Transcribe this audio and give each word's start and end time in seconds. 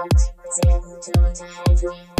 Gott, 0.00 0.18
sehr 0.48 0.78
gute 0.80 1.12
Unterhaltung. 1.20 2.19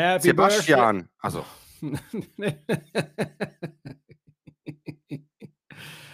Happy 0.00 0.28
Sebastian. 0.28 1.08
Also, 1.18 1.44
Birthday. 1.80 1.80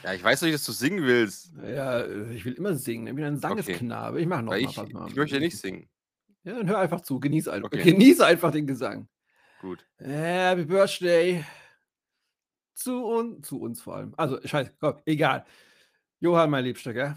ja, 0.05 0.15
ich 0.15 0.23
weiß 0.23 0.43
nicht, 0.43 0.55
dass 0.55 0.65
du 0.65 0.73
singen 0.73 1.05
willst. 1.05 1.53
ja, 1.63 2.07
ich 2.31 2.45
will 2.45 2.55
immer 2.55 2.75
singen. 2.75 3.07
Ich 3.07 3.15
bin 3.15 3.25
ein 3.25 3.39
Sangesknabe. 3.39 4.21
Ich 4.21 4.27
mache 4.27 4.43
noch 4.43 4.53
mal. 4.53 4.61
ich, 4.61 4.75
pass 4.75 4.91
mal. 4.91 5.09
ich 5.09 5.15
möchte 5.15 5.39
nicht 5.39 5.57
singen. 5.57 5.89
Ja, 6.45 6.57
dann 6.57 6.69
hör 6.69 6.79
einfach 6.79 7.01
zu. 7.01 7.21
Genieß 7.21 7.49
einfach. 7.49 7.67
Okay. 7.67 7.83
Genieße 7.83 8.25
einfach 8.25 8.53
den 8.53 8.67
Gesang. 8.67 9.09
Gut. 9.61 9.87
Happy 9.99 10.65
Birthday. 10.65 11.45
Zu 12.75 13.05
uns, 13.05 13.47
zu 13.47 13.61
uns 13.61 13.81
vor 13.81 13.97
allem. 13.97 14.15
Also, 14.17 14.39
scheiße, 14.45 14.75
komm, 14.79 15.01
egal. 15.07 15.45
Johann, 16.21 16.51
mein 16.51 16.65
Liebster, 16.65 16.93
gell? 16.93 17.17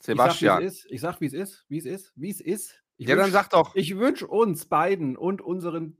Sebastian. 0.00 0.60
Ich 0.60 0.60
sag, 0.60 0.60
wie 0.60 0.66
es 0.66 0.74
ist. 0.74 0.86
Ich 0.90 1.00
sag, 1.00 1.20
wie 1.20 1.26
es 1.26 1.32
ist. 1.32 1.64
Wie 1.68 1.78
es 1.78 1.86
ist. 1.86 2.12
Wie 2.16 2.30
es 2.30 2.40
ist. 2.40 2.81
Ich 3.02 3.08
Ja, 3.08 3.16
dann 3.16 3.26
wünsch- 3.26 3.32
sag 3.32 3.50
doch. 3.50 3.74
Ich 3.74 3.96
wünsche 3.96 4.28
uns 4.28 4.66
beiden 4.66 5.16
und 5.16 5.40
unseren 5.42 5.98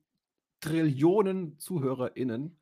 Trillionen 0.61 1.59
ZuhörerInnen 1.59 2.61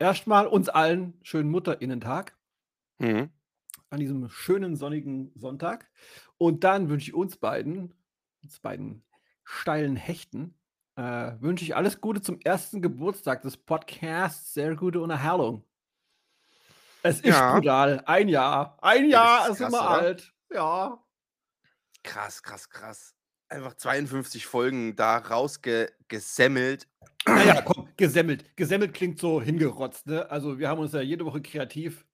erstmal 0.00 0.48
uns 0.48 0.68
allen 0.68 1.18
schönen 1.22 1.50
MutterInnentag 1.50 2.36
Mhm. 2.98 3.30
an 3.90 4.00
diesem 4.00 4.28
schönen 4.28 4.74
sonnigen 4.74 5.30
Sonntag. 5.36 5.88
Und 6.36 6.64
dann 6.64 6.88
wünsche 6.88 7.10
ich 7.10 7.14
uns 7.14 7.36
beiden, 7.36 7.94
uns 8.42 8.58
beiden 8.58 9.04
steilen 9.44 9.94
Hechten, 9.94 10.58
äh, 10.96 11.34
wünsche 11.40 11.64
ich 11.64 11.76
alles 11.76 12.00
Gute 12.00 12.20
zum 12.22 12.40
ersten 12.40 12.82
Geburtstag 12.82 13.42
des 13.42 13.56
Podcasts. 13.56 14.52
Sehr 14.52 14.74
gute 14.74 15.00
Unterhaltung. 15.00 15.64
Es 17.02 17.20
ist 17.20 17.26
Ja. 17.26 17.54
brutal. 17.54 18.02
Ein 18.06 18.28
Jahr. 18.28 18.76
Ein 18.82 19.04
Ja, 19.08 19.10
Jahr 19.10 19.44
ist 19.46 19.52
ist 19.52 19.58
krass, 19.58 19.68
immer 19.68 19.80
oder? 19.82 19.90
alt. 19.90 20.34
Ja. 20.50 21.04
Krass, 22.02 22.42
krass, 22.42 22.68
krass. 22.68 23.14
Einfach 23.50 23.74
52 23.74 24.46
Folgen 24.46 24.94
da 24.94 25.18
rausgesemmelt. 25.18 26.86
Naja, 27.26 27.62
komm, 27.62 27.88
gesemmelt. 27.96 28.56
Gesemmelt 28.56 28.94
klingt 28.94 29.18
so 29.18 29.42
hingerotzt. 29.42 30.06
Ne? 30.06 30.30
Also, 30.30 30.58
wir 30.60 30.68
haben 30.68 30.78
uns 30.78 30.92
ja 30.92 31.00
jede 31.00 31.24
Woche 31.26 31.42
kreativ 31.42 32.06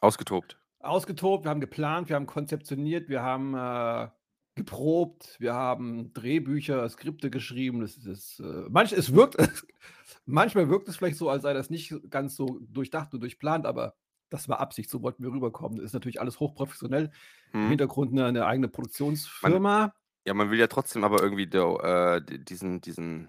Ausgetobt. 0.00 0.58
ausgetobt, 0.80 1.44
wir 1.44 1.50
haben 1.50 1.60
geplant, 1.60 2.08
wir 2.08 2.16
haben 2.16 2.26
konzeptioniert, 2.26 3.08
wir 3.10 3.22
haben 3.22 3.54
äh, 3.54 4.08
geprobt, 4.54 5.36
wir 5.38 5.52
haben 5.54 6.12
Drehbücher, 6.14 6.88
Skripte 6.88 7.30
geschrieben. 7.30 7.80
Das 7.80 7.96
ist, 7.98 8.40
äh, 8.40 8.64
manch, 8.70 8.92
es 8.92 9.12
wirkt, 9.14 9.36
manchmal 10.24 10.70
wirkt 10.70 10.88
es 10.88 10.96
vielleicht 10.96 11.18
so, 11.18 11.28
als 11.28 11.42
sei 11.42 11.52
das 11.52 11.68
nicht 11.68 11.94
ganz 12.08 12.36
so 12.36 12.58
durchdacht 12.70 13.12
und 13.12 13.20
durchplant, 13.20 13.66
aber 13.66 13.96
das 14.30 14.48
war 14.48 14.60
Absicht, 14.60 14.88
so 14.88 15.02
wollten 15.02 15.22
wir 15.22 15.30
rüberkommen. 15.30 15.76
Das 15.76 15.86
ist 15.86 15.92
natürlich 15.92 16.20
alles 16.20 16.40
hochprofessionell. 16.40 17.10
Im 17.52 17.60
Hm. 17.64 17.68
Hintergrund 17.68 18.12
eine, 18.12 18.24
eine 18.24 18.46
eigene 18.46 18.68
Produktionsfirma. 18.68 19.92
Ja, 20.26 20.34
man 20.34 20.50
will 20.50 20.58
ja 20.58 20.66
trotzdem 20.66 21.04
aber 21.04 21.22
irgendwie 21.22 21.46
do, 21.46 21.78
äh, 21.80 22.22
di- 22.22 22.42
diesen, 22.44 22.80
diesen, 22.80 23.28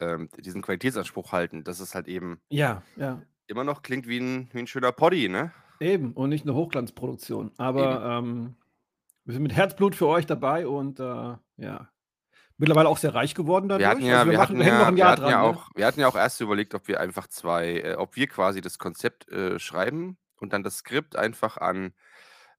ähm, 0.00 0.28
diesen 0.38 0.62
Qualitätsanspruch 0.62 1.32
halten, 1.32 1.62
dass 1.64 1.80
es 1.80 1.94
halt 1.94 2.08
eben 2.08 2.40
Ja, 2.48 2.82
ja. 2.96 3.20
immer 3.46 3.64
noch 3.64 3.82
klingt 3.82 4.06
wie 4.08 4.18
ein, 4.18 4.48
wie 4.52 4.60
ein 4.60 4.66
schöner 4.66 4.92
Poddy, 4.92 5.28
ne? 5.28 5.52
Eben, 5.78 6.12
und 6.14 6.30
nicht 6.30 6.44
eine 6.46 6.54
Hochglanzproduktion. 6.54 7.52
Aber 7.58 8.02
ähm, 8.18 8.56
wir 9.24 9.34
sind 9.34 9.42
mit 9.42 9.52
Herzblut 9.54 9.94
für 9.94 10.06
euch 10.06 10.24
dabei 10.24 10.66
und 10.66 11.00
äh, 11.00 11.34
ja. 11.58 11.90
Mittlerweile 12.58 12.88
auch 12.88 12.96
sehr 12.96 13.14
reich 13.14 13.34
geworden 13.34 13.68
dadurch. 13.68 13.82
Wir 13.84 13.90
hatten 13.90 14.04
ja, 14.06 14.20
also 14.20 14.30
wir 14.30 14.38
machen, 14.38 14.58
hatten 14.58 14.58
noch 14.58 14.64
ja, 14.66 14.96
wir 14.96 15.06
hatten 15.06 15.20
dran. 15.20 15.30
ja 15.30 15.42
ne? 15.42 15.44
auch, 15.48 15.68
wir 15.74 15.84
hatten 15.86 16.00
ja 16.00 16.08
auch 16.08 16.16
erst 16.16 16.40
überlegt, 16.40 16.74
ob 16.74 16.88
wir 16.88 16.98
einfach 17.00 17.26
zwei, 17.26 17.80
äh, 17.80 17.94
ob 17.96 18.16
wir 18.16 18.26
quasi 18.28 18.62
das 18.62 18.78
Konzept 18.78 19.28
äh, 19.30 19.58
schreiben 19.58 20.16
und 20.40 20.54
dann 20.54 20.62
das 20.62 20.78
Skript 20.78 21.16
einfach 21.16 21.58
an 21.58 21.92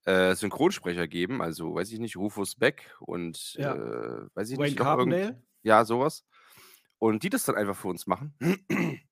äh, 0.08 0.36
Synchronsprecher 0.36 1.08
geben, 1.08 1.42
also 1.42 1.76
weiß 1.76 1.92
ich 1.92 2.00
nicht, 2.00 2.16
Rufus 2.18 2.56
Beck 2.56 2.96
und 3.02 3.54
Ja. 3.56 3.76
äh, 3.76 4.28
weiß 4.36 4.50
ich 4.52 4.58
Wayne 4.58 4.70
nicht, 4.70 4.78
Carpendale. 4.78 5.44
ja, 5.64 5.86
sowas. 5.86 6.26
Und 7.00 7.24
die 7.24 7.30
das 7.30 7.44
dann 7.46 7.56
einfach 7.56 7.76
für 7.76 7.90
uns 7.90 8.08
machen. 8.08 8.34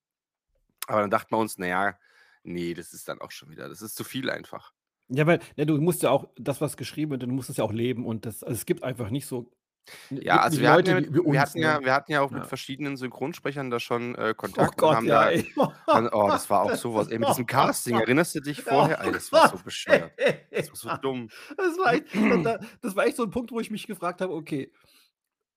Aber 0.87 1.01
dann 1.01 1.09
dachten 1.11 1.31
wir 1.33 1.39
uns, 1.39 1.57
naja, 1.57 1.97
nee, 2.43 2.73
das 2.73 2.93
ist 2.93 3.07
dann 3.09 3.21
auch 3.21 3.31
schon 3.31 3.49
wieder, 3.49 3.69
das 3.69 3.81
ist 3.81 3.95
zu 3.95 4.03
viel 4.03 4.29
einfach. 4.29 4.73
Ja, 5.09 5.27
weil 5.27 5.39
ja, 5.55 5.65
du 5.65 5.77
musst 5.79 6.01
ja 6.03 6.09
auch 6.11 6.29
das, 6.37 6.61
was 6.61 6.77
geschrieben 6.77 7.11
wird, 7.11 7.23
du 7.23 7.27
musst 7.27 7.49
es 7.49 7.57
ja 7.57 7.63
auch 7.63 7.73
leben 7.73 8.05
und 8.05 8.25
das, 8.25 8.43
also 8.43 8.53
es 8.55 8.65
gibt 8.65 8.83
einfach 8.83 9.09
nicht 9.09 9.25
so. 9.27 9.51
Ja, 10.09 10.39
also 10.39 10.59
wir 10.59 10.71
hatten 10.71 10.87
ja, 10.87 10.93
Leute 10.93 11.01
mit, 11.07 11.09
wie, 11.13 11.15
wie 11.15 11.19
uns. 11.19 11.33
wir, 11.33 11.41
hatten 11.41 11.59
ja, 11.59 11.79
ne? 11.79 11.85
wir 11.85 11.93
hatten 11.93 12.11
ja 12.11 12.21
auch 12.21 12.31
mit 12.31 12.43
Ja. 12.43 12.47
verschiedenen 12.47 12.97
Synchronsprechern 12.97 13.69
da 13.69 13.79
schon 13.79 14.15
äh, 14.15 14.29
Oh 14.31 14.33
Kontakt 14.33 14.69
und 14.71 14.77
Gott, 14.77 14.95
haben 14.95 15.05
ja, 15.07 15.29
da, 15.31 16.09
oh, 16.13 16.27
das 16.27 16.49
war 16.49 16.63
auch 16.63 16.75
sowas. 16.75 17.07
Ey, 17.09 17.19
mit 17.19 17.29
diesem 17.29 17.45
Casting, 17.47 17.99
erinnerst 17.99 18.35
du 18.35 18.39
dich 18.39 18.61
vorher? 18.61 18.99
Ey, 19.01 19.11
das 19.11 19.31
war 19.31 19.49
so 19.49 19.57
bescheuert. 19.63 20.11
Das 20.51 20.69
war 20.69 20.75
so 20.75 21.01
dumm. 21.01 21.29
Das 21.57 21.77
war, 21.77 21.93
echt, 21.93 22.05
da- 22.43 22.59
das 22.81 22.95
war 22.95 23.05
echt 23.05 23.17
so 23.17 23.23
ein 23.23 23.29
Punkt, 23.31 23.51
wo 23.51 23.59
ich 23.59 23.69
mich 23.71 23.85
gefragt 23.87 24.21
habe, 24.21 24.33
okay. 24.33 24.71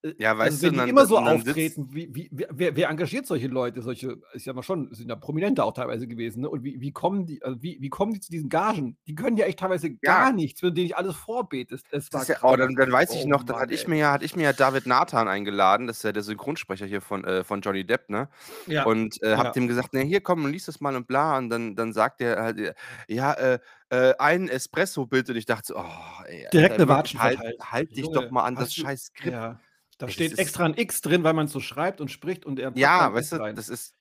Äh, 0.03 0.12
Ja, 0.19 0.36
weißt 0.38 0.50
also 0.53 0.62
wenn 0.62 0.69
du, 0.69 0.72
die 0.75 0.78
dann- 0.78 0.88
immer 0.88 1.06
so 1.06 1.19
auftreten, 1.19 1.88
wie, 1.92 2.14
wie, 2.14 2.28
wer- 2.31 2.76
wer, 2.76 2.88
engagiert 2.88 3.26
solche 3.26 3.48
Leute? 3.48 3.82
Solche, 3.82 4.19
ist 4.32 4.47
ja 4.47 4.53
mal 4.53 4.62
schon, 4.62 4.92
sind 4.94 5.09
ja 5.09 5.16
Prominente 5.16 5.64
auch 5.64 5.72
teilweise 5.72 6.06
gewesen, 6.06 6.42
ne? 6.42 6.48
Und 6.50 6.62
wie, 6.64 6.81
wie 6.81 6.92
kommen 6.92 7.26
die, 7.26 7.42
also 7.42 7.62
wie, 7.62 7.78
wie 7.81 7.88
kommen 7.88 8.12
die 8.12 8.20
zu 8.20 8.31
diesen 8.31 8.48
Gagen? 8.48 8.97
Die 9.06 9.14
können 9.14 9.36
ja 9.36 9.47
echt 9.47 9.59
teilweise 9.59 9.91
gar 9.97 10.32
nichts, 10.32 10.62
wenn 10.62 10.69
du 10.70 10.75
denen 10.75 10.84
nicht 10.86 10.97
alles 10.97 11.16
vorbetest. 11.16 11.86
Es 11.91 12.12
war 12.12 12.20
Das 12.20 12.28
ist 12.28 12.41
ja, 12.42 12.48
oh, 12.48 12.56
dann, 12.56 12.75
dann 12.75 12.92
weiß 12.92 13.14
ich 13.14 13.25
Oh 13.25 13.28
noch, 13.28 13.42
dann 13.42 13.56
hatte 13.56 13.75
ich 13.75 13.88
mir 13.88 13.97
ja, 13.98 14.12
hatte 14.12 14.25
ich 14.25 14.36
mir 14.36 14.42
ja 14.44 14.53
David 14.53 14.86
Nathan 14.86 15.28
eingeladen, 15.28 15.86
das 15.86 15.98
ist 15.98 16.03
ja 16.04 16.12
der 16.12 16.22
Synchronsprecher 16.22 16.86
hier 16.86 17.00
von, 17.00 17.25
äh, 17.25 17.44
von 17.44 17.60
Johnny 17.60 17.84
Depp, 17.84 18.09
ne? 18.10 18.28
Ja. 18.66 18.84
Und 18.84 19.22
äh, 19.22 19.30
Ja. 19.32 19.38
hab 19.38 19.53
dem 19.53 19.69
gesagt, 19.69 19.94
ne, 19.94 20.00
hier 20.03 20.20
komm, 20.20 20.47
lies 20.47 20.66
das 20.66 20.80
mal 20.80 20.94
und 20.97 21.06
bla. 21.06 21.38
Und 21.38 21.50
dann, 21.50 21.75
dann 21.76 21.92
sagt 21.92 22.20
er 22.20 22.42
halt, 22.42 22.59
äh, 22.59 22.75
ja, 23.09 23.32
äh, 23.34 23.59
äh, 23.91 24.15
ein 24.19 24.48
Espresso 24.48 25.06
bitte. 25.06 25.32
Und 25.32 25.38
ich 25.38 25.47
dachte 25.47 25.69
so, 25.69 25.76
oh, 25.78 25.84
ey, 26.26 26.47
Direkt 26.53 26.72
Alter, 26.72 26.82
eine 26.82 26.88
Watschen 26.88 27.20
halt, 27.22 27.41
halt 27.60 27.91
dich 27.91 28.04
Junge, 28.04 28.15
doch 28.15 28.30
mal 28.30 28.44
an 28.44 28.54
das 28.54 28.75
du- 28.75 28.82
scheiß 28.82 29.06
Skript. 29.06 29.32
Ja. 29.32 29.59
Da 29.98 30.06
das 30.06 30.14
steht 30.14 30.32
ist- 30.32 30.38
extra 30.38 30.64
ein 30.64 30.75
X 30.76 31.00
drin, 31.00 31.25
weil 31.25 31.34
man 31.34 31.47
es 31.47 31.53
so 31.53 31.60
schreibt 31.60 32.00
und 32.00 32.10
spricht 32.10 32.44
und 32.47 32.59
er 32.59 32.72
Ja, 32.76 33.12
weißt 33.12 33.32
du, 33.32 33.38
das 33.54 33.69
ist. 33.69 33.94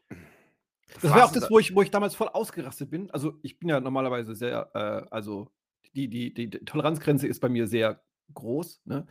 Das 1.01 1.11
war 1.11 1.25
auch 1.25 1.31
das, 1.33 1.49
wo 1.49 1.59
ich, 1.59 1.75
wo 1.75 1.81
ich 1.81 1.91
damals 1.91 2.15
voll 2.15 2.29
ausgerastet 2.29 2.89
bin. 2.89 3.11
Also 3.11 3.37
ich 3.41 3.59
bin 3.59 3.67
ja 3.69 3.79
normalerweise 3.81 4.35
sehr, 4.35 4.71
äh, 4.73 5.13
also 5.13 5.51
die, 5.95 6.07
die, 6.07 6.33
die, 6.33 6.49
die 6.49 6.59
Toleranzgrenze 6.65 7.27
ist 7.27 7.39
bei 7.41 7.49
mir 7.49 7.67
sehr 7.67 8.01
groß. 8.33 8.81
Ne? 8.85 9.05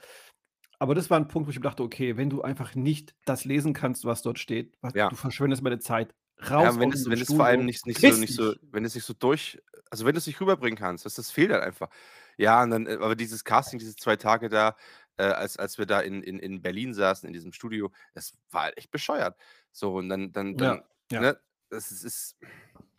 Aber 0.78 0.94
das 0.94 1.10
war 1.10 1.19
ein 1.19 1.28
Punkt, 1.28 1.47
wo 1.47 1.50
ich 1.50 1.56
mir 1.56 1.62
dachte, 1.62 1.82
okay, 1.82 2.16
wenn 2.16 2.30
du 2.30 2.42
einfach 2.42 2.74
nicht 2.74 3.14
das 3.24 3.44
lesen 3.44 3.72
kannst, 3.74 4.04
was 4.04 4.22
dort 4.22 4.38
steht, 4.38 4.76
was, 4.80 4.94
Ja. 4.94 5.08
du 5.08 5.16
verschwendest 5.16 5.62
meine 5.62 5.78
Zeit. 5.78 6.14
Raus 6.50 6.74
Ja, 6.74 6.80
wenn 6.80 6.92
es, 6.92 7.08
wenn 7.08 7.20
es 7.20 7.28
vor 7.32 7.47
allem 7.47 7.64
nicht, 7.64 7.86
nicht, 7.86 7.98
so, 8.00 8.08
nicht, 8.08 8.34
so, 8.34 8.54
wenn 8.70 8.84
es 8.84 8.94
nicht 8.94 9.04
so 9.04 9.14
durch, 9.14 9.58
also 9.91 10.04
wenn 10.04 10.12
du 10.12 10.18
es 10.18 10.26
nicht 10.26 10.38
rüberbringen 10.41 10.76
kannst, 10.78 11.06
das, 11.06 11.14
das 11.14 11.30
fehlt 11.30 11.50
halt 11.50 11.62
einfach. 11.62 11.88
Ja, 12.36 12.62
und 12.62 12.70
dann, 12.70 12.86
äh, 12.86 12.94
aber 13.00 13.16
dieses 13.16 13.42
Casting, 13.44 13.78
diese 13.78 13.97
zwei 13.97 14.16
Tage 14.16 14.48
da, 14.50 14.76
äh, 15.19 15.25
als, 15.25 15.56
als 15.56 15.78
wir 15.78 15.87
da 15.87 16.00
in, 16.00 16.22
in, 16.22 16.38
in 16.38 16.62
Berlin 16.62 16.94
saßen, 16.94 17.27
in 17.27 17.32
diesem 17.32 17.53
Studio, 17.53 17.91
das 18.15 18.34
war 18.50 18.65
halt 18.65 18.78
echt 18.78 18.91
bescheuert. 18.91 19.37
So, 19.72 19.94
und 19.94 20.09
dann, 20.09 20.32
dann, 20.32 20.56
dann 20.56 20.82
ja. 21.10 21.21
ne, 21.21 21.41
das 21.71 21.91
ist, 21.91 22.04
ist, 22.04 22.37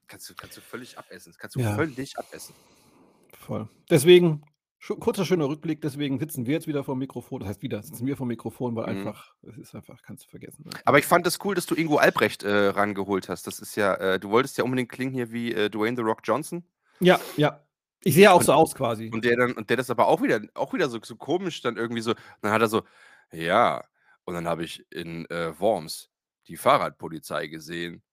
kannst 0.08 0.30
du, 0.30 0.36
kannst 0.36 0.58
du 0.58 0.62
völlig 0.62 0.98
abessen. 0.98 1.32
Das 1.32 1.38
kannst 1.38 1.56
du 1.56 1.60
Ja. 1.60 1.76
völlig 1.76 2.18
abessen. 2.18 2.56
Voll. 3.34 3.70
Deswegen, 3.90 4.44
kurzer 5.00 5.26
schöner 5.26 5.48
Rückblick, 5.48 5.82
deswegen 5.82 6.20
sitzen 6.20 6.46
wir 6.46 6.54
jetzt 6.54 6.68
wieder 6.68 6.84
vor 6.84 6.96
dem 6.96 7.00
Mikrofon. 7.00 7.40
Das 7.40 7.50
heißt 7.50 7.62
wieder, 7.62 7.82
sitzen 7.84 8.06
wir 8.06 8.16
vor 8.18 8.26
dem 8.26 8.30
Mikrofon, 8.30 8.76
weil 8.76 8.84
Mhm. 8.94 9.00
einfach, 9.00 9.34
es 9.44 9.58
ist 9.58 9.76
einfach, 9.76 10.02
kannst 10.02 10.26
du 10.26 10.30
vergessen. 10.30 10.64
ne? 10.66 10.72
Aber 10.86 11.00
ich 11.00 11.06
fand 11.06 11.26
es 11.28 11.40
cool, 11.44 11.56
dass 11.56 11.66
du 11.66 11.76
Ingo 11.76 11.98
Albrecht 11.98 12.44
äh, 12.44 12.68
rangeholt 12.70 13.30
hast. 13.30 13.48
Das 13.48 13.60
ist 13.60 13.76
ja, 13.76 13.96
äh, 13.96 14.20
du 14.20 14.30
wolltest 14.30 14.58
ja 14.58 14.64
unbedingt 14.64 14.90
klingen 14.90 15.14
hier 15.14 15.32
wie 15.32 15.54
äh, 15.54 15.70
Dwayne 15.70 15.96
The 15.98 16.04
Rock 16.04 16.22
Johnson. 16.24 16.64
Ja, 17.00 17.20
ja. 17.36 17.64
Ich 18.04 18.14
sehe 18.16 18.32
auch 18.32 18.40
Und- 18.40 18.46
so 18.46 18.54
aus 18.54 18.76
quasi. 18.76 19.10
Und 19.14 19.26
der 19.26 19.36
dann, 19.38 19.54
und 19.54 19.70
der 19.70 19.78
das 19.78 19.90
aber 19.90 20.08
auch 20.08 20.22
wieder, 20.22 20.42
auch 20.54 20.74
wieder 20.74 20.90
so, 20.90 21.00
so 21.02 21.16
komisch 21.16 21.62
dann 21.62 21.78
irgendwie 21.78 22.02
so, 22.02 22.14
dann 22.42 22.52
hat 22.52 22.62
er 22.62 22.68
so, 22.68 22.84
ja, 23.32 23.84
und 24.26 24.34
dann 24.36 24.48
habe 24.48 24.64
ich 24.64 24.86
in 24.92 25.26
äh, 25.30 25.60
Worms 25.60 26.10
die 26.48 26.58
Fahrradpolizei 26.58 27.48
gesehen. 27.48 28.04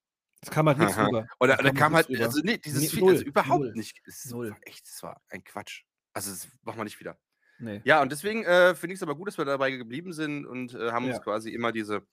Es 0.41 0.51
kam 0.51 0.67
halt 0.69 0.79
nichts 0.79 0.97
Aha. 0.97 1.07
rüber. 1.07 1.27
Und 1.39 1.49
da, 1.49 1.57
kam 1.73 1.95
halt, 1.95 2.09
rüber. 2.09 2.25
also 2.25 2.41
nee, 2.43 2.59
dieses 2.59 2.83
Nee, 2.83 2.89
Viel, 2.89 3.03
also 3.05 3.15
null, 3.17 3.23
überhaupt 3.29 3.61
null, 3.61 3.73
nicht. 3.75 4.01
Es 4.07 4.25
null. 4.31 4.51
war 4.51 4.59
echt, 4.63 4.87
es 4.87 5.03
war 5.03 5.21
ein 5.29 5.43
Quatsch. 5.45 5.83
Also 6.13 6.31
das 6.31 6.49
machen 6.63 6.79
wir 6.79 6.85
nicht 6.85 7.01
wieder. 7.01 7.19
Nee. 7.59 7.81
Ja, 7.85 8.03
und 8.03 8.11
deswegen 8.11 8.45
äh, 8.45 8.75
finde 8.75 8.95
ich 8.95 8.99
es 8.99 9.03
aber 9.03 9.15
gut, 9.15 9.29
dass 9.29 9.39
wir 9.39 9.45
dabei 9.45 9.71
geblieben 9.71 10.13
sind 10.13 10.45
und 10.47 10.75
äh, 10.75 10.91
haben 10.93 11.07
Ja. 11.07 11.15
uns 11.15 11.23
quasi 11.23 11.51
immer 11.51 11.73
diese 11.73 12.07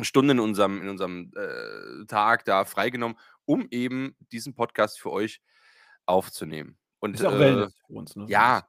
Stunden 0.00 0.30
in 0.30 0.40
unserem, 0.40 0.80
in 0.82 0.88
unserem 0.88 1.30
äh, 1.36 2.06
Tag 2.06 2.44
da 2.46 2.64
freigenommen, 2.64 3.18
um 3.44 3.68
eben 3.70 4.16
diesen 4.32 4.54
Podcast 4.54 4.98
für 4.98 5.10
euch 5.12 5.40
aufzunehmen. 6.06 6.76
Und 7.04 7.14
Ist 7.14 7.20
ja 7.20 7.28
auch 7.28 7.34
äh, 7.34 7.38
Wellness 7.38 7.74
für 7.86 7.92
uns. 7.92 8.16
Ne? 8.16 8.24
ja. 8.28 8.66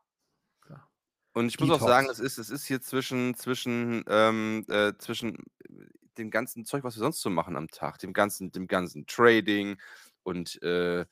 Und 1.33 1.47
ich 1.47 1.57
muss 1.59 1.69
auch 1.69 1.79
sagen, 1.85 2.07
es 2.09 2.17
Detox. 2.17 2.37
ist, 2.37 2.37
es 2.37 2.49
ist 2.49 2.65
hier 2.65 2.81
zwischen, 2.81 3.33
zwischen, 3.35 4.03
ähm, 4.07 4.65
äh, 4.69 4.93
zwischen 4.97 5.37
dem 6.17 6.31
ganzen 6.31 6.65
Zeug, 6.65 6.83
was 6.83 6.95
wir 6.97 6.99
sonst 6.99 7.21
so 7.21 7.29
machen 7.29 7.55
am 7.55 7.69
Tag, 7.69 7.97
dem 7.99 8.11
ganzen, 8.13 8.51
dem 8.51 8.67
ganzen 8.67 9.05
Trading 9.05 9.77
und 10.23 10.61
äh, 10.63 11.05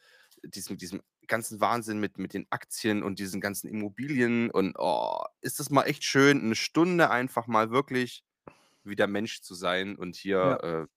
diesem, 0.43 0.77
diesem 0.77 1.01
ganzen 1.27 1.61
Wahnsinn 1.61 1.99
mit, 1.99 2.17
mit 2.17 2.33
den 2.33 2.45
Aktien 2.51 3.03
und 3.03 3.19
diesen 3.19 3.39
ganzen 3.39 3.69
Immobilien 3.69 4.49
und 4.51 4.75
oh, 4.77 5.23
ist 5.41 5.59
das 5.61 5.69
mal 5.69 5.83
echt 5.83 6.03
schön, 6.03 6.41
eine 6.41 6.55
Stunde 6.55 7.09
einfach 7.09 7.47
mal 7.47 7.71
wirklich 7.71 8.23
wieder 8.83 9.07
Mensch 9.07 9.41
zu 9.41 9.55
sein 9.55 9.95
und 9.97 10.15
hier, 10.17 10.37
Ja. 10.37 10.81
äh, 10.83 10.87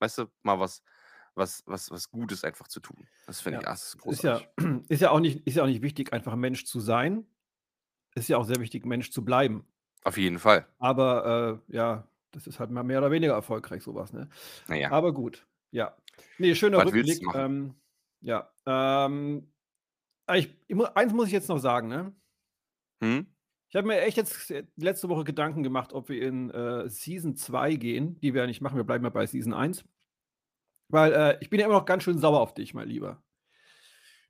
weißt 0.00 0.18
du, 0.18 0.26
mal 0.42 0.58
was, 0.60 0.82
was, 1.34 1.62
was, 1.66 1.90
was 1.90 2.10
Gutes 2.10 2.44
einfach 2.44 2.68
zu 2.68 2.80
tun. 2.80 3.06
Das 3.26 3.40
finde 3.40 3.58
Ja. 3.58 3.60
ich, 3.62 3.66
ah, 3.68 3.70
das 3.72 3.82
ist 3.84 3.94
ja, 3.94 4.00
großartig. 4.00 4.48
ist 4.88 5.00
ja 5.02 5.10
auch 5.10 5.20
nicht, 5.20 5.46
ist 5.46 5.56
ja 5.56 5.62
auch 5.62 5.68
nicht 5.68 5.82
wichtig, 5.82 6.12
einfach 6.12 6.36
Mensch 6.36 6.64
zu 6.64 6.80
sein. 6.80 7.26
Ist 8.14 8.28
ja 8.28 8.36
auch 8.38 8.44
sehr 8.44 8.60
wichtig, 8.60 8.86
Mensch 8.86 9.10
zu 9.10 9.24
bleiben. 9.24 9.66
Auf 10.04 10.18
jeden 10.18 10.38
Fall. 10.38 10.66
Aber 10.78 11.60
äh, 11.68 11.74
ja, 11.74 12.06
das 12.30 12.46
ist 12.46 12.60
halt 12.60 12.70
mal 12.70 12.84
mehr 12.84 12.98
oder 12.98 13.10
weniger 13.10 13.32
erfolgreich, 13.32 13.82
sowas, 13.82 14.12
ne? 14.12 14.28
Naja, 14.68 14.90
Aber 14.92 15.12
gut, 15.12 15.46
ja. 15.70 15.96
Nee, 16.38 16.54
schöner 16.54 16.78
was 16.78 16.86
Rückblick. 16.86 17.22
Ähm, 17.34 17.74
ja. 18.20 18.50
Ähm, 18.66 19.50
ah, 20.26 20.36
ich, 20.36 20.54
ich, 20.68 20.78
eins 20.94 21.12
muss 21.12 21.26
ich 21.26 21.32
jetzt 21.32 21.48
noch 21.48 21.58
sagen, 21.58 21.88
ne? 21.88 22.12
Hm? 23.02 23.26
Ich 23.68 23.76
habe 23.76 23.88
mir 23.88 24.00
echt 24.02 24.16
jetzt 24.16 24.50
äh, 24.52 24.64
letzte 24.76 25.08
Woche 25.08 25.24
Gedanken 25.24 25.62
gemacht, 25.64 25.92
ob 25.92 26.08
wir 26.08 26.22
in 26.22 26.50
äh, 26.50 26.88
Season 26.88 27.34
2 27.34 27.74
gehen. 27.74 28.20
Die 28.20 28.32
wir 28.34 28.46
nicht 28.46 28.60
machen, 28.60 28.76
wir 28.76 28.84
bleiben 28.84 29.04
ja 29.04 29.10
bei 29.10 29.26
Season 29.26 29.52
1. 29.52 29.84
Weil 30.88 31.12
äh, 31.12 31.38
ich 31.40 31.50
bin 31.50 31.60
ja 31.60 31.66
immer 31.66 31.76
noch 31.76 31.84
ganz 31.86 32.02
schön 32.02 32.18
sauer 32.18 32.40
auf 32.40 32.54
dich, 32.54 32.74
mein 32.74 32.88
Lieber. 32.88 33.22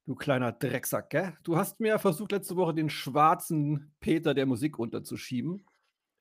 Du 0.06 0.14
kleiner 0.14 0.52
Drecksack, 0.52 1.10
gell? 1.10 1.32
Du 1.44 1.56
hast 1.56 1.80
mir 1.80 1.98
versucht, 1.98 2.32
letzte 2.32 2.56
Woche 2.56 2.74
den 2.74 2.90
schwarzen 2.90 3.94
Peter 4.00 4.34
der 4.34 4.44
Musik 4.46 4.78
runterzuschieben. 4.78 5.64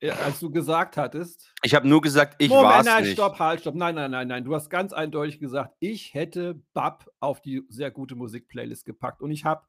äh, 0.00 0.10
Als 0.10 0.40
du 0.40 0.50
gesagt 0.50 0.96
hattest, 0.96 1.52
Ich 1.62 1.74
habe 1.74 1.86
nur 1.86 2.00
gesagt, 2.00 2.36
ich 2.38 2.48
Moment, 2.48 2.68
war's 2.68 2.86
nein, 2.86 3.02
nicht. 3.04 3.12
stopp, 3.12 3.38
halt, 3.38 3.60
stopp. 3.60 3.74
Nein, 3.74 3.94
nein, 3.94 4.10
nein, 4.10 4.26
nein. 4.28 4.44
Du 4.44 4.54
hast 4.54 4.70
ganz 4.70 4.92
eindeutig 4.94 5.38
gesagt, 5.38 5.74
ich 5.80 6.14
hätte 6.14 6.54
Bab 6.72 7.10
auf 7.20 7.42
die 7.42 7.62
sehr 7.68 7.90
gute 7.90 8.14
Musik-Playlist 8.16 8.86
gepackt. 8.86 9.20
Und 9.20 9.30
ich 9.30 9.44
habe 9.44 9.62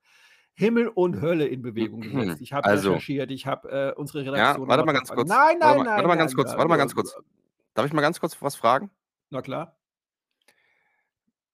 Himmel 0.54 0.88
und 0.88 1.20
Hölle 1.22 1.48
in 1.48 1.62
Bewegung 1.62 2.00
gesetzt. 2.00 2.42
Ich 2.42 2.54
habe 2.54 2.66
Also. 2.66 2.92
recherchiert, 2.94 3.30
ich 3.32 3.46
habe 3.46 3.70
äh, 3.70 3.94
unsere 4.00 4.24
Ja, 4.24 4.32
Redaktion. 4.32 4.68
warte 4.70 4.80
noch 4.82 4.86
mal 4.86 4.94
ganz 4.94 5.10
kurz. 5.10 5.28
Nein, 5.28 5.58
nein, 5.60 5.60
warte 5.60 5.78
mal, 5.78 5.84
nein. 5.84 5.96
Warte 5.96 6.08
mal 6.08 6.16
ganz 6.16 6.34
kurz, 6.36 6.52
warte 6.56 6.68
mal 6.70 6.76
äh, 6.76 6.78
ganz 6.78 6.96
kurz. 6.96 7.16
Darf 7.74 7.86
ich 7.86 7.92
mal 7.92 8.02
ganz 8.02 8.20
kurz 8.22 8.42
was 8.42 8.56
fragen? 8.56 8.90
Na 9.30 9.42
klar. 9.42 9.78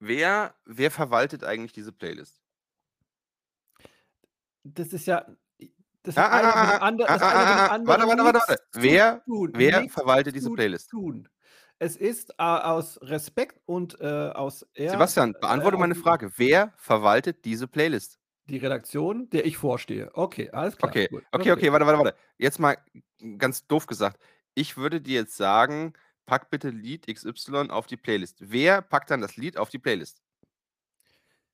Wer, 0.03 0.55
wer 0.65 0.89
verwaltet 0.89 1.43
eigentlich 1.43 1.73
diese 1.73 1.91
Playlist? 1.91 2.41
Das 4.63 4.93
ist 4.93 5.05
ja. 5.05 5.23
Das 6.01 6.17
Ah, 6.17 6.23
ah, 6.25 6.41
dem 6.41 6.47
ah, 6.49 6.77
anderen. 6.77 7.09
ah, 7.11 7.13
Das 7.13 7.21
ah, 7.21 7.27
ah, 7.31 7.75
ah, 7.75 7.79
warte, 7.85 8.07
warte, 8.07 8.23
warte, 8.23 8.39
warte. 8.39 8.63
Wer- 8.73 9.23
tun, 9.25 9.51
wer 9.53 9.87
verwaltet 9.89 10.35
diese 10.35 10.49
Playlist? 10.49 10.89
Tun. 10.89 11.29
Es 11.77 11.95
ist 11.95 12.31
äh, 12.31 12.43
aus 12.43 12.99
Respekt 13.03 13.61
und 13.67 14.01
äh, 14.01 14.05
aus 14.05 14.65
Ehr, 14.73 14.89
Sebastian, 14.89 15.33
beantworte 15.39 15.77
äh, 15.77 15.79
meine 15.79 15.93
Frage. 15.93 16.31
Wer 16.35 16.73
verwaltet 16.77 17.45
diese 17.45 17.67
Playlist? 17.67 18.17
Die 18.49 18.57
Redaktion, 18.57 19.29
der 19.29 19.45
ich 19.45 19.57
vorstehe. 19.57 20.09
Okay, 20.15 20.49
alles 20.49 20.77
klar. 20.77 20.89
Okay, 20.89 21.07
gut, 21.09 21.23
okay, 21.31 21.51
okay, 21.51 21.71
warte, 21.71 21.85
warte, 21.85 21.99
warte. 22.03 22.17
Jetzt 22.39 22.57
mal 22.57 22.77
ganz 23.37 23.67
doof 23.67 23.85
gesagt. 23.85 24.19
Ich 24.55 24.77
würde 24.77 24.99
dir 24.99 25.21
jetzt 25.21 25.37
sagen, 25.37 25.93
pack 26.31 26.49
bitte 26.49 26.69
Lied 26.69 27.07
XY 27.13 27.71
auf 27.71 27.87
die 27.87 27.97
Playlist. 27.97 28.37
Wer 28.39 28.81
packt 28.81 29.11
dann 29.11 29.19
das 29.19 29.35
Lied 29.35 29.57
auf 29.57 29.67
die 29.67 29.79
Playlist? 29.79 30.21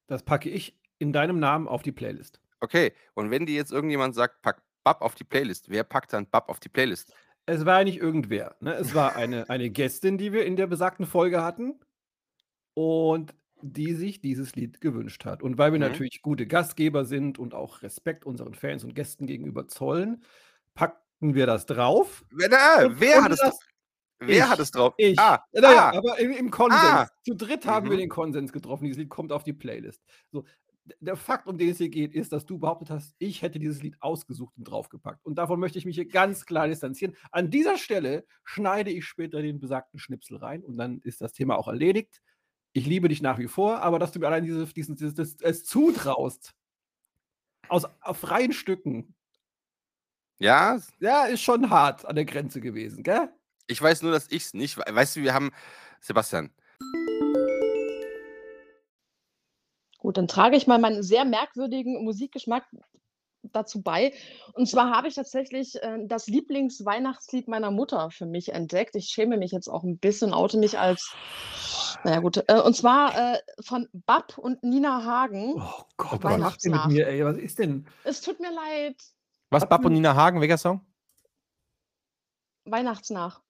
Das 0.05 0.21
packe 0.21 0.51
ich 0.51 0.77
in 0.99 1.11
deinem 1.11 1.39
Namen 1.39 1.67
auf 1.67 1.81
die 1.81 1.91
Playlist. 1.91 2.39
Okay, 2.59 2.93
und 3.15 3.31
wenn 3.31 3.47
dir 3.47 3.55
jetzt 3.55 3.71
irgendjemand 3.71 4.13
sagt, 4.13 4.43
pack 4.43 4.61
Bab 4.83 5.01
auf 5.01 5.15
die 5.15 5.23
Playlist, 5.23 5.69
wer 5.71 5.83
packt 5.83 6.13
dann 6.13 6.29
Bab 6.29 6.47
auf 6.47 6.59
die 6.59 6.69
Playlist? 6.69 7.11
Es 7.47 7.65
war 7.65 7.79
ja 7.79 7.85
nicht 7.85 7.97
irgendwer. 7.97 8.55
Ne? 8.59 8.73
Es 8.75 8.93
war 8.93 9.15
eine, 9.15 9.49
eine 9.49 9.71
Gästin, 9.71 10.19
die 10.19 10.31
wir 10.31 10.45
in 10.45 10.55
der 10.57 10.67
besagten 10.67 11.07
Folge 11.07 11.41
hatten 11.43 11.79
und 12.75 13.33
die 13.63 13.95
sich 13.95 14.21
dieses 14.21 14.55
Lied 14.55 14.79
gewünscht 14.79 15.25
hat. 15.25 15.41
Und 15.41 15.57
weil 15.57 15.71
wir 15.73 15.79
Mhm. 15.79 15.87
natürlich 15.91 16.21
gute 16.21 16.45
Gastgeber 16.45 17.03
sind 17.03 17.39
und 17.39 17.55
auch 17.55 17.81
Respekt 17.81 18.25
unseren 18.25 18.53
Fans 18.53 18.83
und 18.83 18.93
Gästen 18.93 19.25
gegenüber 19.25 19.67
zollen, 19.67 20.23
packten 20.75 21.33
wir 21.33 21.47
das 21.47 21.65
drauf. 21.65 22.23
Wer, 22.29 22.49
na, 22.51 22.99
wer 22.99 23.23
hat 23.23 23.31
es 23.31 23.39
das- 23.39 23.59
Wer 24.19 24.45
ich, 24.45 24.49
hat 24.49 24.59
es 24.59 24.71
drauf? 24.71 24.93
Ich. 24.97 25.17
Ah, 25.19 25.43
naja, 25.53 25.91
ah, 25.91 25.97
aber 25.97 26.19
im, 26.19 26.31
im 26.31 26.51
Konsens. 26.51 26.83
Ah. 26.83 27.07
Zu 27.23 27.35
dritt 27.35 27.65
haben 27.65 27.89
wir 27.89 27.95
Mhm. 27.95 28.01
den 28.01 28.09
Konsens 28.09 28.51
getroffen. 28.51 28.85
Dieses 28.85 28.97
Lied 28.97 29.09
kommt 29.09 29.31
auf 29.31 29.43
die 29.43 29.53
Playlist. 29.53 30.01
So, 30.31 30.43
der 30.99 31.15
Fakt, 31.17 31.47
um 31.47 31.57
den 31.57 31.69
es 31.69 31.77
hier 31.77 31.89
geht, 31.89 32.13
ist, 32.15 32.31
dass 32.31 32.45
du 32.45 32.57
behauptet 32.59 32.89
hast, 32.89 33.13
ich 33.19 33.41
hätte 33.41 33.59
dieses 33.59 33.81
Lied 33.83 33.95
ausgesucht 33.99 34.53
und 34.57 34.63
draufgepackt. 34.63 35.25
Und 35.25 35.35
davon 35.35 35.59
möchte 35.59 35.77
ich 35.77 35.85
mich 35.85 35.95
hier 35.95 36.07
ganz 36.07 36.45
klar 36.45 36.67
distanzieren. 36.67 37.15
An 37.31 37.51
dieser 37.51 37.77
Stelle 37.77 38.25
schneide 38.43 38.89
ich 38.91 39.05
später 39.05 39.41
den 39.41 39.59
besagten 39.59 39.99
Schnipsel 39.99 40.37
rein 40.37 40.63
und 40.63 40.77
dann 40.77 40.99
ist 41.03 41.21
das 41.21 41.33
Thema 41.33 41.57
auch 41.57 41.67
erledigt. 41.67 42.21
Ich 42.73 42.85
liebe 42.85 43.09
dich 43.09 43.21
nach 43.21 43.37
wie 43.39 43.47
vor, 43.47 43.81
aber 43.81 43.99
dass 43.99 44.11
du 44.11 44.19
mir 44.19 44.27
allein 44.27 44.43
diese, 44.45 44.65
diesen, 44.65 44.95
dieses, 44.95 45.13
das, 45.15 45.35
es 45.41 45.65
zutraust, 45.65 46.53
aus 47.69 47.85
auf 48.01 48.17
freien 48.17 48.53
Stücken, 48.53 49.13
ja, 50.39 50.79
ja, 50.99 51.25
ist 51.25 51.41
schon 51.41 51.69
hart 51.69 52.05
an 52.05 52.15
der 52.15 52.25
Grenze 52.25 52.61
gewesen, 52.61 53.03
gell? 53.03 53.29
Ich 53.67 53.81
weiß 53.81 54.01
nur, 54.01 54.11
dass 54.11 54.27
ich 54.29 54.45
es 54.45 54.53
nicht 54.53 54.77
weiß. 54.77 54.85
Weißt 54.89 55.15
du, 55.15 55.21
wir 55.21 55.33
haben, 55.33 55.51
Sebastian, 56.01 56.51
Gut, 59.99 60.17
dann 60.17 60.27
trage 60.27 60.55
ich 60.55 60.67
mal 60.67 60.79
meinen 60.79 61.03
sehr 61.03 61.25
merkwürdigen 61.25 62.03
Musikgeschmack 62.03 62.65
dazu 63.43 63.81
bei. 63.81 64.13
Und 64.53 64.67
zwar 64.67 64.91
habe 64.91 65.07
ich 65.07 65.15
tatsächlich 65.15 65.81
äh, 65.81 65.97
das 66.05 66.27
Lieblingsweihnachtslied 66.27 67.47
meiner 67.47 67.71
Mutter 67.71 68.11
für 68.11 68.25
mich 68.25 68.53
entdeckt. 68.53 68.95
Ich 68.95 69.07
schäme 69.07 69.37
mich 69.37 69.51
jetzt 69.51 69.67
auch 69.67 69.83
ein 69.83 69.97
bisschen, 69.97 70.33
oute 70.33 70.57
mich 70.57 70.77
als, 70.77 71.13
naja 72.03 72.19
gut, 72.19 72.43
äh, 72.47 72.61
und 72.61 72.75
zwar 72.75 73.33
äh, 73.33 73.39
von 73.61 73.87
Bab 73.91 74.37
und 74.37 74.63
Nina 74.63 75.03
Hagen. 75.03 75.55
Oh 75.57 75.83
Gott, 75.97 76.23
was 76.23 76.37
macht 76.37 76.63
ihr 76.63 76.71
mit 76.71 76.79
Weihnachtsnacht. 76.79 76.91
mir, 76.91 77.07
ey? 77.07 77.25
Was 77.25 77.37
ist 77.37 77.59
denn? 77.59 77.87
Es 78.03 78.21
tut 78.21 78.39
mir 78.39 78.51
leid, 78.53 78.95
Was, 79.49 79.67
Bab 79.67 79.83
und 79.83 79.93
Nina 79.93 80.15
Hagen, 80.15 80.41
welcher 80.41 80.57
Song? 80.57 80.85
Weihnachtsnach. 82.65 83.41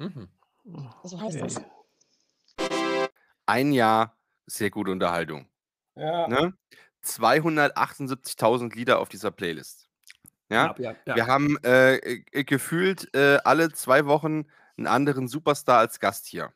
Mhm. 0.00 0.28
So 1.04 1.20
heißt 1.20 1.40
das. 1.42 1.60
ein 3.46 3.72
Jahr 3.72 4.16
sehr 4.46 4.70
gute 4.70 4.90
Unterhaltung. 4.90 5.46
Ja. 5.94 6.26
Ne? 6.26 6.54
278.000 7.04 8.74
Lieder 8.74 8.98
auf 8.98 9.08
dieser 9.08 9.30
Playlist. 9.30 9.88
Ja, 10.48 10.74
ja, 10.78 10.96
ja. 11.06 11.14
wir 11.16 11.26
haben 11.26 11.56
äh, 11.62 11.96
äh, 11.96 12.44
gefühlt 12.44 13.14
äh, 13.14 13.38
alle 13.44 13.70
zwei 13.72 14.06
Wochen 14.06 14.46
einen 14.76 14.86
anderen 14.86 15.28
Superstar 15.28 15.78
als 15.78 16.00
Gast 16.00 16.26
hier. 16.26 16.52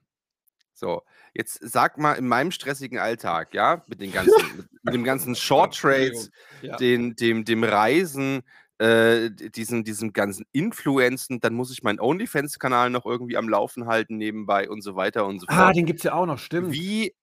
So, 0.72 1.02
jetzt 1.34 1.58
sag 1.62 1.98
mal 1.98 2.14
in 2.14 2.26
meinem 2.26 2.50
stressigen 2.50 2.98
Alltag, 2.98 3.54
ja, 3.54 3.84
mit 3.86 4.00
den 4.00 4.10
ganzen, 4.10 4.56
mit, 4.56 4.66
mit 4.82 4.94
dem 4.94 5.04
ganzen 5.04 5.36
Short 5.36 5.78
Trades, 5.78 6.30
Ja. 6.62 6.76
den, 6.76 7.14
dem, 7.14 7.44
dem 7.44 7.62
Reisen, 7.62 8.42
äh, 8.78 9.30
diesen, 9.30 9.84
diesem 9.84 10.12
ganzen 10.12 10.46
Influenzen, 10.52 11.40
dann 11.40 11.54
muss 11.54 11.70
ich 11.70 11.82
meinen 11.82 12.00
OnlyFans-Kanal 12.00 12.90
noch 12.90 13.06
irgendwie 13.06 13.36
am 13.36 13.48
Laufen 13.48 13.86
halten 13.86 14.16
nebenbei 14.16 14.68
und 14.68 14.82
so 14.82 14.96
weiter 14.96 15.26
und 15.26 15.40
so 15.40 15.46
fort. 15.46 15.58
Ah, 15.58 15.72
den 15.72 15.86
gibt 15.86 16.00
es 16.00 16.04
ja 16.04 16.14
auch 16.14 16.26
noch, 16.26 16.38
stimmt. 16.38 16.72
Wie, 16.72 17.14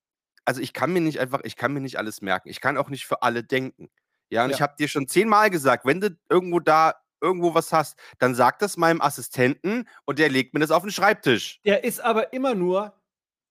also 0.46 0.62
ich 0.62 0.74
kann 0.74 0.94
mir 0.94 1.02
nicht 1.02 1.20
einfach, 1.20 1.42
ich 1.44 1.56
kann 1.56 1.74
mir 1.74 1.82
nicht 1.82 1.98
alles 1.98 2.22
merken. 2.22 2.50
Ich 2.50 2.62
kann 2.62 2.78
auch 2.78 2.90
nicht 2.90 3.06
für 3.06 3.22
alle 3.22 3.44
denken. 3.44 3.90
Ja, 4.30 4.46
und 4.46 4.52
Ja. 4.52 4.56
ich 4.56 4.62
habe 4.62 4.76
dir 4.80 4.88
schon 4.88 5.08
zehnmal 5.08 5.50
gesagt, 5.50 5.86
wenn 5.86 6.00
du 6.00 6.18
irgendwo 6.30 6.60
da 6.60 6.96
irgendwo 7.22 7.54
was 7.54 7.72
hast, 7.72 8.00
dann 8.18 8.34
sag 8.34 8.60
das 8.60 8.78
meinem 8.78 9.02
Assistenten 9.02 9.88
und 10.06 10.20
der 10.20 10.30
legt 10.30 10.54
mir 10.54 10.60
das 10.60 10.72
auf 10.72 10.84
den 10.84 10.92
Schreibtisch. 10.92 11.60
Der 11.66 11.84
ist 11.84 12.00
aber 12.00 12.34
immer 12.34 12.56
nur 12.56 12.96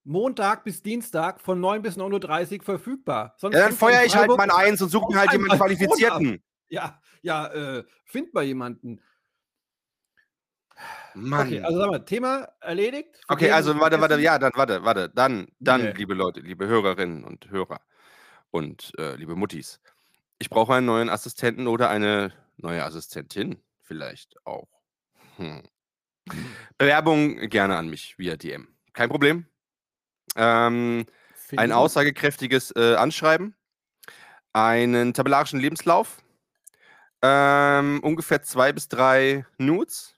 Montag 0.03 0.63
bis 0.63 0.81
Dienstag 0.81 1.39
von 1.39 1.59
9 1.59 1.81
bis 1.83 1.97
9.30 1.97 2.59
Uhr 2.59 2.63
verfügbar. 2.65 3.35
Sonst 3.37 3.53
Ja, 3.55 3.61
dann 3.61 3.69
fängst 3.69 3.81
du 3.81 3.85
in 3.85 3.93
feuer 3.93 4.05
ich 4.05 4.15
halt 4.15 4.35
mal 4.35 4.51
eins 4.51 4.81
und 4.81 4.89
suche 4.89 5.13
mir 5.13 5.19
halt 5.19 5.31
jemanden. 5.31 5.57
Qualifizierten. 5.57 6.43
Ja, 6.71 7.01
ja, 7.21 7.47
äh, 7.47 7.83
find 8.05 8.33
mal 8.33 8.43
jemanden. 8.43 9.01
Mann. 11.13 11.47
Okay, 11.47 11.61
also 11.61 11.79
sag 11.79 11.91
mal, 11.91 12.05
Thema 12.05 12.47
erledigt. 12.61 13.19
Okay, 13.27 13.51
also 13.51 13.77
warte, 13.77 13.99
warte, 13.99 14.17
ja, 14.19 14.39
dann 14.39 14.53
warte, 14.55 14.83
warte. 14.83 15.09
Dann, 15.09 15.47
dann, 15.59 15.83
Nee. 15.83 15.91
liebe 15.91 16.13
Leute, 16.13 16.39
liebe 16.39 16.67
Hörerinnen 16.67 17.25
und 17.25 17.51
Hörer 17.51 17.81
und 18.51 18.93
äh, 18.97 19.15
liebe 19.15 19.35
Muttis. 19.35 19.81
Ich 20.39 20.49
brauche 20.49 20.73
einen 20.73 20.85
neuen 20.85 21.09
Assistenten 21.09 21.67
oder 21.67 21.89
eine 21.89 22.33
neue 22.55 22.83
Assistentin 22.83 23.61
vielleicht 23.81 24.37
auch. 24.45 24.69
Hm. 25.35 25.63
Bewerbung 26.77 27.49
gerne 27.49 27.75
an 27.75 27.89
mich 27.89 28.17
via 28.17 28.37
DM. 28.37 28.69
Kein 28.93 29.09
Problem. 29.09 29.45
Ähm, 30.37 31.05
ein 31.57 31.73
aussagekräftiges 31.73 32.71
äh, 32.77 32.95
Anschreiben, 32.95 33.55
einen 34.53 35.13
tabellarischen 35.13 35.59
Lebenslauf, 35.59 36.23
ähm, 37.21 37.99
ungefähr 38.03 38.41
zwei 38.41 38.73
bis 38.73 38.87
drei 38.87 39.45
Nudes. 39.57 40.15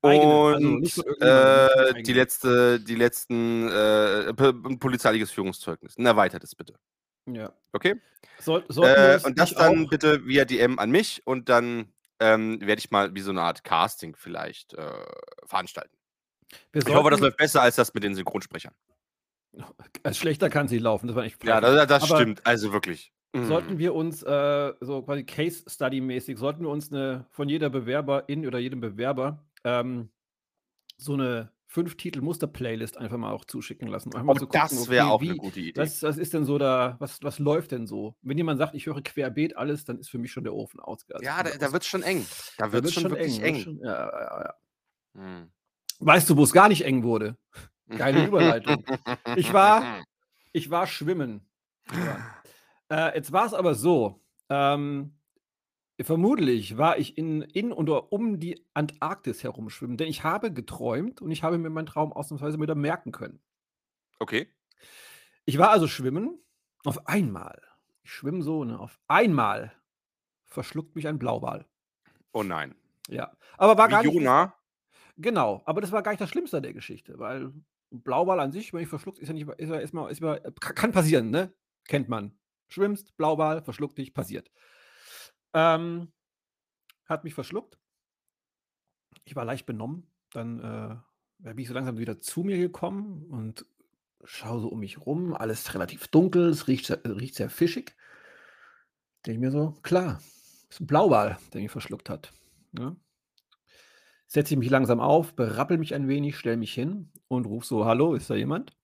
Eigene, 0.00 0.44
und 0.44 0.54
also 0.54 0.68
nicht 0.68 0.98
äh, 1.20 2.02
die, 2.02 2.12
letzte, 2.12 2.80
die 2.80 2.94
letzten 2.94 3.68
äh, 3.68 4.32
polizeiliches 4.32 5.32
Führungszeugnis. 5.32 5.96
Ein 5.98 6.06
erweitertes 6.06 6.54
bitte. 6.54 6.74
Ja. 7.26 7.52
Okay? 7.72 8.00
Wir 8.44 8.56
Äh, 8.84 9.20
und 9.24 9.38
das 9.38 9.50
nicht 9.50 9.60
dann 9.60 9.84
auch, 9.86 9.90
bitte 9.90 10.24
via 10.26 10.44
DM 10.44 10.78
an 10.78 10.90
mich 10.90 11.26
und 11.26 11.48
dann 11.48 11.92
ähm, 12.20 12.60
werde 12.60 12.78
ich 12.78 12.90
mal 12.90 13.14
wie 13.14 13.20
so 13.20 13.30
eine 13.30 13.42
Art 13.42 13.64
Casting 13.64 14.16
vielleicht 14.16 14.74
äh, 14.74 14.92
veranstalten. 15.44 15.96
wir 16.72 16.86
Ich 16.86 16.94
hoffe, 16.94 17.10
das 17.10 17.20
läuft 17.20 17.36
besser 17.36 17.62
als 17.62 17.76
das 17.76 17.92
mit 17.94 18.04
den 18.04 18.14
Synchronsprechern. 18.14 18.74
als 20.02 20.16
schlechter 20.16 20.48
kann 20.48 20.66
es 20.66 20.72
nicht 20.72 20.82
laufen, 20.82 21.08
das 21.08 21.16
war 21.16 21.24
echt 21.24 21.42
Ja, 21.44 21.60
pfeife. 21.60 21.86
das, 21.86 22.00
das 22.00 22.08
stimmt. 22.08 22.46
Also 22.46 22.72
wirklich. 22.72 23.12
Sollten 23.34 23.74
Mm. 23.74 23.78
wir 23.78 23.94
uns 23.94 24.22
äh, 24.22 24.72
so 24.80 25.02
quasi 25.02 25.24
Case 25.24 25.64
Study 25.68 26.00
mäßig, 26.00 26.38
sollten 26.38 26.62
wir 26.62 26.70
uns 26.70 26.90
eine 26.90 27.26
von 27.30 27.48
jeder 27.48 27.68
Bewerberin 27.68 28.46
oder 28.46 28.58
jedem 28.58 28.80
Bewerber 28.80 29.44
ähm, 29.64 30.08
so 30.96 31.12
eine 31.12 31.52
fünf 31.66 31.96
Titel 31.98 32.22
Muster 32.22 32.46
Playlist 32.46 32.96
einfach 32.96 33.18
mal 33.18 33.30
auch 33.30 33.44
zuschicken 33.44 33.86
lassen. 33.88 34.14
Einfach 34.14 34.34
Oh, 34.34 34.38
so 34.38 34.46
gucken, 34.46 34.60
das 34.70 34.88
wäre 34.88 35.04
okay, 35.06 35.12
auch 35.12 35.20
eine 35.20 35.30
wie, 35.34 35.36
gute 35.36 35.60
Idee. 35.60 35.78
was, 35.78 36.02
was 36.02 36.16
ist 36.16 36.32
denn 36.32 36.46
so 36.46 36.56
da, 36.56 36.96
was, 37.00 37.22
was 37.22 37.38
läuft 37.38 37.72
denn 37.72 37.86
so? 37.86 38.16
Wenn 38.22 38.38
jemand 38.38 38.58
sagt, 38.58 38.74
ich 38.74 38.86
höre 38.86 39.02
querbeet 39.02 39.58
alles, 39.58 39.84
dann 39.84 39.98
ist 39.98 40.08
für 40.08 40.16
mich 40.18 40.32
schon 40.32 40.44
der 40.44 40.54
Ofen 40.54 40.80
aus. 40.80 41.04
Also 41.10 41.22
ja, 41.22 41.42
da, 41.42 41.50
da 41.50 41.70
wird 41.72 41.82
es 41.82 41.88
schon 41.88 42.02
eng. 42.02 42.24
Da 42.56 42.72
wird 42.72 42.86
es 42.86 42.94
wird's 42.96 43.02
schon 43.02 43.10
wirklich 43.10 43.42
eng. 43.42 43.56
Schon, 43.60 43.78
ja, 43.80 43.92
ja, 44.08 44.40
ja. 44.44 44.54
Hm. 45.20 45.52
Weißt 46.00 46.30
du, 46.30 46.36
wo 46.38 46.44
es 46.44 46.52
gar 46.52 46.68
nicht 46.70 46.86
eng 46.86 47.02
wurde? 47.02 47.36
Geile 47.88 48.26
Überleitung. 48.26 48.82
Ich 49.36 49.52
war, 49.52 50.02
ich 50.52 50.70
war 50.70 50.86
schwimmen. 50.86 51.46
Ja. 51.92 52.34
Äh, 52.90 53.14
jetzt 53.16 53.32
war 53.32 53.46
es 53.46 53.54
aber 53.54 53.74
so. 53.74 54.20
Ähm, 54.48 55.18
vermutlich 56.00 56.76
war 56.76 56.98
ich 56.98 57.18
in, 57.18 57.42
in 57.42 57.72
oder 57.72 58.12
um 58.12 58.38
die 58.38 58.64
Antarktis 58.74 59.42
herumschwimmen, 59.42 59.96
denn 59.96 60.08
ich 60.08 60.24
habe 60.24 60.52
geträumt 60.52 61.20
und 61.20 61.30
ich 61.30 61.42
habe 61.42 61.58
mir 61.58 61.70
meinen 61.70 61.86
Traum 61.86 62.12
ausnahmsweise 62.12 62.60
wieder 62.60 62.74
merken 62.74 63.12
können. 63.12 63.40
Okay. 64.18 64.48
Ich 65.44 65.58
war 65.58 65.70
also 65.70 65.88
schwimmen, 65.88 66.38
auf 66.84 67.06
einmal, 67.08 67.60
ich 68.02 68.12
schwimme 68.12 68.42
so, 68.42 68.64
ne, 68.64 68.78
auf 68.78 68.98
einmal 69.08 69.72
verschluckt 70.44 70.94
mich 70.94 71.08
ein 71.08 71.18
Blauwal. 71.18 71.66
Oh 72.32 72.42
nein. 72.42 72.74
Ja, 73.08 73.36
aber 73.56 73.76
war 73.76 73.88
gar 73.88 74.02
Wie 74.04 74.08
nicht. 74.08 74.16
Jona. 74.16 74.54
Genau, 75.16 75.62
aber 75.64 75.80
das 75.80 75.90
war 75.90 76.02
gar 76.02 76.12
nicht 76.12 76.20
das 76.20 76.30
Schlimmste 76.30 76.58
an 76.58 76.62
der 76.62 76.74
Geschichte, 76.74 77.18
weil 77.18 77.52
Blauwal 77.90 78.38
an 78.38 78.52
sich, 78.52 78.72
wenn 78.72 78.82
ich 78.82 78.88
verschluckt, 78.88 79.18
ist 79.18 79.28
ja 79.28 79.34
nicht, 79.34 79.48
ist 79.48 79.70
ja 79.70 79.80
erstmal, 79.80 80.12
ist 80.12 80.20
ja, 80.20 80.38
kann 80.60 80.92
passieren, 80.92 81.30
ne? 81.30 81.52
Kennt 81.86 82.08
man. 82.08 82.38
Schwimmst, 82.68 83.16
Blauwal, 83.16 83.62
verschluckt 83.62 83.98
dich, 83.98 84.14
passiert. 84.14 84.50
Ähm, 85.54 86.12
hat 87.06 87.24
mich 87.24 87.34
verschluckt. 87.34 87.78
Ich 89.24 89.36
war 89.36 89.44
leicht 89.44 89.66
benommen. 89.66 90.10
Dann 90.32 90.60
äh, 90.60 90.96
bin 91.38 91.58
ich 91.58 91.68
so 91.68 91.74
langsam 91.74 91.98
wieder 91.98 92.20
zu 92.20 92.42
mir 92.42 92.58
gekommen 92.58 93.26
und 93.30 93.66
schaue 94.24 94.60
so 94.60 94.68
um 94.68 94.80
mich 94.80 94.98
rum. 94.98 95.34
Alles 95.34 95.74
relativ 95.74 96.08
dunkel, 96.08 96.50
es 96.50 96.68
riecht, 96.68 96.86
sehr- 96.86 97.00
riecht 97.04 97.34
sehr 97.34 97.50
fischig. 97.50 97.96
Denke 99.26 99.32
ich 99.36 99.40
mir 99.40 99.50
so, 99.50 99.72
klar, 99.82 100.20
ist 100.68 100.80
ein 100.80 100.86
Blauwal, 100.86 101.38
der 101.52 101.62
mich 101.62 101.70
verschluckt 101.70 102.10
hat. 102.10 102.32
Ja? 102.78 102.94
setze 104.28 104.54
ich 104.54 104.58
mich 104.58 104.70
langsam 104.70 105.00
auf, 105.00 105.34
berappel 105.34 105.78
mich 105.78 105.94
ein 105.94 106.06
wenig, 106.06 106.36
stelle 106.36 106.56
mich 106.58 106.72
hin 106.72 107.10
und 107.26 107.46
rufe 107.46 107.66
so: 107.66 107.84
Hallo, 107.86 108.14
ist 108.14 108.30
da 108.30 108.34
jemand? 108.34 108.76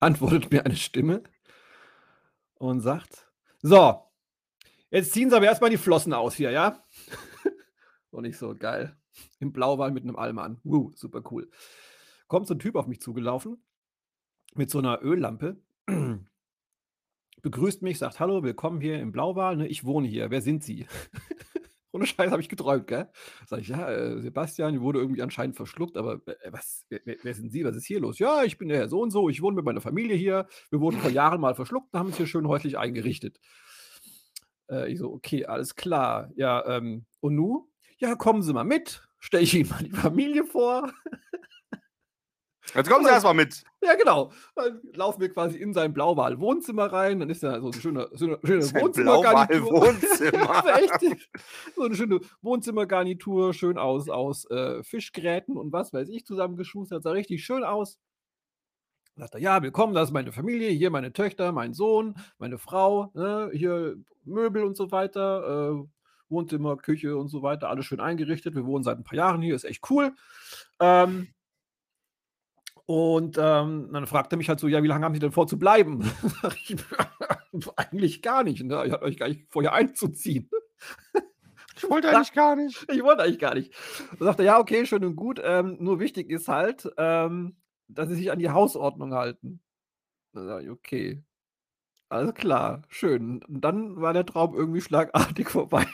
Antwortet 0.00 0.50
mir 0.50 0.64
eine 0.64 0.76
Stimme 0.76 1.22
und 2.54 2.80
sagt: 2.80 3.30
So, 3.62 4.02
jetzt 4.90 5.12
ziehen 5.12 5.30
Sie 5.30 5.36
aber 5.36 5.46
erstmal 5.46 5.70
die 5.70 5.76
Flossen 5.76 6.12
aus 6.12 6.34
hier, 6.34 6.50
ja? 6.50 6.82
und 8.10 8.24
ich 8.24 8.38
so: 8.38 8.54
Geil. 8.54 8.96
Im 9.40 9.52
Blauwal 9.52 9.90
mit 9.90 10.04
einem 10.04 10.16
Alman. 10.16 10.60
Uh, 10.64 10.92
super 10.94 11.22
cool. 11.30 11.50
Kommt 12.28 12.46
so 12.46 12.54
ein 12.54 12.60
Typ 12.60 12.76
auf 12.76 12.86
mich 12.86 13.00
zugelaufen 13.00 13.62
mit 14.54 14.70
so 14.70 14.78
einer 14.78 15.02
Öllampe. 15.02 15.56
Begrüßt 17.42 17.82
mich, 17.82 17.98
sagt 17.98 18.20
Hallo, 18.20 18.42
willkommen 18.42 18.80
hier 18.80 19.00
im 19.00 19.12
Blauwal. 19.12 19.56
Ne? 19.56 19.68
Ich 19.68 19.84
wohne 19.84 20.08
hier. 20.08 20.30
Wer 20.30 20.42
sind 20.42 20.62
Sie? 20.64 20.86
Ohne 21.98 22.06
Scheiß 22.06 22.30
habe 22.30 22.40
ich 22.40 22.48
geträumt, 22.48 22.86
gell? 22.86 23.08
Sag 23.46 23.60
ich, 23.60 23.68
ja, 23.68 23.90
äh, 23.90 24.20
Sebastian, 24.20 24.80
wurde 24.80 25.00
irgendwie 25.00 25.22
anscheinend 25.22 25.56
verschluckt, 25.56 25.96
aber 25.96 26.20
äh, 26.26 26.52
was, 26.52 26.86
wer, 26.88 27.00
wer 27.04 27.16
wer 27.22 27.34
sind 27.34 27.50
Sie? 27.50 27.64
Was 27.64 27.74
ist 27.74 27.86
hier 27.86 27.98
los? 27.98 28.20
Ja, 28.20 28.44
ich 28.44 28.56
bin 28.56 28.68
der 28.68 28.78
Herr 28.78 28.88
so 28.88 29.02
und 29.02 29.10
so, 29.10 29.28
ich 29.28 29.42
wohne 29.42 29.56
mit 29.56 29.64
meiner 29.64 29.80
Familie 29.80 30.14
hier. 30.14 30.46
Wir 30.70 30.80
wurden 30.80 30.98
vor 31.00 31.10
Jahren 31.10 31.40
mal 31.40 31.56
verschluckt 31.56 31.92
und 31.92 31.98
haben 31.98 32.06
uns 32.06 32.16
hier 32.16 32.28
schön 32.28 32.46
häuslich 32.46 32.78
eingerichtet. 32.78 33.40
Äh, 34.70 34.92
ich 34.92 34.98
so, 34.98 35.12
okay, 35.12 35.46
alles 35.46 35.74
klar. 35.74 36.30
Ja, 36.36 36.64
ähm, 36.76 37.04
und 37.20 37.34
nu? 37.34 37.68
Ja, 37.98 38.14
kommen 38.14 38.42
Sie 38.42 38.52
mal 38.52 38.64
mit. 38.64 39.02
Stelle 39.18 39.42
ich 39.42 39.54
Ihnen 39.54 39.68
mal 39.70 39.82
die 39.82 39.90
Familie 39.90 40.44
vor. 40.44 40.92
Jetzt 42.74 42.90
kommen 42.90 43.04
Sie 43.04 43.10
erstmal 43.10 43.34
mit. 43.34 43.62
Ja, 43.82 43.94
genau. 43.94 44.32
Dann 44.54 44.80
laufen 44.92 45.20
wir 45.20 45.32
quasi 45.32 45.58
in 45.58 45.72
sein 45.72 45.92
Blauwal-Wohnzimmer 45.92 46.92
rein. 46.92 47.20
Dann 47.20 47.30
ist 47.30 47.42
da 47.42 47.60
so 47.60 47.70
eine 47.70 47.80
schöne, 47.80 48.08
so 48.12 48.26
eine 48.26 48.38
schöne 48.44 48.62
Sein 48.62 48.82
Wohnzimmergarnitur. 48.82 49.86
Also 49.86 50.24
echt, 50.68 51.16
so 51.74 51.82
eine 51.82 51.94
schöne 51.94 52.20
Wohnzimmergarnitur, 52.42 53.54
schön 53.54 53.78
aus, 53.78 54.08
aus 54.08 54.50
äh, 54.50 54.82
Fischgräten 54.82 55.56
und 55.56 55.72
was 55.72 55.92
weiß 55.92 56.08
ich 56.08 56.24
zusammengeschustert. 56.26 57.02
Sah 57.02 57.12
richtig 57.12 57.44
schön 57.44 57.64
aus. 57.64 57.98
Sagt 59.16 59.34
er, 59.34 59.40
ja, 59.40 59.62
willkommen, 59.62 59.94
das 59.94 60.10
ist 60.10 60.14
meine 60.14 60.30
Familie, 60.30 60.70
hier 60.70 60.90
meine 60.90 61.12
Töchter, 61.12 61.50
mein 61.50 61.74
Sohn, 61.74 62.14
meine 62.38 62.56
Frau, 62.56 63.10
ne, 63.14 63.50
hier 63.52 63.96
Möbel 64.24 64.62
und 64.62 64.76
so 64.76 64.92
weiter, 64.92 65.72
äh, 65.72 65.88
Wohnzimmer, 66.28 66.76
Küche 66.76 67.16
und 67.16 67.28
so 67.28 67.42
weiter, 67.42 67.68
alles 67.68 67.86
schön 67.86 67.98
eingerichtet. 67.98 68.54
Wir 68.54 68.64
wohnen 68.64 68.84
seit 68.84 68.98
ein 68.98 69.02
paar 69.02 69.16
Jahren 69.16 69.42
hier, 69.42 69.56
ist 69.56 69.64
echt 69.64 69.90
cool. 69.90 70.12
Ähm, 70.78 71.28
und 72.88 73.36
ähm, 73.38 73.90
dann 73.92 74.06
fragt 74.06 74.32
er 74.32 74.38
mich 74.38 74.48
halt 74.48 74.60
so, 74.60 74.66
ja, 74.66 74.82
wie 74.82 74.86
lange 74.86 75.04
haben 75.04 75.12
Sie 75.12 75.20
denn 75.20 75.30
vor 75.30 75.46
zu 75.46 75.58
bleiben? 75.58 76.10
Ich, 76.54 76.74
eigentlich 77.76 78.22
gar 78.22 78.44
nicht. 78.44 78.64
Ne? 78.64 78.82
Ich 78.86 78.92
hatte 78.92 79.04
euch 79.04 79.18
gar 79.18 79.28
nicht 79.28 79.44
vorher 79.50 79.74
einzuziehen. 79.74 80.50
Ich 81.76 81.88
wollte 81.88 82.08
eigentlich 82.08 82.32
gar 82.32 82.56
nicht. 82.56 82.86
Ich 82.92 83.04
wollte 83.04 83.22
eigentlich 83.22 83.38
gar 83.38 83.54
nicht. 83.54 83.72
Dann 84.18 84.26
sagt 84.26 84.40
er, 84.40 84.46
ja, 84.46 84.58
okay, 84.58 84.84
schön 84.84 85.04
und 85.04 85.14
gut. 85.14 85.40
Ähm, 85.44 85.76
nur 85.78 86.00
wichtig 86.00 86.28
ist 86.28 86.48
halt, 86.48 86.90
ähm, 86.96 87.56
dass 87.86 88.08
sie 88.08 88.16
sich 88.16 88.32
an 88.32 88.40
die 88.40 88.50
Hausordnung 88.50 89.14
halten. 89.14 89.60
Dann 90.32 90.48
sag 90.48 90.64
ich, 90.64 90.70
okay. 90.70 91.22
Alles 92.10 92.32
klar, 92.34 92.82
schön. 92.88 93.42
Und 93.44 93.60
dann 93.60 94.00
war 94.00 94.14
der 94.14 94.24
Traum 94.24 94.54
irgendwie 94.54 94.80
schlagartig 94.80 95.50
vorbei. 95.50 95.84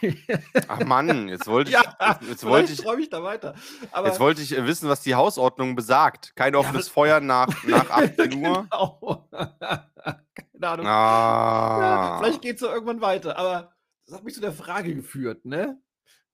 Ach 0.69 0.85
Mann, 0.85 1.29
jetzt 1.29 1.49
wollte 1.49 1.71
ich, 1.71 1.75
ja, 1.77 1.83
jetzt, 2.21 2.29
jetzt 2.29 2.45
wollte 2.47 2.73
ich, 2.73 2.81
träume 2.81 3.03
ich 3.03 3.11
da 3.11 3.23
weiter. 3.25 3.55
Aber 3.91 4.07
jetzt 4.07 4.21
wollte 4.21 4.41
ich 4.41 4.57
äh, 4.57 4.65
wissen, 4.65 4.89
was 4.89 5.01
die 5.03 5.17
Hausordnung 5.17 5.75
besagt. 5.75 6.37
Kein 6.37 6.55
offenes 6.55 6.89
Feuer 6.91 7.19
nach, 7.21 7.49
nach 7.65 7.91
18 7.91 8.33
Uhr. 8.45 8.67
genau. 8.71 9.29
Keine 9.33 10.69
Ahnung. 10.69 10.87
Ja, 10.87 10.93
Ah. 10.93 12.19
vielleicht 12.21 12.43
geht 12.43 12.55
es 12.57 12.61
so 12.61 12.69
irgendwann 12.69 13.01
weiter. 13.01 13.37
Aber 13.37 13.73
das 14.07 14.15
hat 14.17 14.25
mich 14.25 14.35
zu 14.35 14.41
der 14.41 14.53
Frage 14.53 14.95
geführt, 14.95 15.45
ne? 15.45 15.81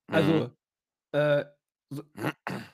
Also, 0.08 0.32
Mhm. 0.32 0.50
äh, 1.12 1.44
so, 1.88 2.02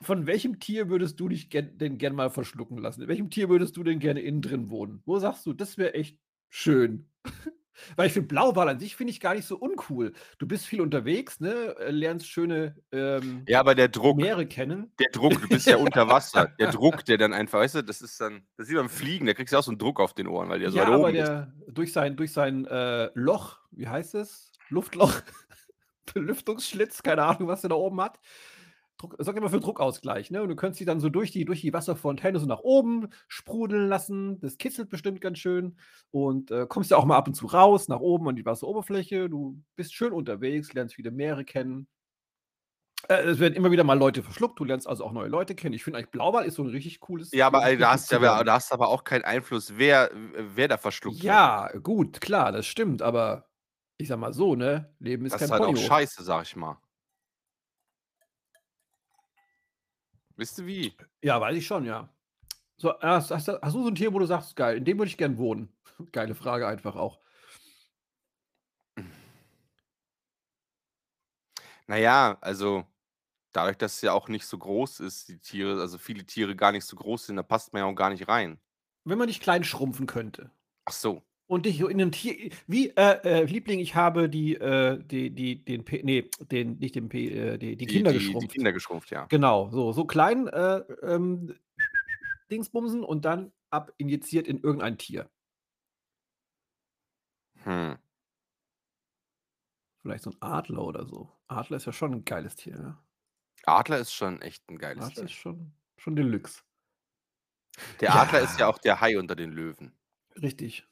von 0.02 0.26
welchem 0.26 0.58
Tier 0.58 0.90
würdest 0.90 1.18
du 1.20 1.28
dich 1.28 1.48
gern, 1.50 1.78
denn 1.78 1.98
gern 1.98 2.14
mal 2.16 2.30
verschlucken 2.30 2.78
lassen? 2.78 3.02
In 3.02 3.08
welchem 3.08 3.30
Tier 3.30 3.48
würdest 3.48 3.76
du 3.76 3.84
denn 3.84 3.98
gerne 4.00 4.20
innen 4.20 4.42
drin 4.42 4.68
wohnen? 4.70 5.02
Wo 5.06 5.18
sagst 5.18 5.46
du, 5.46 5.52
das 5.54 5.78
wäre 5.78 5.94
echt 5.94 6.18
schön? 6.48 7.08
Weil 7.96 8.06
ich 8.06 8.12
finde, 8.14 8.28
Blauwal 8.28 8.68
an 8.68 8.78
sich 8.78 8.96
finde 8.96 9.10
ich 9.10 9.20
gar 9.20 9.34
nicht 9.34 9.46
so 9.46 9.56
uncool. 9.56 10.12
Du 10.38 10.46
bist 10.46 10.66
viel 10.66 10.80
unterwegs, 10.80 11.40
ne? 11.40 11.76
äh, 11.78 11.90
Lernst 11.90 12.26
schöne 12.26 12.74
ähm, 12.92 13.44
Ja, 13.46 13.60
aber 13.60 13.74
der 13.74 13.88
Druck, 13.88 14.16
Meere 14.16 14.46
kennen. 14.46 14.92
der 14.98 15.10
Druck, 15.12 15.40
du 15.40 15.48
bist 15.48 15.66
ja 15.66 15.76
unter 15.76 16.08
Wasser. 16.08 16.54
Der 16.58 16.70
Druck, 16.70 17.04
der 17.04 17.18
dann 17.18 17.32
einfach, 17.32 17.58
weißt 17.60 17.76
du, 17.76 17.82
das 17.82 18.02
ist 18.02 18.20
dann, 18.20 18.46
das 18.56 18.66
ist 18.66 18.72
wie 18.72 18.76
beim 18.76 18.88
Fliegen, 18.88 19.26
da 19.26 19.34
kriegst 19.34 19.52
du 19.52 19.58
auch 19.58 19.62
so 19.62 19.70
einen 19.70 19.78
Druck 19.78 20.00
auf 20.00 20.14
den 20.14 20.26
Ohren, 20.26 20.48
weil 20.48 20.60
der 20.60 20.70
so 20.70 20.78
ja, 20.78 20.84
weit 20.84 20.94
aber 20.94 21.08
oben 21.08 21.16
ist. 21.16 21.28
der, 21.28 21.52
durch 21.68 21.92
sein, 21.92 22.16
durch 22.16 22.32
sein 22.32 22.66
äh, 22.66 23.10
Loch, 23.14 23.58
wie 23.70 23.88
heißt 23.88 24.14
es? 24.14 24.52
Luftloch, 24.68 25.12
Belüftungsschlitz, 26.14 27.02
keine 27.02 27.24
Ahnung, 27.24 27.48
was 27.48 27.60
der 27.60 27.70
da 27.70 27.76
oben 27.76 28.00
hat. 28.00 28.18
Druck, 28.98 29.14
sorgt 29.18 29.38
immer 29.38 29.50
für 29.50 29.60
Druckausgleich, 29.60 30.30
ne? 30.30 30.42
Und 30.42 30.48
du 30.48 30.56
könntest 30.56 30.78
sie 30.78 30.84
dann 30.86 31.00
so 31.00 31.08
durch 31.10 31.30
die, 31.30 31.44
durch 31.44 31.60
die 31.60 31.72
Wasserfontäne 31.72 32.38
so 32.38 32.46
nach 32.46 32.60
oben 32.60 33.08
sprudeln 33.28 33.88
lassen. 33.88 34.40
Das 34.40 34.56
kitzelt 34.58 34.88
bestimmt 34.88 35.20
ganz 35.20 35.38
schön. 35.38 35.76
Und 36.10 36.50
äh, 36.50 36.66
kommst 36.66 36.90
ja 36.90 36.96
auch 36.96 37.04
mal 37.04 37.16
ab 37.16 37.28
und 37.28 37.34
zu 37.34 37.46
raus, 37.46 37.88
nach 37.88 38.00
oben 38.00 38.28
an 38.28 38.36
die 38.36 38.46
Wasseroberfläche. 38.46 39.28
Du 39.28 39.62
bist 39.76 39.94
schön 39.94 40.12
unterwegs, 40.12 40.72
lernst 40.72 40.94
viele 40.94 41.10
Meere 41.10 41.44
kennen. 41.44 41.88
Äh, 43.08 43.22
es 43.24 43.38
werden 43.38 43.54
immer 43.54 43.70
wieder 43.70 43.84
mal 43.84 43.98
Leute 43.98 44.22
verschluckt, 44.22 44.58
du 44.58 44.64
lernst 44.64 44.88
also 44.88 45.04
auch 45.04 45.12
neue 45.12 45.28
Leute 45.28 45.54
kennen. 45.54 45.74
Ich 45.74 45.84
finde 45.84 45.98
eigentlich 45.98 46.10
Blauwal 46.10 46.44
ist 46.46 46.54
so 46.54 46.62
ein 46.62 46.70
richtig 46.70 47.00
cooles. 47.00 47.30
Ja, 47.32 47.46
aber 47.48 47.64
ey, 47.64 47.76
da 47.76 47.92
hast, 47.92 48.10
ja, 48.10 48.42
da 48.42 48.54
hast 48.54 48.72
aber 48.72 48.88
auch 48.88 49.04
keinen 49.04 49.24
Einfluss, 49.24 49.74
wer, 49.76 50.10
wer 50.54 50.68
da 50.68 50.78
verschluckt 50.78 51.16
wird. 51.16 51.24
Ja, 51.24 51.70
gut, 51.82 52.20
klar, 52.20 52.50
das 52.52 52.66
stimmt, 52.66 53.02
aber 53.02 53.46
ich 53.98 54.08
sag 54.08 54.18
mal 54.18 54.32
so, 54.32 54.54
ne? 54.54 54.94
Leben 54.98 55.26
ist 55.26 55.32
Das 55.32 55.40
kein 55.40 55.46
ist 55.46 55.52
halt 55.52 55.62
auch 55.62 55.66
Ponyhof. 55.66 55.86
scheiße, 55.86 56.24
sag 56.24 56.44
ich 56.44 56.56
mal. 56.56 56.78
Wisst 60.36 60.58
ihr 60.58 60.66
wie? 60.66 60.96
Ja, 61.22 61.40
weiß 61.40 61.56
ich 61.56 61.66
schon, 61.66 61.84
ja. 61.84 62.08
So, 62.76 62.98
hast, 63.00 63.30
hast, 63.30 63.48
du- 63.48 63.60
hast 63.60 63.74
du 63.74 63.82
so 63.82 63.88
ein 63.88 63.94
Tier, 63.94 64.12
wo 64.12 64.18
du 64.18 64.26
sagst, 64.26 64.54
geil, 64.56 64.76
in 64.78 64.84
dem 64.84 64.98
würde 64.98 65.08
ich 65.08 65.16
gern 65.16 65.38
wohnen? 65.38 65.72
Geile 66.12 66.34
Frage 66.34 66.66
einfach 66.68 66.96
auch. 66.96 67.20
Naja, 71.86 72.36
also 72.40 72.84
dadurch, 73.52 73.78
dass 73.78 73.96
es 73.96 74.02
ja 74.02 74.12
auch 74.12 74.28
nicht 74.28 74.46
so 74.46 74.58
groß 74.58 75.00
ist, 75.00 75.28
die 75.28 75.38
Tiere, 75.38 75.80
also 75.80 75.98
viele 75.98 76.24
Tiere 76.26 76.56
gar 76.56 76.72
nicht 76.72 76.84
so 76.84 76.96
groß 76.96 77.26
sind, 77.26 77.36
da 77.36 77.42
passt 77.42 77.72
man 77.72 77.80
ja 77.80 77.86
auch 77.86 77.94
gar 77.94 78.10
nicht 78.10 78.28
rein. 78.28 78.60
Wenn 79.04 79.18
man 79.18 79.28
dich 79.28 79.40
klein 79.40 79.64
schrumpfen 79.64 80.06
könnte. 80.06 80.50
Ach 80.84 80.92
so. 80.92 81.22
Und 81.46 81.66
dich 81.66 81.80
in 81.80 82.00
ein 82.00 82.12
Tier. 82.12 82.50
Wie, 82.66 82.90
äh, 82.90 83.20
äh, 83.24 83.44
Liebling, 83.44 83.78
ich 83.78 83.94
habe 83.94 84.28
die, 84.28 84.54
äh, 84.54 84.98
die, 85.02 85.30
die, 85.30 85.64
den, 85.64 85.84
P, 85.84 86.02
nee, 86.02 86.28
den, 86.50 86.78
nicht 86.78 86.94
den 86.94 87.08
P, 87.08 87.28
äh, 87.28 87.58
die, 87.58 87.76
die 87.76 87.86
Kinder 87.86 88.12
die, 88.12 88.18
geschrumpft. 88.18 88.42
Die 88.42 88.54
Kinder 88.54 88.72
geschrumpft, 88.72 89.10
ja. 89.10 89.26
Genau, 89.26 89.70
so, 89.70 89.92
so 89.92 90.04
klein 90.04 90.48
äh, 90.48 90.78
ähm, 91.02 91.54
Dingsbumsen 92.50 93.04
und 93.04 93.24
dann 93.24 93.52
ab 93.70 93.92
injiziert 93.96 94.48
in 94.48 94.60
irgendein 94.60 94.98
Tier. 94.98 95.28
Hm. 97.62 97.96
Vielleicht 99.98 100.24
so 100.24 100.30
ein 100.30 100.36
Adler 100.40 100.84
oder 100.84 101.04
so. 101.06 101.32
Adler 101.48 101.78
ist 101.78 101.86
ja 101.86 101.92
schon 101.92 102.12
ein 102.12 102.24
geiles 102.24 102.54
Tier. 102.54 102.74
Ja? 102.74 103.02
Adler 103.64 103.98
ist 103.98 104.12
schon 104.12 104.40
echt 104.40 104.68
ein 104.70 104.78
geiles 104.78 105.04
Adler 105.04 105.14
Tier. 105.14 105.24
ist 105.24 105.32
schon, 105.32 105.72
schon 105.96 106.14
Deluxe. 106.14 106.62
Der 108.00 108.10
Ja. 108.10 108.22
Adler 108.22 108.40
ist 108.40 108.58
ja 108.58 108.68
auch 108.68 108.78
der 108.78 109.00
Hai 109.00 109.18
unter 109.18 109.34
den 109.34 109.52
Löwen. 109.52 109.92
Richtig. 110.40 110.86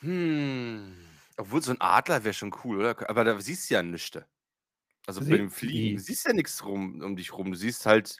Hm. 0.00 0.94
Obwohl 1.36 1.62
so 1.62 1.72
ein 1.72 1.80
Adler 1.80 2.24
wäre 2.24 2.34
schon 2.34 2.54
cool, 2.64 2.78
oder? 2.78 3.08
Aber 3.10 3.24
da 3.24 3.40
siehst 3.40 3.68
du 3.70 3.74
ja 3.74 3.82
nichts. 3.82 4.18
Also 5.06 5.20
bei 5.20 5.26
Sie- 5.26 5.32
dem 5.36 5.50
Fliegen 5.50 5.98
siehst 5.98 6.24
du 6.24 6.30
ja 6.30 6.34
nichts 6.34 6.64
rum, 6.64 7.00
um 7.02 7.16
dich 7.16 7.32
rum. 7.32 7.50
Du 7.52 7.56
siehst 7.56 7.86
halt 7.86 8.16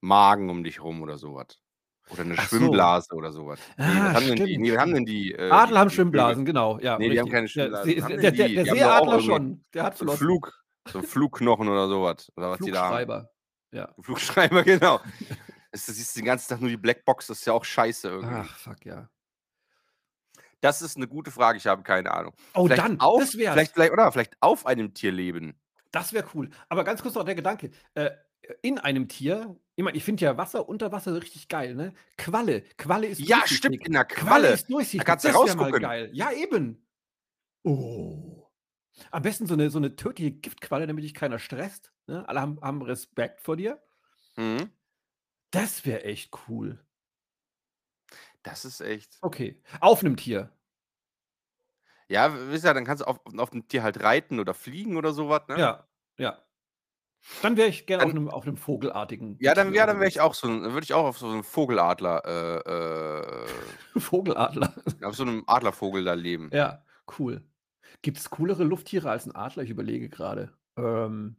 Magen 0.00 0.50
um 0.50 0.62
dich 0.64 0.80
rum 0.82 1.02
oder 1.02 1.16
sowas. 1.18 1.58
Oder 2.10 2.22
eine 2.22 2.34
Ach 2.38 2.48
so. 2.48 2.56
Schwimmblase 2.58 3.14
oder 3.14 3.32
sowas. 3.32 3.58
Nee, 3.78 3.84
Ah, 3.84 4.14
haben 4.14 4.26
denn 4.26 4.46
die? 4.46 4.58
Nee, 4.58 4.72
was 4.72 4.78
haben 4.78 4.94
denn 4.94 5.06
die? 5.06 5.32
Äh, 5.32 5.50
Adler 5.50 5.66
die, 5.66 5.78
haben 5.78 5.88
die 5.88 5.94
Schwimmblasen, 5.94 6.44
genau. 6.44 6.78
Ja, 6.78 6.98
Nee, 6.98 7.10
die 7.10 7.18
haben 7.18 7.28
richtig. 7.32 7.32
keine 7.32 7.68
Der, 7.70 7.84
Schwimmblasen. 7.84 8.20
Der, 8.20 8.30
der, 8.30 8.48
die? 8.48 8.54
der 8.54 8.64
Die 8.64 8.70
auch 8.84 8.98
Seeadler 9.00 9.20
schon. 9.22 9.64
Der 9.74 9.82
hat 9.82 9.98
So. 9.98 10.06
Flug, 10.08 10.64
so 10.88 11.02
Flugknochen 11.02 11.68
oder 11.68 11.88
sowas. 11.88 12.30
Oder 12.36 12.50
was 12.50 12.58
die 12.60 12.70
da 12.70 12.82
haben. 12.82 12.88
Flugschreiber. 12.90 13.30
Ja. 13.72 13.94
Flugschreiber, 14.00 14.62
genau. 14.64 15.00
Das, 15.76 15.84
das 15.84 15.96
siehst 15.96 16.16
du 16.16 16.20
den 16.20 16.24
ganzen 16.26 16.48
Tag 16.48 16.60
nur 16.60 16.70
die 16.70 16.78
Blackbox, 16.78 17.26
das 17.26 17.40
ist 17.40 17.44
ja 17.44 17.52
auch 17.52 17.64
scheiße 17.64 18.08
irgendwie. 18.08 18.34
Ach, 18.34 18.56
fuck, 18.56 18.84
ja. 18.86 19.10
Das 20.62 20.80
ist 20.80 20.96
eine 20.96 21.06
gute 21.06 21.30
Frage, 21.30 21.58
ich 21.58 21.66
habe 21.66 21.82
keine 21.82 22.10
Ahnung. 22.12 22.32
Oh, 22.54 22.64
vielleicht 22.64 22.82
dann, 22.82 22.98
auf, 22.98 23.20
das 23.20 23.36
wär's. 23.36 23.52
vielleicht, 23.52 23.72
vielleicht, 23.74 23.92
oder 23.92 24.10
vielleicht 24.10 24.36
auf 24.40 24.64
einem 24.64 24.94
Tier 24.94 25.12
leben. 25.12 25.54
Das 25.92 26.14
wäre 26.14 26.26
cool. 26.34 26.48
Aber 26.70 26.82
ganz 26.82 27.02
kurz 27.02 27.14
noch 27.14 27.24
der 27.24 27.34
Gedanke. 27.34 27.70
Äh, 27.92 28.10
in 28.62 28.78
einem 28.78 29.06
Tier, 29.06 29.54
ich 29.74 29.84
meine, 29.84 29.98
ich 29.98 30.04
finde 30.04 30.24
ja 30.24 30.38
Wasser 30.38 30.66
unter 30.66 30.92
Wasser 30.92 31.14
richtig 31.14 31.48
geil, 31.48 31.74
ne? 31.74 31.92
Qualle. 32.16 32.62
Qualle 32.78 33.08
ist 33.08 33.20
Ja, 33.20 33.42
stimmt, 33.46 33.86
in 33.86 33.92
der 33.92 34.06
Qualle 34.06 34.28
Qualle. 34.28 34.48
ist 34.54 34.70
durchsichtig. 34.70 35.04
kannst 35.04 35.26
du 35.26 35.28
rausgucken. 35.28 35.82
geil. 35.82 36.08
Ja, 36.14 36.32
eben. 36.32 36.86
Oh. 37.64 38.48
Am 39.10 39.22
besten 39.22 39.46
so 39.46 39.52
eine, 39.54 39.68
so 39.68 39.78
eine 39.78 39.94
tödliche 39.94 40.30
Giftqualle, 40.32 40.86
damit 40.86 41.04
dich 41.04 41.12
keiner 41.12 41.38
stresst. 41.38 41.92
Ne? 42.06 42.26
Alle 42.26 42.40
haben, 42.40 42.58
haben 42.62 42.80
Respekt 42.80 43.42
vor 43.42 43.56
dir. 43.56 43.82
Mhm. 44.36 44.70
Das 45.50 45.84
wäre 45.86 46.04
echt 46.04 46.32
cool. 46.48 46.78
Das 48.42 48.64
ist 48.64 48.80
echt. 48.80 49.18
Okay. 49.22 49.60
Auf 49.80 50.00
einem 50.00 50.16
Tier. 50.16 50.50
Ja, 52.08 52.32
wisst 52.50 52.64
ihr, 52.64 52.72
dann 52.74 52.84
kannst 52.84 53.02
du 53.02 53.06
auf, 53.06 53.18
auf 53.36 53.50
dem 53.50 53.66
Tier 53.66 53.82
halt 53.82 54.00
reiten 54.02 54.38
oder 54.38 54.54
fliegen 54.54 54.96
oder 54.96 55.12
sowas, 55.12 55.42
ne? 55.48 55.58
Ja, 55.58 55.88
ja. 56.18 56.40
Dann 57.42 57.56
wäre 57.56 57.68
ich 57.68 57.86
gerne 57.86 58.04
auf 58.04 58.10
Dann- 58.10 58.18
einem, 58.18 58.30
auf 58.30 58.44
einem 58.46 58.56
vogelartigen. 58.56 59.36
Ja, 59.40 59.54
dann, 59.54 59.68
Tier 59.68 59.78
ja, 59.78 59.86
dann 59.86 59.96
wäre 59.98 60.08
ich 60.08 60.20
unterwegs. 60.20 60.30
auch 60.30 60.34
so, 60.34 60.46
dann 60.46 60.72
würde 60.72 60.84
ich 60.84 60.94
auch 60.94 61.06
auf 61.06 61.18
so 61.18 61.26
einem 61.28 61.42
Vogeladler, 61.42 62.22
äh, 62.24 63.42
äh, 63.44 63.46
Vogeladler. 64.00 64.72
auf 65.02 65.16
so 65.16 65.24
einem 65.24 65.42
Adlervogel 65.48 66.04
da 66.04 66.14
leben. 66.14 66.50
Ja, 66.52 66.84
cool. 67.18 67.42
Gibt 68.02 68.18
es 68.18 68.30
coolere 68.30 68.62
Lufttiere 68.62 69.10
als 69.10 69.26
ein 69.26 69.34
Adler? 69.34 69.64
Ich 69.64 69.70
überlege 69.70 70.08
gerade. 70.08 70.56
Ähm, 70.76 71.36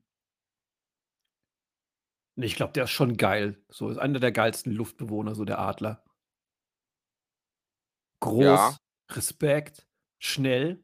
ich 2.45 2.55
glaube, 2.55 2.73
der 2.73 2.85
ist 2.85 2.91
schon 2.91 3.17
geil. 3.17 3.63
So 3.69 3.89
ist 3.89 3.97
einer 3.97 4.19
der 4.19 4.31
geilsten 4.31 4.71
Luftbewohner, 4.71 5.35
so 5.35 5.43
der 5.45 5.59
Adler. 5.59 6.03
Groß, 8.19 8.43
Ja. 8.43 8.77
Respekt, 9.11 9.87
schnell. 10.19 10.83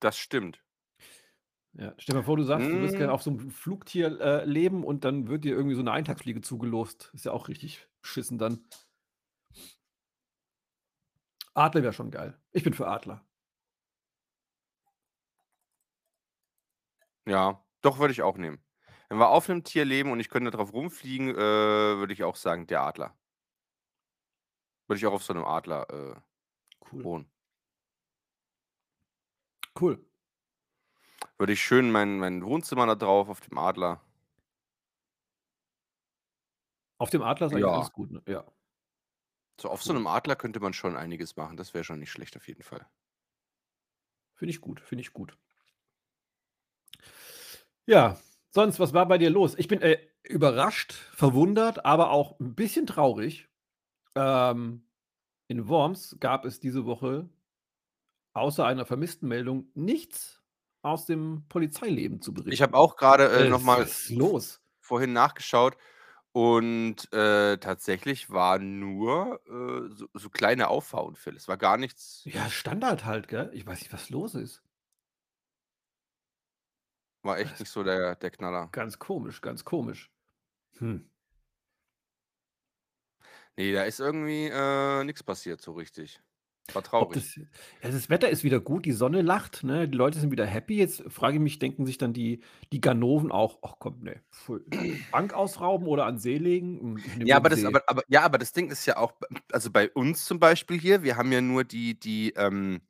Das 0.00 0.18
stimmt. 0.18 0.62
Ja, 1.74 1.94
stell 1.96 2.14
dir 2.14 2.20
mal 2.20 2.24
vor, 2.24 2.36
du 2.36 2.42
sagst, 2.42 2.68
du 2.68 2.74
würdest 2.74 2.94
Mm. 2.94 2.98
gerne 2.98 3.12
auf 3.12 3.22
so 3.22 3.30
einem 3.30 3.50
Flugtier 3.50 4.20
äh, 4.20 4.44
leben 4.44 4.84
und 4.84 5.04
dann 5.04 5.28
wird 5.28 5.44
dir 5.44 5.54
irgendwie 5.54 5.74
so 5.74 5.80
eine 5.80 5.92
Eintagsfliege 5.92 6.42
zugelost. 6.42 7.10
Ist 7.14 7.24
ja 7.24 7.32
auch 7.32 7.48
richtig 7.48 7.88
beschissen 8.02 8.36
dann. 8.38 8.66
Adler 11.54 11.82
wäre 11.82 11.92
schon 11.94 12.10
geil. 12.10 12.38
Ich 12.52 12.62
bin 12.62 12.74
für 12.74 12.88
Adler. 12.88 13.24
Ja, 17.26 17.61
doch 17.82 17.98
würde 17.98 18.12
ich 18.12 18.22
auch 18.22 18.36
nehmen. 18.38 18.62
Wenn 19.08 19.18
wir 19.18 19.28
auf 19.30 19.48
einem 19.50 19.64
Tier 19.64 19.84
leben 19.84 20.10
und 20.12 20.20
ich 20.20 20.28
könnte 20.30 20.50
drauf 20.50 20.72
rumfliegen, 20.72 21.30
äh, 21.30 21.36
würde 21.36 22.12
ich 22.12 22.24
auch 22.24 22.36
sagen, 22.36 22.66
der 22.66 22.82
Adler. 22.82 23.16
Würde 24.86 24.98
ich 24.98 25.06
auch 25.06 25.12
auf 25.12 25.24
so 25.24 25.32
einem 25.32 25.44
Adler 25.44 25.90
äh, 25.90 26.20
Cool. 26.92 27.04
wohnen. 27.04 27.30
Cool. 29.74 29.98
Würde 31.36 31.52
ich 31.52 31.60
schön 31.62 31.90
mein, 31.92 32.18
mein 32.18 32.42
Wohnzimmer 32.42 32.86
da 32.86 32.94
drauf, 32.94 33.28
auf 33.28 33.40
dem 33.42 33.58
Adler. 33.58 34.00
Auf 36.98 37.10
dem 37.10 37.20
Adler 37.22 37.48
ist 37.48 37.52
eigentlich 37.52 37.62
Ja. 37.66 37.74
alles 37.74 37.92
gut. 37.92 38.10
Ne? 38.10 38.22
Ja. 38.26 38.44
So 39.58 39.70
auf 39.70 39.82
so 39.82 39.94
einem 39.94 40.06
Adler 40.06 40.36
könnte 40.36 40.60
man 40.60 40.74
schon 40.74 40.94
einiges 40.94 41.36
machen. 41.36 41.56
Das 41.56 41.72
wäre 41.72 41.84
schon 41.84 41.98
nicht 42.00 42.10
schlecht 42.12 42.36
auf 42.36 42.48
jeden 42.48 42.62
Fall. 42.62 42.86
Finde 44.34 44.50
ich 44.50 44.60
gut, 44.60 44.80
finde 44.80 45.00
ich 45.00 45.14
gut. 45.14 45.38
Ja, 47.86 48.16
sonst, 48.50 48.78
was 48.78 48.92
war 48.92 49.06
bei 49.06 49.18
dir 49.18 49.30
los? 49.30 49.54
Ich 49.58 49.68
bin 49.68 49.80
äh, 49.82 49.98
überrascht, 50.22 50.92
verwundert, 51.14 51.84
aber 51.84 52.10
auch 52.10 52.38
ein 52.40 52.54
bisschen 52.54 52.86
traurig. 52.86 53.48
Ähm, 54.14 54.84
in 55.48 55.68
Worms 55.68 56.16
gab 56.20 56.44
es 56.44 56.60
diese 56.60 56.84
Woche 56.86 57.28
außer 58.34 58.64
einer 58.66 58.86
vermissten 58.86 59.28
Meldung 59.28 59.66
nichts 59.74 60.40
aus 60.82 61.06
dem 61.06 61.44
Polizeileben 61.48 62.20
zu 62.20 62.32
berichten. 62.32 62.52
Ich 62.52 62.62
habe 62.62 62.76
auch 62.76 62.96
gerade 62.96 63.28
äh, 63.28 63.48
nochmal 63.48 63.86
vorhin 64.80 65.12
nachgeschaut 65.12 65.76
und 66.32 67.12
äh, 67.12 67.58
tatsächlich 67.58 68.30
war 68.30 68.58
nur 68.58 69.40
äh, 69.46 69.94
so, 69.94 70.06
so 70.14 70.30
kleine 70.30 70.68
Auffahrunfälle. 70.68 71.36
Es 71.36 71.48
war 71.48 71.56
gar 71.56 71.76
nichts, 71.76 72.22
Ja, 72.24 72.48
Standard 72.50 73.04
halt, 73.04 73.28
gell? 73.28 73.50
Ich 73.52 73.66
weiß 73.66 73.80
nicht, 73.80 73.92
was 73.92 74.10
los 74.10 74.34
ist. 74.34 74.62
War 77.22 77.38
echt 77.38 77.58
nicht 77.60 77.70
so 77.70 77.82
der, 77.82 78.16
der 78.16 78.30
Knaller. 78.30 78.68
Ganz 78.72 78.98
komisch, 78.98 79.40
ganz 79.40 79.64
komisch. 79.64 80.10
Hm. 80.78 81.08
Nee, 83.56 83.72
da 83.72 83.84
ist 83.84 84.00
irgendwie 84.00 84.46
äh, 84.46 85.04
nichts 85.04 85.22
passiert 85.22 85.60
so 85.60 85.72
richtig. 85.72 86.20
War 86.72 86.82
traurig. 86.82 87.14
das, 87.14 87.34
ja, 87.34 87.90
das 87.90 88.08
Wetter 88.08 88.30
ist 88.30 88.44
wieder 88.44 88.60
gut, 88.60 88.84
die 88.84 88.92
Sonne 88.92 89.20
lacht, 89.20 89.64
ne? 89.64 89.88
Die 89.88 89.98
Leute 89.98 90.18
sind 90.20 90.30
wieder 90.30 90.46
happy. 90.46 90.76
Jetzt 90.76 91.02
frage 91.08 91.36
ich 91.36 91.42
mich, 91.42 91.58
denken 91.58 91.86
sich 91.86 91.98
dann 91.98 92.12
die, 92.12 92.40
die 92.72 92.80
Ganoven 92.80 93.32
auch, 93.32 93.58
ach 93.62 93.74
komm, 93.78 94.00
ne, 94.02 94.22
Bank 95.10 95.34
ausrauben 95.34 95.86
oder 95.86 96.06
an 96.06 96.18
See 96.18 96.38
legen? 96.38 97.02
Hm, 97.04 97.26
Ja, 97.26 97.36
aber 97.36 97.48
das, 97.48 97.64
aber, 97.64 97.82
aber, 97.88 98.02
ja, 98.08 98.22
aber 98.22 98.38
das 98.38 98.52
Ding 98.52 98.70
ist 98.70 98.86
ja 98.86 98.96
auch, 98.96 99.12
also 99.50 99.70
bei 99.70 99.90
uns 99.90 100.24
zum 100.24 100.38
Beispiel 100.38 100.78
hier, 100.80 101.02
wir 101.02 101.16
haben 101.16 101.32
ja 101.32 101.40
nur 101.40 101.64
die, 101.64 101.98
die, 101.98 102.32
ähm, 102.36 102.80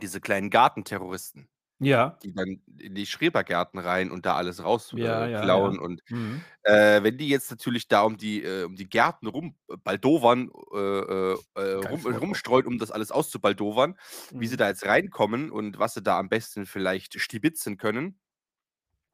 diese 0.00 0.20
kleinen 0.20 0.50
Gartenterroristen, 0.50 1.48
Ja, 1.80 2.18
die 2.22 2.32
dann 2.34 2.60
in 2.78 2.94
die 2.94 3.06
Schrebergärten 3.06 3.80
rein 3.80 4.10
und 4.10 4.26
da 4.26 4.36
alles 4.36 4.60
Ja, 4.94 5.26
äh, 5.26 5.30
ja, 5.32 5.40
klauen. 5.40 5.78
ja. 5.78 5.80
Und 5.80 6.02
mhm. 6.08 6.46
äh, 6.64 7.02
wenn 7.02 7.16
die 7.18 7.28
jetzt 7.28 7.50
natürlich 7.50 7.88
da 7.88 8.02
um 8.02 8.16
die, 8.18 8.42
äh, 8.44 8.64
um 8.64 8.76
die 8.76 8.88
Gärten 8.88 9.26
rum 9.26 9.56
baldowern, 9.84 10.50
äh, 10.74 10.78
äh, 10.78 11.38
äh, 11.54 11.74
rum, 11.76 12.04
Wort 12.04 12.12
auch. 12.12 12.20
rumstreuen, 12.20 12.66
um 12.66 12.78
das 12.78 12.90
alles 12.90 13.10
auszubaldowern, 13.10 13.98
wie 14.36 14.46
sie 14.46 14.56
Mhm. 14.56 14.58
da 14.58 14.68
jetzt 14.68 14.84
reinkommen 14.86 15.50
und 15.50 15.78
was 15.78 15.94
sie 15.94 16.02
da 16.02 16.18
am 16.18 16.28
besten 16.28 16.66
vielleicht 16.66 17.18
stibitzen 17.20 17.76
können. 17.78 18.18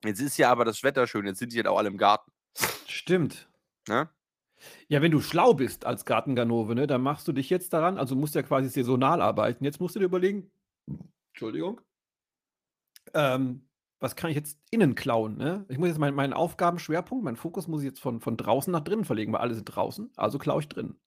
Jetzt 0.05 0.20
ist 0.20 0.38
ja 0.38 0.50
aber 0.50 0.64
das 0.64 0.83
Wetter 0.83 1.07
schön, 1.07 1.26
jetzt 1.26 1.38
sind 1.38 1.52
die 1.52 1.57
halt 1.59 1.66
auch 1.66 1.76
alle 1.79 1.88
im 1.88 1.98
Garten. 1.98 2.33
Stimmt. 2.87 3.48
Ne? 3.88 4.09
Ja, 4.88 5.02
wenn 5.02 5.11
du 5.11 5.20
schlau 5.20 5.55
bist 5.55 5.85
als 5.85 6.05
Gartenganove, 6.05 6.74
ne, 6.74 6.87
dann 6.87 7.02
machst 7.02 7.26
du 7.29 7.33
dich 7.33 7.50
jetzt 7.50 7.72
daran, 7.72 7.98
also 7.98 8.14
musst 8.16 8.35
ja 8.35 8.42
quasi 8.42 8.68
saisonal 8.68 9.20
arbeiten. 9.20 9.64
Jetzt 9.64 9.81
musst 9.81 9.94
du 9.96 9.98
dir 10.00 10.07
überlegen, 10.07 10.50
Entschuldigung, 11.33 11.81
ähm, 13.14 13.68
was 13.98 14.16
kann 14.16 14.30
ich 14.30 14.36
jetzt 14.36 14.58
innen 14.70 14.94
klauen? 14.94 15.36
Ne? 15.36 15.64
Ich 15.68 15.78
muss 15.78 15.88
jetzt 15.88 15.98
mein, 15.98 16.14
meinen 16.14 16.32
Aufgabenschwerpunkt, 16.32 17.24
meinen 17.24 17.36
Fokus 17.36 17.66
muss 17.68 17.80
ich 17.82 17.86
jetzt 17.86 18.00
von, 18.00 18.20
von 18.20 18.36
draußen 18.36 18.72
nach 18.72 18.80
drinnen 18.82 19.04
verlegen, 19.04 19.32
weil 19.32 19.40
alle 19.40 19.54
sind 19.54 19.64
draußen, 19.64 20.12
also 20.16 20.38
klaue 20.38 20.60
ich 20.60 20.68
drinnen. 20.68 20.98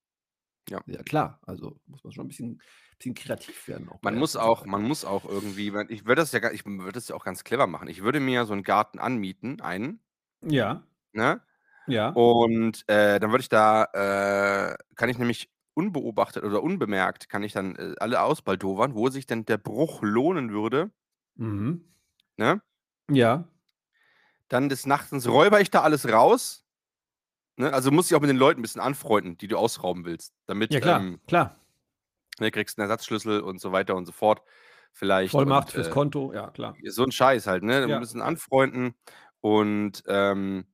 Ja. 0.70 0.84
Ja, 0.86 1.04
klar, 1.04 1.40
also 1.44 1.80
muss 1.86 2.04
man 2.04 2.14
schon 2.14 2.26
ein 2.26 2.30
bisschen, 2.30 2.62
bisschen 2.98 3.14
kreativ 3.16 3.68
werden. 3.68 3.90
Man 4.02 4.18
muss 4.18 4.36
auch, 4.36 4.66
man 4.66 4.84
muss 4.84 5.06
auch 5.06 5.26
irgendwie, 5.26 5.74
ich 5.90 6.06
würde 6.06 6.22
das 6.22 6.32
ja, 6.32 6.40
gar- 6.40 6.54
ich 6.54 6.66
würde 6.66 6.92
das 6.94 7.08
ja 7.10 7.16
auch 7.16 7.24
ganz 7.24 7.44
clever 7.44 7.68
machen. 7.68 7.88
Ich 7.88 8.02
würde 8.04 8.20
mir 8.20 8.46
so 8.46 8.54
einen 8.54 8.64
Garten 8.64 9.00
anmieten, 9.00 9.62
einen, 9.62 10.02
Ja, 10.42 10.84
ne? 11.14 11.42
ja. 11.88 12.16
Und 12.16 12.84
äh, 12.90 13.20
dann 13.20 13.32
würde 13.32 13.42
ich 13.44 13.50
da, 13.50 13.86
äh, 14.74 14.78
kann 14.96 15.10
ich 15.10 15.18
nämlich 15.20 15.52
unbeobachtet 15.76 16.44
oder 16.44 16.64
unbemerkt, 16.64 17.30
kann 17.30 17.44
ich 17.44 17.54
dann 17.54 17.76
äh, 17.78 17.96
alle 18.00 18.22
ausbaldowern, 18.24 18.96
wo 18.96 19.10
sich 19.10 19.28
denn 19.28 19.46
der 19.46 19.58
Bruch 19.60 20.02
lohnen 20.04 20.52
würde, 20.52 20.92
Mhm. 21.40 21.86
ne? 22.38 22.62
Ja. 23.10 23.48
Dann 24.48 24.70
des 24.70 24.86
Nachtens 24.86 25.28
räuber 25.28 25.62
ich 25.62 25.72
da 25.72 25.82
alles 25.82 26.08
raus, 26.12 26.66
Ne? 27.60 27.74
Also 27.74 27.90
du 27.90 27.96
musst 27.96 28.10
dich 28.10 28.16
auch 28.16 28.22
mit 28.22 28.30
den 28.30 28.38
Leuten 28.38 28.62
ein 28.62 28.62
bisschen 28.62 28.82
anfreunden, 28.82 29.38
die 29.38 29.50
du 29.50 29.58
ausrauben 29.58 30.06
willst. 30.06 30.34
Damit 30.48 30.74
Ja, 30.74 30.80
klar, 30.80 31.02
ähm, 31.02 31.20
klar. 31.28 31.58
ne, 32.40 32.52
kriegst 32.52 32.80
einen 32.80 32.90
Ersatzschlüssel 32.90 33.42
und 33.42 33.60
so 33.60 33.74
weiter 33.74 33.96
und 33.96 34.06
so 34.06 34.14
fort. 34.14 34.42
Vielleicht. 34.94 35.32
Vollmacht 35.32 35.68
und, 35.68 35.74
fürs 35.74 35.88
äh, 35.88 35.92
Konto, 35.92 36.34
ja, 36.34 36.50
klar. 36.52 36.74
so 36.86 37.04
ein 37.04 37.12
Scheiß 37.12 37.48
halt, 37.48 37.64
ne? 37.64 37.86
Ja. 37.86 37.96
Ein 37.96 38.00
bisschen 38.00 38.22
anfreunden 38.22 38.96
und 39.42 40.04
ähm, 40.08 40.66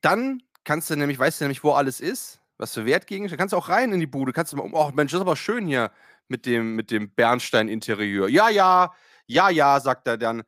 dann 0.00 0.42
kannst 0.64 0.90
du 0.90 0.96
nämlich, 0.96 1.18
weißt 1.18 1.40
du 1.40 1.44
nämlich, 1.44 1.62
wo 1.62 1.72
alles 1.72 2.00
ist, 2.00 2.42
was 2.58 2.74
für 2.74 2.84
Wertgegenstände, 2.84 3.40
kannst 3.40 3.52
du 3.52 3.56
auch 3.56 3.68
rein 3.68 3.92
in 3.92 4.00
die 4.00 4.06
Bude, 4.06 4.32
kannst 4.32 4.52
du 4.52 4.56
mal, 4.56 4.68
oh 4.72 4.90
Mensch, 4.94 5.12
das 5.12 5.18
ist 5.18 5.26
aber 5.26 5.36
schön 5.36 5.66
hier 5.66 5.92
mit 6.28 6.46
dem, 6.46 6.74
mit 6.76 6.90
dem 6.90 7.10
Bernstein-Interieur. 7.14 8.28
Ja, 8.28 8.48
ja, 8.48 8.92
ja, 9.26 9.48
ja, 9.50 9.80
sagt 9.80 10.06
er 10.08 10.16
dann. 10.18 10.42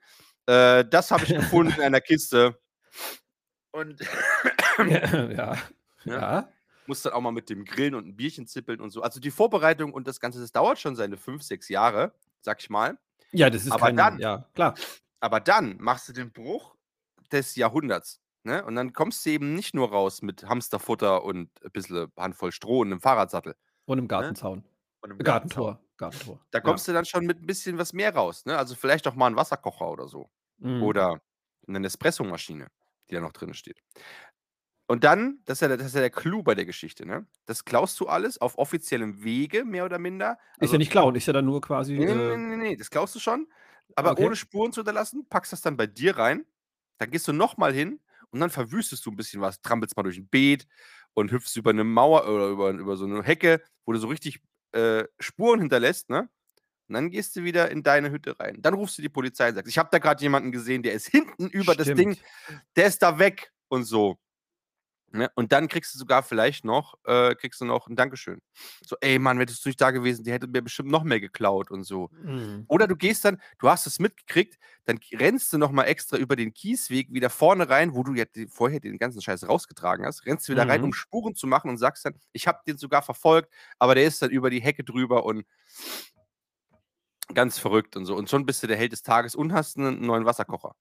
Äh, 0.47 0.85
das 0.85 1.11
habe 1.11 1.25
ich 1.25 1.29
gefunden 1.35 1.75
in 1.77 1.83
einer 1.83 2.01
Kiste. 2.01 2.59
Und 3.73 4.01
ja, 4.79 5.31
ja. 5.31 5.57
Ja. 6.05 6.49
muss 6.87 7.03
dann 7.03 7.13
auch 7.13 7.21
mal 7.21 7.33
mit 7.33 7.51
dem 7.51 7.65
Grillen 7.65 7.95
und 7.95 8.07
ein 8.07 8.17
Bierchen 8.17 8.47
zippeln 8.47 8.81
und 8.81 8.91
so. 8.91 9.03
Also 9.03 9.21
die 9.21 9.31
Vorbereitung 9.31 9.93
und 9.93 10.07
das 10.07 10.21
Ganze, 10.21 10.41
das 10.41 10.53
dauert 10.53 10.79
schon 10.79 10.97
seine 10.97 11.17
fünf, 11.17 11.43
sechs 11.43 11.69
Jahre, 11.69 12.15
sag 12.41 12.61
ich 12.61 12.71
mal. 12.71 12.97
Ja, 13.33 13.51
das 13.51 13.65
ist 13.67 13.73
Aber 13.73 13.87
kein, 13.87 13.97
dann- 13.97 14.19
ja, 14.19 14.49
klar. 14.55 14.75
Aber 15.21 15.41
dann 15.41 15.77
machst 15.79 16.09
du 16.09 16.13
den 16.13 16.33
Bruch 16.33 16.77
des 17.33 17.57
Jahrhunderts. 17.57 18.21
Ne? 18.45 18.65
Und 18.65 18.77
dann 18.77 18.93
kommst 18.93 19.27
du 19.27 19.31
eben 19.31 19.55
nicht 19.55 19.75
nur 19.75 19.91
raus 19.91 20.23
mit 20.23 20.45
Hamsterfutter 20.45 21.25
und 21.25 21.51
ein 21.65 21.71
bisschen 21.73 22.13
Handvoll 22.17 22.53
Stroh 22.53 22.81
und 22.83 22.93
einem 22.93 23.01
Fahrradsattel. 23.01 23.57
Und 23.87 23.99
im 23.99 24.07
Gartenzaun. 24.07 24.63
Und 25.11 25.21
einem 25.21 25.25
Gartentor. 25.25 25.81
Gartentor. 25.97 26.41
Da 26.51 26.61
kommst 26.61 26.89
du 26.89 26.93
dann 26.93 27.05
schon 27.05 27.27
mit 27.27 27.41
ein 27.43 27.47
bisschen 27.47 27.79
was 27.79 27.93
mehr 27.93 28.15
raus. 28.15 28.45
Ne? 28.45 28.57
Also 28.57 28.75
vielleicht 28.75 29.07
auch 29.07 29.15
mal 29.15 29.27
ein 29.29 29.37
Wasserkocher 29.37 29.91
oder 29.91 30.09
so. 30.09 30.31
Mhm. 30.59 30.83
Oder 30.83 31.21
eine 31.69 31.81
Nespresso-Maschine, 31.81 32.69
die 33.11 33.15
da 33.15 33.21
noch 33.21 33.33
drin 33.33 33.55
steht. 33.55 33.83
Und 34.89 35.03
dann, 35.03 35.41
das 35.47 35.59
ist, 35.59 35.63
ja, 35.63 35.69
der- 35.69 35.77
das 35.79 35.89
ist 35.89 35.95
ja 35.95 36.01
der 36.01 36.11
Clou 36.11 36.43
bei 36.45 36.55
der 36.55 36.65
Geschichte, 36.65 37.05
ne? 37.07 37.27
Das 37.47 37.65
klaust 37.65 37.99
du 37.99 38.07
alles 38.07 38.39
auf 38.41 38.57
offiziellem 38.57 39.25
Wege, 39.25 39.65
mehr 39.65 39.85
oder 39.85 39.99
minder. 39.99 40.39
Ist 40.61 40.73
ja 40.73 40.79
nicht 40.79 40.93
klauen, 40.93 41.15
ist 41.17 41.27
ja 41.27 41.33
dann 41.33 41.45
nur 41.45 41.61
quasi. 41.61 41.95
Nee, 41.97 42.07
nee, 42.07 42.15
nee, 42.15 42.35
Äh, 42.35 42.37
nee, 42.37 42.57
nee, 42.57 42.77
das 42.77 42.91
klaust 42.91 43.15
du 43.15 43.19
schon. 43.19 43.49
Aber 43.97 44.13
Okay. 44.13 44.25
ohne 44.27 44.37
Spuren 44.37 44.73
zu 44.73 44.81
hinterlassen, 44.81 45.27
packst 45.29 45.53
das 45.53 45.61
dann 45.61 45.77
bei 45.77 45.87
dir 45.87 46.17
rein. 46.19 46.47
Dann 46.99 47.11
gehst 47.11 47.27
du 47.27 47.33
nochmal 47.33 47.73
hin 47.73 48.01
und 48.31 48.41
dann 48.41 48.51
verwüstest 48.51 49.05
du 49.07 49.11
ein 49.11 49.17
bisschen 49.17 49.41
was. 49.41 49.61
Trampelst 49.61 49.97
mal 49.97 50.03
durch 50.05 50.19
ein 50.19 50.29
Beet 50.29 50.67
und 51.15 51.33
hüpfst 51.33 51.57
über 51.57 51.71
eine 51.71 51.85
Mauer 51.85 52.29
oder 52.29 52.49
über, 52.49 52.71
über 52.71 52.97
so 52.97 53.07
eine 53.07 53.23
Hecke, 53.23 53.63
wo 53.85 53.93
du 53.93 53.99
so 53.99 54.07
richtig 54.09 54.41
äh, 54.77 55.09
Spuren 55.19 55.61
hinterlässt, 55.61 56.11
ne? 56.11 56.29
Und 56.89 56.95
dann 56.95 57.11
gehst 57.11 57.35
du 57.35 57.43
wieder 57.43 57.71
in 57.71 57.83
deine 57.83 58.11
Hütte 58.11 58.39
rein. 58.39 58.63
Dann 58.63 58.75
rufst 58.75 58.99
du 58.99 59.03
die 59.03 59.09
Polizei 59.09 59.49
und 59.49 59.57
sagst, 59.57 59.69
ich 59.69 59.79
habe 59.79 59.89
da 59.91 59.99
gerade 59.99 60.23
jemanden 60.23 60.53
gesehen, 60.53 60.83
der 60.85 60.93
ist 60.93 61.09
hinten 61.09 61.49
über 61.49 61.75
das 61.75 61.87
Ding, 61.89 62.15
stimmt. 62.15 62.63
der 62.77 62.87
ist 62.87 63.03
da 63.03 63.19
weg 63.19 63.51
und 63.69 63.85
so. 63.85 64.19
Ne? 65.17 65.31
Und 65.35 65.53
dann 65.53 65.69
kriegst 65.69 65.95
du 65.95 65.99
sogar 65.99 66.23
vielleicht 66.23 66.65
noch, 66.65 66.95
äh, 67.05 67.35
kriegst 67.35 67.61
du 67.61 67.65
noch 67.65 67.87
ein 67.89 67.97
Dankeschön. 67.97 68.41
So, 68.85 68.97
ey 69.01 69.19
Mann, 69.19 69.39
wärst 69.39 69.65
du 69.65 69.69
nicht 69.69 69.81
da 69.81 69.91
gewesen, 69.91 70.25
die 70.25 70.33
hätte 70.33 70.47
mir 70.47 70.63
bestimmt 70.63 70.91
noch 70.91 71.03
mehr 71.05 71.21
geklaut 71.21 71.71
und 71.71 71.85
so. 71.85 72.11
Mhm. 72.23 72.65
Oder 72.69 72.87
du 72.87 72.97
gehst 72.97 73.25
dann, 73.25 73.41
du 73.59 73.69
hast 73.69 73.87
es 73.87 73.99
mitgekriegt, 73.99 74.59
dann 74.85 74.99
rennst 75.15 75.53
du 75.53 75.59
nochmal 75.59 75.87
extra 75.87 76.17
über 76.17 76.37
den 76.37 76.53
Kiesweg 76.55 77.13
wieder 77.13 77.31
vorne 77.31 77.69
rein, 77.69 77.95
wo 77.95 78.03
du 78.03 78.15
ja 78.15 78.25
vorher 78.49 78.81
den 78.81 78.99
ganzen 78.99 79.21
Scheiß 79.23 79.49
rausgetragen 79.49 80.05
hast, 80.07 80.27
rennst 80.27 80.49
du 80.49 80.53
wieder 80.53 80.69
rein, 80.69 80.81
Mhm. 80.81 80.87
um 80.87 80.93
Spuren 80.93 81.35
zu 81.35 81.47
machen 81.47 81.71
und 81.71 81.79
sagst 81.79 82.05
dann, 82.05 82.15
ich 82.33 82.47
habe 82.47 82.61
den 82.67 82.79
sogar 82.79 83.03
verfolgt, 83.03 83.53
aber 83.79 83.95
der 83.95 84.05
ist 84.05 84.23
dann 84.23 84.31
über 84.31 84.51
die 84.51 84.61
Hecke 84.61 84.85
drüber 84.85 85.25
und 85.25 85.45
ganz 87.35 87.59
verrückt 87.59 87.97
und 87.97 88.07
so. 88.07 88.15
Und 88.17 88.31
schon 88.31 88.47
bist 88.47 88.63
du 88.63 88.67
der 88.67 88.77
Held 88.77 88.93
des 88.93 89.03
Tages 89.03 89.35
und 89.35 89.53
hast 89.53 89.77
einen 89.77 90.01
neuen 90.01 90.25
Wasserkocher. 90.25 90.77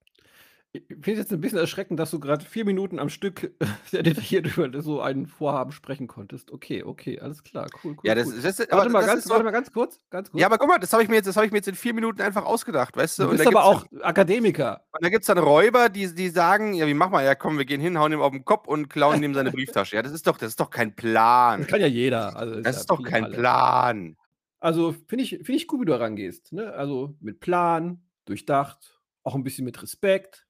Ich 0.76 0.84
finde 0.88 1.12
es 1.14 1.18
jetzt 1.20 1.34
ein 1.34 1.42
bisschen 1.42 1.58
erschreckend, 1.60 2.00
dass 2.00 2.12
du 2.12 2.20
gerade 2.20 2.44
vier 2.46 2.66
Minuten 2.66 3.00
am 3.00 3.10
Stück 3.10 3.52
sehr 3.92 4.04
detailliert 4.04 4.48
über 4.58 4.82
so 4.82 5.02
ein 5.02 5.26
Vorhaben 5.28 5.72
sprechen 5.72 6.08
konntest. 6.08 6.52
Okay, 6.52 6.84
okay, 6.84 7.20
alles 7.20 7.44
klar, 7.44 7.68
cool, 7.84 7.92
cool. 7.94 8.00
Ja, 8.04 8.16
das, 8.16 8.28
cool. 8.28 8.40
das, 8.42 8.56
das, 8.58 8.68
warte, 8.72 8.90
mal 8.90 9.00
das 9.00 9.08
ganz, 9.08 9.26
ist 9.26 9.30
warte 9.32 9.44
mal 9.44 9.52
ganz 9.52 9.72
kurz, 9.72 10.00
ganz 10.10 10.30
kurz. 10.32 10.40
Ja, 10.42 10.48
aber 10.48 10.58
guck 10.58 10.68
mal, 10.70 10.78
das 10.80 10.92
habe 10.94 11.04
ich, 11.04 11.10
mir 11.10 11.16
jetzt- 11.16 11.28
das 11.28 11.38
hab 11.38 11.44
ich 11.44 11.52
mir 11.52 11.58
jetzt 11.58 11.68
in 11.68 11.76
vier 11.76 11.94
Minuten 11.94 12.22
einfach 12.22 12.46
ausgedacht, 12.46 12.96
weißt 12.98 13.20
du? 13.20 13.24
du 13.24 13.30
Und 13.30 13.38
bist 13.38 13.46
da 13.46 13.50
aber 13.52 13.66
auch 13.66 13.86
Akademiker. 14.02 14.84
Und 14.92 15.04
da 15.04 15.10
gibt 15.10 15.22
es 15.24 15.28
dann 15.28 15.38
Räuber, 15.38 15.90
die, 15.90 16.14
die 16.14 16.30
sagen, 16.30 16.74
ja, 16.74 16.88
wie 16.88 16.94
machen 16.94 17.14
wir? 17.14 17.22
Ja, 17.24 17.36
komm, 17.36 17.58
wir 17.58 17.66
gehen 17.66 17.82
hin, 17.82 17.98
hauen 17.98 18.12
ihm 18.12 18.22
auf 18.22 18.32
den 18.32 18.46
Kopf 18.46 18.68
und 18.68 18.90
klauen 18.90 19.22
ihm 19.24 19.34
seine 19.34 19.52
Brieftasche. 19.54 19.96
Ja, 19.96 20.02
das 20.02 20.12
ist 20.12 20.28
doch, 20.28 20.38
das 20.38 20.50
ist 20.50 20.60
doch 20.60 20.70
kein 20.70 20.90
Das 20.90 20.96
Plan. 20.98 21.68
kann 21.68 21.82
ja 21.82 21.88
jeder. 21.88 22.36
Also 22.36 22.56
Das 22.62 22.76
ja 22.76 22.80
ist 22.82 22.90
doch 22.90 23.02
kein 23.04 23.24
Falle. 23.24 23.38
Plan. 23.38 24.18
Also 24.60 24.94
finde 25.08 25.24
ich, 25.24 25.30
find 25.44 25.50
ich 25.50 25.68
gut, 25.68 25.82
wie 25.82 25.86
du 25.86 25.94
herangehst. 25.94 26.52
Ne? 26.54 26.74
Also 26.74 27.14
mit 27.20 27.40
Plan, 27.40 28.02
durchdacht, 28.26 29.00
auch 29.24 29.36
ein 29.36 29.44
bisschen 29.44 29.66
mit 29.66 29.82
Respekt. 29.84 30.46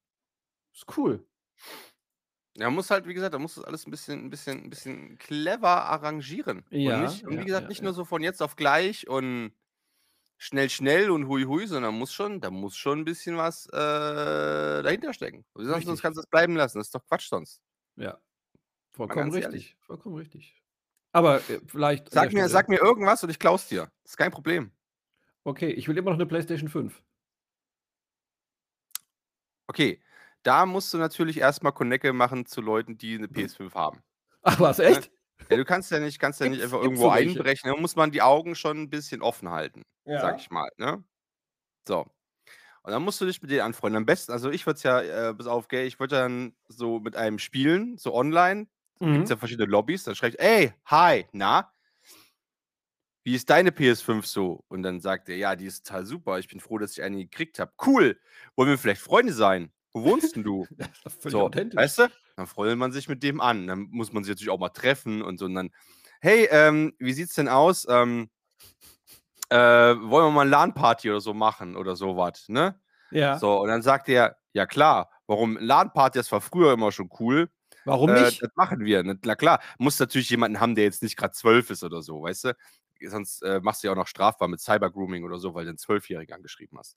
Ist 0.76 0.96
cool. 0.96 1.26
Ja, 2.58 2.66
man 2.66 2.74
muss 2.74 2.90
halt, 2.90 3.06
wie 3.06 3.14
gesagt, 3.14 3.34
da 3.34 3.38
muss 3.38 3.54
das 3.54 3.64
alles 3.64 3.86
ein 3.86 3.90
bisschen, 3.90 4.26
ein 4.26 4.30
bisschen, 4.30 4.64
ein 4.64 4.70
bisschen 4.70 5.18
clever 5.18 5.84
arrangieren. 5.86 6.64
Ja, 6.70 6.96
und, 6.96 7.02
nicht, 7.04 7.24
und 7.24 7.32
ja, 7.32 7.40
wie 7.40 7.44
gesagt, 7.46 7.62
ja, 7.64 7.68
nicht 7.68 7.82
nur 7.82 7.92
so 7.94 8.04
von 8.04 8.22
jetzt 8.22 8.42
auf 8.42 8.56
gleich 8.56 9.08
und 9.08 9.52
schnell, 10.38 10.68
schnell 10.70 11.10
und 11.10 11.28
hui, 11.28 11.44
hui, 11.44 11.66
sondern 11.66 11.94
muss 11.94 12.12
schon, 12.12 12.40
da 12.40 12.50
muss 12.50 12.76
schon 12.76 13.00
ein 13.00 13.04
bisschen 13.04 13.36
was 13.36 13.66
äh, 13.68 13.72
dahinter 14.82 15.12
stecken. 15.14 15.44
Sonst, 15.54 15.66
sonst 15.68 15.76
Richtig. 15.86 16.02
kannst 16.02 16.16
du 16.18 16.20
es 16.20 16.26
bleiben 16.26 16.56
lassen. 16.56 16.78
Das 16.78 16.88
ist 16.88 16.94
doch 16.94 17.04
Quatsch 17.06 17.28
sonst. 17.28 17.62
Ja. 17.96 18.18
Vollkommen 18.92 19.30
ganz 19.30 19.44
ehrlich. 19.44 19.64
richtig. 19.70 19.76
Vollkommen 19.80 20.16
richtig. 20.16 20.62
Aber 21.12 21.38
äh, 21.50 21.60
vielleicht. 21.66 22.10
Sag 22.10 22.32
mir, 22.32 22.40
Stelle- 22.40 22.48
sag 22.48 22.68
mir 22.68 22.78
irgendwas 22.80 23.22
und 23.22 23.30
ich 23.30 23.38
klaus 23.38 23.68
dir. 23.68 23.90
ist 24.04 24.16
kein 24.18 24.30
Problem. 24.30 24.72
Okay, 25.44 25.70
ich 25.70 25.88
will 25.88 25.96
immer 25.96 26.10
noch 26.10 26.18
eine 26.18 26.26
PlayStation 26.26 26.68
5. 26.68 27.02
Okay, 29.68 30.00
da 30.46 30.66
musst 30.66 30.92
du 30.94 30.98
natürlich 30.98 31.38
erstmal 31.38 31.72
Connecte 31.72 32.12
machen 32.12 32.46
zu 32.46 32.60
Leuten, 32.60 32.98
die 32.98 33.14
eine 33.16 33.26
PS5 33.28 33.74
haben. 33.74 34.02
Ach 34.42 34.60
was, 34.60 34.78
echt? 34.78 35.10
Ja, 35.50 35.56
du 35.56 35.64
kannst 35.64 35.90
ja 35.90 35.98
nicht, 36.00 36.18
kannst 36.18 36.40
ja 36.40 36.48
nicht 36.48 36.62
einfach 36.62 36.80
irgendwo 36.80 37.04
so 37.04 37.10
einbrechen. 37.10 37.70
Da 37.70 37.76
muss 37.80 37.96
man 37.96 38.10
die 38.10 38.22
Augen 38.22 38.54
schon 38.54 38.78
ein 38.82 38.90
bisschen 38.90 39.22
offen 39.22 39.50
halten, 39.50 39.82
sag 40.20 40.40
ich 40.40 40.50
mal. 40.50 40.70
Ne? 40.78 41.04
So. 41.86 42.06
Und 42.82 42.92
dann 42.92 43.02
musst 43.02 43.20
du 43.20 43.26
dich 43.26 43.42
mit 43.42 43.50
denen 43.50 43.62
anfreunden. 43.62 43.96
Am 43.98 44.06
besten, 44.06 44.32
also 44.32 44.50
ich 44.50 44.64
würde 44.66 44.76
es 44.76 44.82
ja, 44.84 45.30
äh, 45.30 45.34
bis 45.34 45.46
auf, 45.48 45.68
gell, 45.68 45.86
ich 45.86 45.98
würde 46.00 46.16
dann 46.16 46.56
so 46.68 47.00
mit 47.00 47.16
einem 47.16 47.38
spielen, 47.38 47.98
so 47.98 48.14
online. 48.14 48.66
Gibt 49.00 49.10
Mhm. 49.12 49.22
es 49.22 49.30
ja 49.30 49.36
verschiedene 49.36 49.68
Lobbys. 49.70 50.04
Dann 50.04 50.14
schreibe 50.14 50.36
ich, 50.36 50.40
ey, 50.40 50.72
hi, 50.86 51.26
na? 51.32 51.72
Wie 53.24 53.34
ist 53.34 53.50
deine 53.50 53.70
PS5 53.72 54.24
so? 54.24 54.64
Und 54.68 54.84
dann 54.84 55.00
sagt 55.00 55.28
er, 55.28 55.36
ja, 55.36 55.56
die 55.56 55.66
ist 55.66 55.84
total 55.86 56.06
super. 56.06 56.38
Ich 56.38 56.48
bin 56.48 56.60
froh, 56.60 56.78
dass 56.78 56.92
ich 56.92 57.02
eine 57.02 57.18
gekriegt 57.18 57.58
habe. 57.58 57.72
Cool. 57.84 58.20
Wollen 58.54 58.70
wir 58.70 58.78
vielleicht 58.78 59.02
Freunde 59.02 59.32
sein? 59.32 59.72
Wo 59.96 60.04
wohnst 60.04 60.36
denn 60.36 60.44
du? 60.44 60.66
Das 60.78 60.88
ist 60.92 61.06
doch 61.06 61.12
völlig 61.12 61.32
So, 61.32 61.46
authentisch. 61.46 61.76
weißt 61.78 61.98
du? 62.00 62.08
Dann 62.36 62.46
freut 62.46 62.76
man 62.76 62.92
sich 62.92 63.08
mit 63.08 63.22
dem 63.22 63.40
an. 63.40 63.66
Dann 63.66 63.88
muss 63.90 64.12
man 64.12 64.24
sich 64.24 64.30
natürlich 64.32 64.50
auch 64.50 64.58
mal 64.58 64.68
treffen 64.68 65.22
und 65.22 65.38
so. 65.38 65.46
Und 65.46 65.54
dann, 65.54 65.70
hey, 66.20 66.46
ähm, 66.50 66.94
wie 66.98 67.14
sieht's 67.14 67.34
denn 67.34 67.48
aus? 67.48 67.86
Ähm, 67.88 68.28
äh, 69.50 69.56
wollen 69.56 70.26
wir 70.26 70.30
mal 70.30 70.40
eine 70.42 70.50
LAN-Party 70.50 71.10
oder 71.10 71.20
so 71.20 71.34
machen 71.34 71.76
oder 71.76 71.96
sowas, 71.96 72.46
ne? 72.48 72.80
ja. 73.10 73.38
So, 73.38 73.60
und 73.60 73.68
dann 73.68 73.82
sagt 73.82 74.08
er, 74.08 74.36
ja 74.52 74.66
klar, 74.66 75.10
warum 75.26 75.56
LAN-Party, 75.58 76.18
das 76.18 76.32
war 76.32 76.40
früher 76.40 76.72
immer 76.72 76.92
schon 76.92 77.10
cool. 77.20 77.48
Warum 77.84 78.10
Äh, 78.10 78.22
nicht? 78.24 78.42
das 78.42 78.50
machen 78.56 78.80
wir. 78.84 79.02
Ne? 79.04 79.18
Na 79.24 79.36
klar, 79.36 79.60
muss 79.78 79.98
natürlich 80.00 80.30
jemanden 80.30 80.60
haben, 80.60 80.74
der 80.74 80.84
jetzt 80.84 81.02
nicht 81.02 81.16
gerade 81.16 81.32
zwölf 81.34 81.70
ist 81.70 81.84
oder 81.84 82.02
so, 82.02 82.22
weißt 82.22 82.44
du? 82.44 82.54
Sonst 83.06 83.42
äh, 83.42 83.60
machst 83.60 83.82
du 83.82 83.86
ja 83.88 83.92
auch 83.92 83.96
noch 83.96 84.06
strafbar 84.06 84.48
mit 84.48 84.60
Cyber-Grooming 84.60 85.24
oder 85.24 85.38
so, 85.38 85.54
weil 85.54 85.64
du 85.64 85.70
einen 85.70 85.78
Zwölfjährigen 85.78 86.34
angeschrieben 86.34 86.78
hast. 86.78 86.96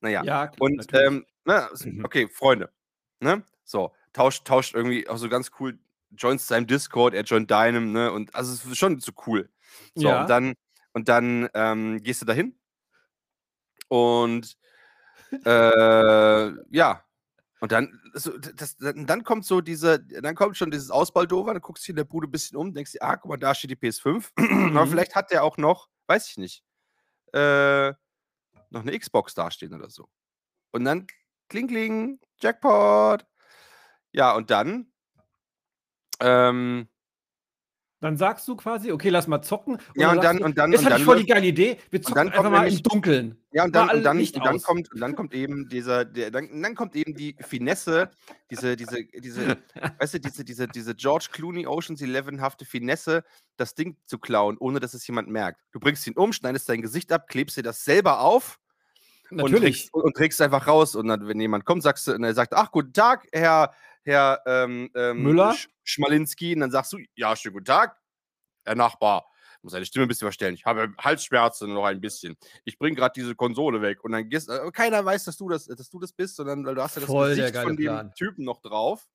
Naja, 0.00 0.24
Ja, 0.24 0.48
klar, 0.48 0.56
und 0.60 0.86
ähm, 0.94 1.26
s- 1.46 1.84
Mhm. 1.86 2.04
okay, 2.04 2.28
Freunde. 2.28 2.72
Ne? 3.20 3.44
So, 3.64 3.92
tauscht, 4.12 4.46
tauscht 4.46 4.74
irgendwie 4.74 5.08
auch 5.08 5.16
so 5.18 5.28
ganz 5.28 5.50
cool, 5.60 5.78
joint 6.16 6.40
seinem 6.40 6.66
Discord, 6.66 7.14
er 7.14 7.22
joint 7.24 7.50
deinem, 7.50 7.92
ne? 7.92 8.10
Und 8.12 8.34
also 8.34 8.52
es 8.52 8.64
ist 8.64 8.78
schon 8.78 8.98
so 9.00 9.12
cool. 9.26 9.48
So, 9.94 10.08
Ja. 10.08 10.20
und 10.22 10.30
dann, 10.30 10.54
und 10.92 11.08
dann 11.08 11.48
ähm, 11.54 12.02
gehst 12.02 12.22
du 12.22 12.26
dahin 12.26 12.58
und 13.88 14.56
äh, 15.44 16.50
ja. 16.70 17.04
Und 17.60 17.72
dann, 17.72 18.00
so, 18.14 18.36
das, 18.38 18.76
dann 18.78 19.22
kommt 19.24 19.44
so 19.44 19.60
diese, 19.60 20.00
dann 20.00 20.34
kommt 20.34 20.56
schon 20.56 20.70
dieses 20.70 20.90
Ausbaldover, 20.90 21.52
dann 21.52 21.60
guckst 21.62 21.84
du 21.84 21.86
dich 21.86 21.90
in 21.90 21.96
der 21.96 22.04
Bude 22.04 22.26
ein 22.26 22.30
bisschen 22.30 22.56
um, 22.56 22.72
denkst 22.72 22.92
dir, 22.92 23.02
ah, 23.02 23.16
guck 23.16 23.28
mal, 23.30 23.36
da 23.36 23.54
steht 23.54 23.70
die 23.70 23.76
PS5. 23.76 24.30
Aber 24.74 24.86
Mhm. 24.86 24.90
vielleicht 24.90 25.14
hat 25.14 25.30
der 25.30 25.44
auch 25.44 25.58
noch, 25.58 25.88
weiß 26.06 26.28
ich 26.30 26.38
nicht, 26.38 26.64
äh, 27.34 27.90
noch 28.70 28.82
eine 28.82 28.98
Xbox 28.98 29.34
dastehen 29.34 29.74
oder 29.74 29.90
so. 29.90 30.08
Und 30.72 30.84
dann 30.84 31.06
kling, 31.48 31.68
kling, 31.68 32.20
Jackpot. 32.40 33.26
Ja, 34.12 34.34
und 34.34 34.50
dann, 34.50 34.92
ähm, 36.20 36.88
Dann 38.02 38.16
sagst 38.16 38.48
du 38.48 38.56
quasi, 38.56 38.92
okay, 38.92 39.10
lass 39.10 39.26
mal 39.26 39.42
zocken. 39.42 39.74
Und 39.74 39.82
Ja, 39.94 40.10
und 40.12 40.24
dann- 40.24 40.38
du, 40.38 40.44
und 40.44 40.56
dann- 40.56 40.72
Jetzt 40.72 40.80
und 40.80 40.84
hatte 40.86 40.94
dann 40.94 41.00
ich 41.02 41.04
voll 41.06 41.18
die 41.18 41.26
geile 41.26 41.46
Idee. 41.46 41.76
Wir 41.90 42.00
zocken 42.00 42.14
dann 42.16 42.26
einfach 42.28 42.38
kommt 42.42 42.50
mal 42.52 42.58
im 42.60 42.64
nämlich- 42.64 42.82
Dunkeln. 42.82 43.36
Ja, 43.52 43.64
und 43.64 43.74
dann, 43.74 43.90
und 43.90 44.02
dann, 44.02 44.18
und 44.18 44.36
dann, 44.46 44.62
kommt, 44.62 44.92
und 44.94 45.00
dann 45.00 45.14
kommt 45.14 45.34
eben 45.34 45.68
dieser, 45.68 46.04
der, 46.06 46.30
dann, 46.30 46.48
und 46.48 46.62
dann 46.62 46.74
kommt 46.74 46.96
eben 46.96 47.14
die 47.14 47.36
Finesse, 47.40 48.10
diese, 48.50 48.74
diese, 48.76 49.04
diese, 49.04 49.58
weißt 49.98 50.14
du, 50.14 50.20
diese, 50.20 50.44
diese, 50.44 50.66
diese 50.68 50.94
George 50.94 51.28
Clooney 51.30 51.66
Oceans 51.66 52.00
11-hafte 52.00 52.64
Finesse, 52.64 53.22
das 53.58 53.74
Ding 53.74 53.96
zu 54.06 54.18
klauen, 54.18 54.56
ohne 54.58 54.80
dass 54.80 54.94
es 54.94 55.06
jemand 55.06 55.28
merkt. 55.28 55.60
Du 55.72 55.78
bringst 55.80 56.06
ihn 56.06 56.14
um, 56.16 56.32
schneidest 56.32 56.68
dein 56.70 56.80
Gesicht 56.80 57.12
ab, 57.12 57.28
klebst 57.28 57.58
dir 57.58 57.62
das 57.62 57.84
selber 57.84 58.20
auf 58.20 58.58
und 59.30 59.36
Natürlich. 59.38 59.90
trägst, 59.90 59.94
und 59.94 60.16
trägst 60.16 60.40
es 60.40 60.44
einfach 60.44 60.66
raus. 60.66 60.94
Und 60.94 61.08
dann, 61.08 61.28
wenn 61.28 61.38
jemand 61.38 61.66
kommt, 61.66 61.82
sagst 61.82 62.06
du, 62.06 62.14
und 62.14 62.24
er 62.24 62.32
sagt, 62.32 62.54
ach, 62.54 62.70
guten 62.72 62.94
Tag, 62.94 63.26
Herr, 63.32 63.74
Herr 64.02 64.42
ähm, 64.46 64.90
ähm, 64.94 65.22
Müller? 65.22 65.54
Sch 65.54 65.68
Schmalinski, 65.84 66.54
und 66.54 66.60
dann 66.60 66.70
sagst 66.70 66.92
du, 66.92 66.98
ja, 67.16 67.34
schönen 67.34 67.54
guten 67.54 67.64
Tag, 67.66 67.96
Herr 68.64 68.76
Nachbar. 68.76 69.26
Ich 69.58 69.64
muss 69.64 69.72
seine 69.72 69.84
Stimme 69.84 70.06
ein 70.06 70.08
bisschen 70.08 70.26
verstellen. 70.26 70.54
Ich 70.54 70.64
habe 70.64 70.94
Halsschmerzen 70.98 71.74
noch 71.74 71.84
ein 71.84 72.00
bisschen. 72.00 72.36
Ich 72.64 72.78
bringe 72.78 72.96
gerade 72.96 73.12
diese 73.14 73.34
Konsole 73.34 73.82
weg. 73.82 74.02
Und 74.02 74.12
dann 74.12 74.28
gehst 74.28 74.48
äh, 74.48 74.70
keiner 74.72 75.04
weiß, 75.04 75.24
dass 75.24 75.36
du 75.36 75.50
das, 75.50 75.66
dass 75.66 75.90
du 75.90 75.98
das 75.98 76.12
bist, 76.12 76.36
sondern 76.36 76.64
weil 76.64 76.74
du 76.74 76.82
hast 76.82 76.96
ja 76.96 77.00
das 77.00 77.10
Voll 77.10 77.36
Gesicht 77.36 77.56
von 77.56 77.76
dem 77.76 77.84
Plan. 77.84 78.14
Typen 78.14 78.44
noch 78.44 78.62
drauf. 78.62 79.06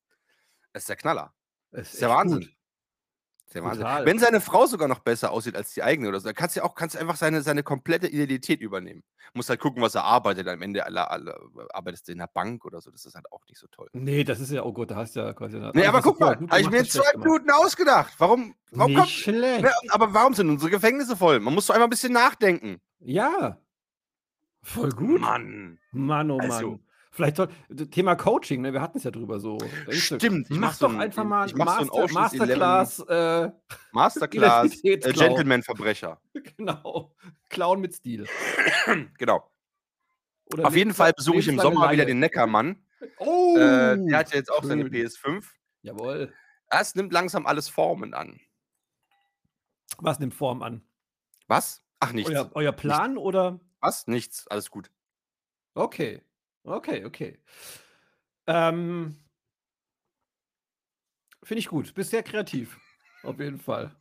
Das 0.72 0.84
ist 0.84 0.90
der 0.90 0.98
Knaller. 0.98 1.34
Es 1.72 1.80
Das 1.80 1.94
ist 1.94 2.02
der 2.02 2.10
Wahnsinn. 2.10 2.40
gut. 2.42 2.55
Der 3.54 3.64
Wahnsinn. 3.64 3.86
Wenn 4.04 4.20
seine 4.20 4.42
Frau 4.42 4.66
sogar 4.66 4.88
noch 4.88 5.00
besser 5.00 5.32
aussieht 5.32 5.56
als 5.56 5.74
die 5.74 5.82
eigene 5.84 6.10
oder 6.10 6.20
so, 6.20 6.26
dann 6.26 6.36
kannst 6.36 6.56
du 6.56 6.60
ja 6.60 6.66
auch 6.66 6.76
kannst 6.76 6.96
du 6.96 7.00
einfach 7.00 7.16
seine, 7.16 7.42
seine 7.42 7.64
komplette 7.64 8.08
Identität 8.08 8.60
übernehmen. 8.60 9.04
Musst 9.34 9.50
halt 9.50 9.60
gucken, 9.62 9.82
was 9.82 9.96
er 9.96 10.04
arbeitet. 10.04 10.48
Am 10.48 10.62
Ende 10.62 10.86
alle, 10.86 11.10
alle, 11.10 11.40
arbeitest 11.74 12.08
du 12.08 12.12
in 12.12 12.18
der 12.18 12.28
Bank 12.34 12.66
oder 12.66 12.82
so. 12.82 12.92
Das 12.92 13.06
ist 13.06 13.16
halt 13.16 13.32
auch 13.32 13.46
nicht 13.48 13.58
so 13.60 13.68
toll. 13.68 13.88
Nee, 13.94 14.24
das 14.24 14.40
ist 14.40 14.52
ja, 14.52 14.64
oh 14.64 14.74
Gott, 14.74 14.92
da 14.92 14.96
hast 14.98 15.16
du 15.16 15.22
ja 15.22 15.32
quasi. 15.34 15.58
Nee, 15.74 15.86
aber 15.86 16.02
guck 16.02 16.20
mal, 16.20 16.36
habe 16.36 16.60
ich 16.62 16.70
mir 16.70 16.80
hast, 16.82 16.92
zwei 16.92 17.12
gemacht. 17.12 17.26
Minuten 17.26 17.52
ausgedacht. 17.52 18.14
Warum, 18.18 18.56
warum 18.72 18.92
Nicht 18.92 19.00
kommt. 19.00 19.10
schlecht. 19.12 19.64
Ja, 19.64 19.72
aber 19.90 20.14
warum 20.14 20.34
sind 20.34 20.50
unsere 20.50 20.72
Gefängnisse 20.72 21.16
voll? 21.16 21.40
Man 21.40 21.54
muss 21.54 21.68
doch 21.68 21.76
einfach 21.76 21.88
ein 21.88 21.92
bisschen 21.92 22.14
nachdenken. 22.14 22.82
Ja. 23.00 23.58
Voll 24.64 24.90
gut. 24.90 25.22
Mann. 25.22 25.78
Mann, 25.92 26.32
oh 26.32 26.40
Also- 26.40 26.72
Mann. 26.72 26.80
Vielleicht 27.16 27.38
soll, 27.38 27.48
Thema 27.92 28.16
Coaching, 28.18 28.62
ne? 28.62 28.74
wir 28.74 28.82
hatten 28.82 28.98
es 28.98 29.06
ja 29.06 29.12
drüber 29.12 29.40
so. 29.40 29.58
Stimmt, 29.90 30.50
ich 30.52 30.58
Mach 30.58 30.68
mach 30.68 30.74
so 30.74 30.88
doch 30.88 30.94
ein- 30.96 31.00
einfach 31.02 31.24
mal 31.24 31.46
ich 31.46 31.54
so 31.54 31.58
Master, 31.58 31.94
Ocean's 31.94 32.12
Masterclass, 32.14 33.00
äh, 33.08 33.52
Masterclass, 33.94 34.84
äh. 34.84 34.98
Gentleman-Verbrecher. 34.98 36.20
genau. 36.58 37.16
Clown 37.50 37.80
mit 37.80 37.96
Stil. 37.96 38.28
Genau. 39.18 39.50
Oder 40.54 40.68
Auf 40.68 40.76
jeden 40.76 40.94
Fall 40.94 41.14
besuche 41.14 41.38
ich 41.38 41.48
im 41.48 41.58
Sommer 41.58 41.90
wieder 41.92 42.04
Laie. 42.04 42.06
den 42.06 42.20
Neckermann. 42.20 42.86
Oh, 43.18 43.56
Äh, 43.58 43.98
der 43.98 44.18
hat 44.18 44.32
ja 44.32 44.36
jetzt 44.38 44.52
auch 44.52 44.64
seine 44.64 44.82
schön. 44.84 44.92
PS5. 44.94 45.46
Jawohl. 45.84 46.34
Es 46.70 46.96
nimmt 46.96 47.14
langsam 47.14 47.46
alles 47.46 47.70
Formen 47.70 48.14
an. 48.14 48.42
Was 50.00 50.20
nimmt 50.20 50.34
Form 50.34 50.62
an? 50.64 50.84
Was? 51.48 51.82
Ach, 52.02 52.12
nichts. 52.12 52.30
Euer, 52.30 52.52
euer 52.56 52.72
Plan 52.74 53.18
oder? 53.18 53.62
Was? 53.80 54.06
Nichts. 54.08 54.48
Alles 54.48 54.70
gut. 54.70 54.92
Okay. 55.76 56.22
Okay, 56.66 57.06
okay. 57.06 57.40
Ähm, 58.48 59.16
Finde 61.44 61.60
ich 61.60 61.68
gut. 61.68 61.94
Bist 61.94 62.10
sehr 62.10 62.24
kreativ. 62.24 62.80
Auf 63.24 63.40
jeden 63.40 63.60
Fall. 63.60 63.96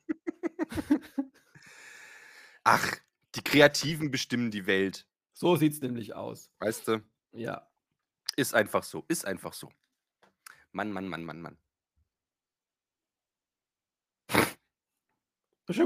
Ach, 2.65 2.97
die 3.35 3.45
Kreativen 3.45 4.11
bestimmen 4.11 4.51
die 4.51 4.67
Welt. 4.67 5.07
So 5.35 5.57
sieht 5.57 5.75
es 5.75 5.81
nämlich 5.83 6.15
aus. 6.15 6.51
Weißt 6.59 6.89
du? 6.89 7.03
Ja. 7.33 7.69
Ist 8.37 8.55
einfach 8.55 8.83
so. 8.83 9.05
Ist 9.09 9.27
einfach 9.27 9.53
so. 9.53 9.71
Mann, 10.73 10.91
Mann, 10.91 11.09
Mann, 11.09 11.25
Mann, 11.25 11.41
Mann. 11.43 11.59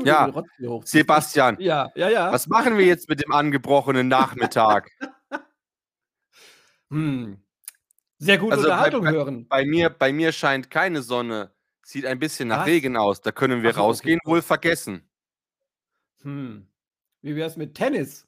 Ja. 0.05 0.33
Sebastian, 0.85 1.57
Ja, 1.61 1.89
ja, 1.95 2.09
ja. 2.09 2.33
was 2.33 2.49
machen 2.49 2.77
wir 2.79 2.85
jetzt 2.85 3.09
mit 3.09 3.23
dem 3.23 3.33
angebrochenen 3.33 4.09
Nachmittag? 4.09 4.91
Hm. 6.91 7.39
Sehr 8.19 8.39
gute 8.39 8.53
Also 8.57 8.65
bei- 8.69 8.73
Unterhaltung 8.73 9.05
bei- 9.05 9.13
hören. 9.13 9.49
Bei 9.49 9.65
mir, 9.65 9.91
bei 9.91 10.13
mir 10.13 10.33
scheint 10.33 10.71
keine 10.71 11.03
Sonne. 11.03 11.53
Sieht 11.85 12.05
ein 12.07 12.19
bisschen 12.19 12.49
nach 12.49 12.61
Was? 12.61 12.67
Regen 12.67 12.97
aus. 12.97 13.21
Da 13.23 13.33
können 13.33 13.63
wir 13.63 13.71
Ach 13.71 13.75
okay, 13.77 13.81
rausgehen, 13.81 14.19
gut. 14.25 14.33
wohl 14.35 14.43
vergessen. 14.43 15.09
Hm. 16.23 16.67
Wie 17.23 17.37
wär's 17.37 17.57
mit 17.57 17.75
Tennis? 17.75 18.27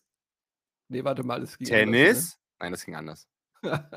Nee, 0.88 1.04
warte 1.04 1.22
mal, 1.24 1.42
es 1.42 1.58
ging 1.58 1.66
anders, 1.68 1.80
Tennis? 1.80 2.38
Nein, 2.58 2.72
das 2.72 2.84
ging 2.84 2.94
anders. 2.96 3.28
Ne? 3.62 3.88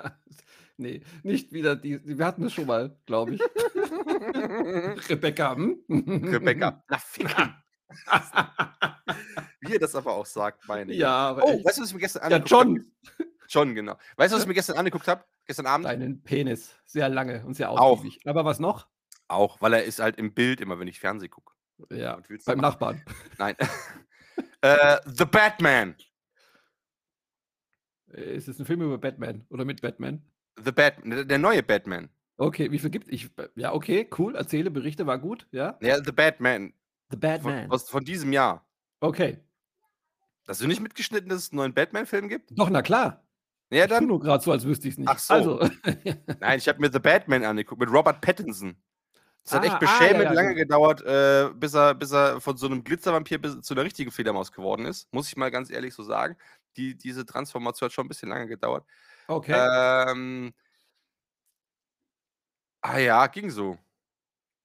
nee, 0.77 1.01
nicht 1.23 1.51
wieder 1.53 1.75
die. 1.75 1.99
Wir 2.05 2.25
hatten 2.25 2.43
das 2.43 2.53
schon 2.53 2.65
mal, 2.67 2.97
glaube 3.05 3.35
ich. 3.35 3.41
Rebecca. 5.09 5.55
Hm? 5.55 5.79
Rebecca. 5.89 6.83
Na, 6.89 6.97
ficken. 6.97 7.55
Wie 9.61 9.73
er 9.73 9.79
das 9.79 9.95
aber 9.95 10.13
auch 10.13 10.25
sagt, 10.25 10.67
meine 10.67 10.91
ich. 10.91 10.97
ja, 10.99 11.29
aber 11.29 11.43
Oh, 11.45 11.51
echt. 11.51 11.65
weißt 11.65 11.77
du, 11.77 11.81
was 11.83 11.89
ich 11.89 11.93
mir 11.95 12.01
gestern 12.01 12.29
ja, 12.31 12.37
John. 12.39 12.85
habe? 13.17 13.29
John, 13.53 13.75
genau. 13.75 13.97
Weißt 14.17 14.31
du, 14.31 14.35
was 14.35 14.43
ich 14.43 14.47
mir 14.47 14.55
gestern 14.55 14.77
angeguckt 14.77 15.07
habe? 15.07 15.23
Gestern 15.45 15.67
Abend? 15.67 15.85
Deinen 15.85 16.23
Penis. 16.23 16.75
Sehr 16.85 17.07
lange 17.09 17.45
und 17.45 17.53
sehr 17.53 17.69
Auch. 17.69 17.79
ausgiebig. 17.79 18.21
Aber 18.25 18.45
was 18.45 18.59
noch? 18.59 18.87
Auch, 19.27 19.61
weil 19.61 19.73
er 19.73 19.83
ist 19.83 19.99
halt 19.99 20.17
im 20.17 20.33
Bild 20.33 20.59
immer, 20.59 20.79
wenn 20.79 20.87
ich 20.87 20.99
Fernsehen 20.99 21.29
gucke. 21.29 21.53
Ja, 21.91 22.19
beim? 22.45 22.57
Nachbarn. 22.59 23.03
Nein. 23.37 23.55
äh, 24.61 24.97
The 25.05 25.25
Batman. 25.25 25.95
Äh, 28.11 28.35
Ist 28.35 28.47
es 28.47 28.59
ein 28.59 28.65
Film 28.65 28.81
über 28.81 28.97
Batman 28.97 29.45
oder 29.49 29.65
mit 29.65 29.81
Batman? 29.81 30.23
The 30.63 30.71
Batman. 30.71 31.27
Der, 31.27 31.37
neue 31.37 31.63
Batman. 31.63 32.09
Okay, 32.37 32.71
wie 32.71 32.79
viel 32.79 32.89
gibt 32.89 33.07
es? 33.07 33.29
Ja, 33.55 33.73
okay, 33.73 34.09
cool. 34.17 34.35
Erzähle, 34.35 34.71
Berichte, 34.71 35.05
war 35.05 35.19
gut. 35.19 35.47
Ja. 35.51 35.77
Ja, 35.81 36.03
The 36.03 36.11
Batman. 36.11 36.73
The 37.09 37.17
Von, 37.17 37.19
Batman. 37.19 37.71
aus, 37.71 37.89
von 37.89 38.03
diesem 38.03 38.33
Jahr. 38.33 38.67
Okay. 38.99 39.39
Hast 40.47 40.61
du 40.61 40.67
nicht 40.67 40.81
mitgeschnitten, 40.81 41.29
dass 41.29 41.43
es 41.43 41.51
einen 41.51 41.57
neuen 41.57 41.73
Batman-Film 41.73 42.27
gibt? 42.27 42.57
Doch, 42.57 42.69
na 42.69 42.81
klar. 42.81 43.23
Ja, 43.73 43.83
Ich 43.85 43.89
dann. 43.89 44.07
nur 44.07 44.19
gerade 44.19 44.43
so, 44.43 44.51
als 44.51 44.65
wüsste 44.65 44.87
ich 44.87 44.93
es 44.93 44.97
nicht. 44.99 45.09
Ach 45.09 45.19
so. 45.19 45.33
Also, 45.33 45.59
Nein, 46.39 46.57
ich 46.59 46.67
habe 46.67 46.79
mir 46.79 46.91
The 46.91 46.99
Batman 46.99 47.43
angeguckt 47.43 47.79
mit 47.81 47.89
Robert 47.91 48.21
Pattinson. 48.21 48.75
Es 49.45 49.51
hat 49.51 49.61
Ah, 49.63 49.65
echt 49.65 49.75
ah, 49.75 49.79
beschämend 49.79 50.23
ja, 50.23 50.29
ja, 50.29 50.31
lange 50.33 50.55
genau. 50.55 50.89
gedauert, 50.93 51.01
äh, 51.01 51.49
bis, 51.53 51.73
er, 51.73 51.93
bis 51.95 52.11
er 52.13 52.39
von 52.39 52.55
so 52.55 52.65
einem 52.67 52.83
Glitzervampir 52.83 53.39
bis 53.39 53.59
zu 53.61 53.73
einer 53.73 53.83
richtigen 53.83 54.09
Fledermaus 54.11 54.51
geworden 54.53 54.85
ist. 54.85 55.11
Muss 55.13 55.27
ich 55.27 55.35
mal 55.35 55.51
ganz 55.51 55.69
ehrlich 55.69 55.93
so 55.93 56.03
sagen. 56.03 56.37
Die, 56.77 56.95
diese 56.97 57.25
Transformation 57.25 57.87
hat 57.87 57.93
schon 57.93 58.05
ein 58.05 58.07
bisschen 58.07 58.29
lange 58.29 58.47
gedauert. 58.47 58.85
okay. 59.27 59.53
Ähm, 60.09 60.53
ah 62.81 62.97
ja, 62.99 63.27
ging 63.27 63.49
so. 63.49 63.77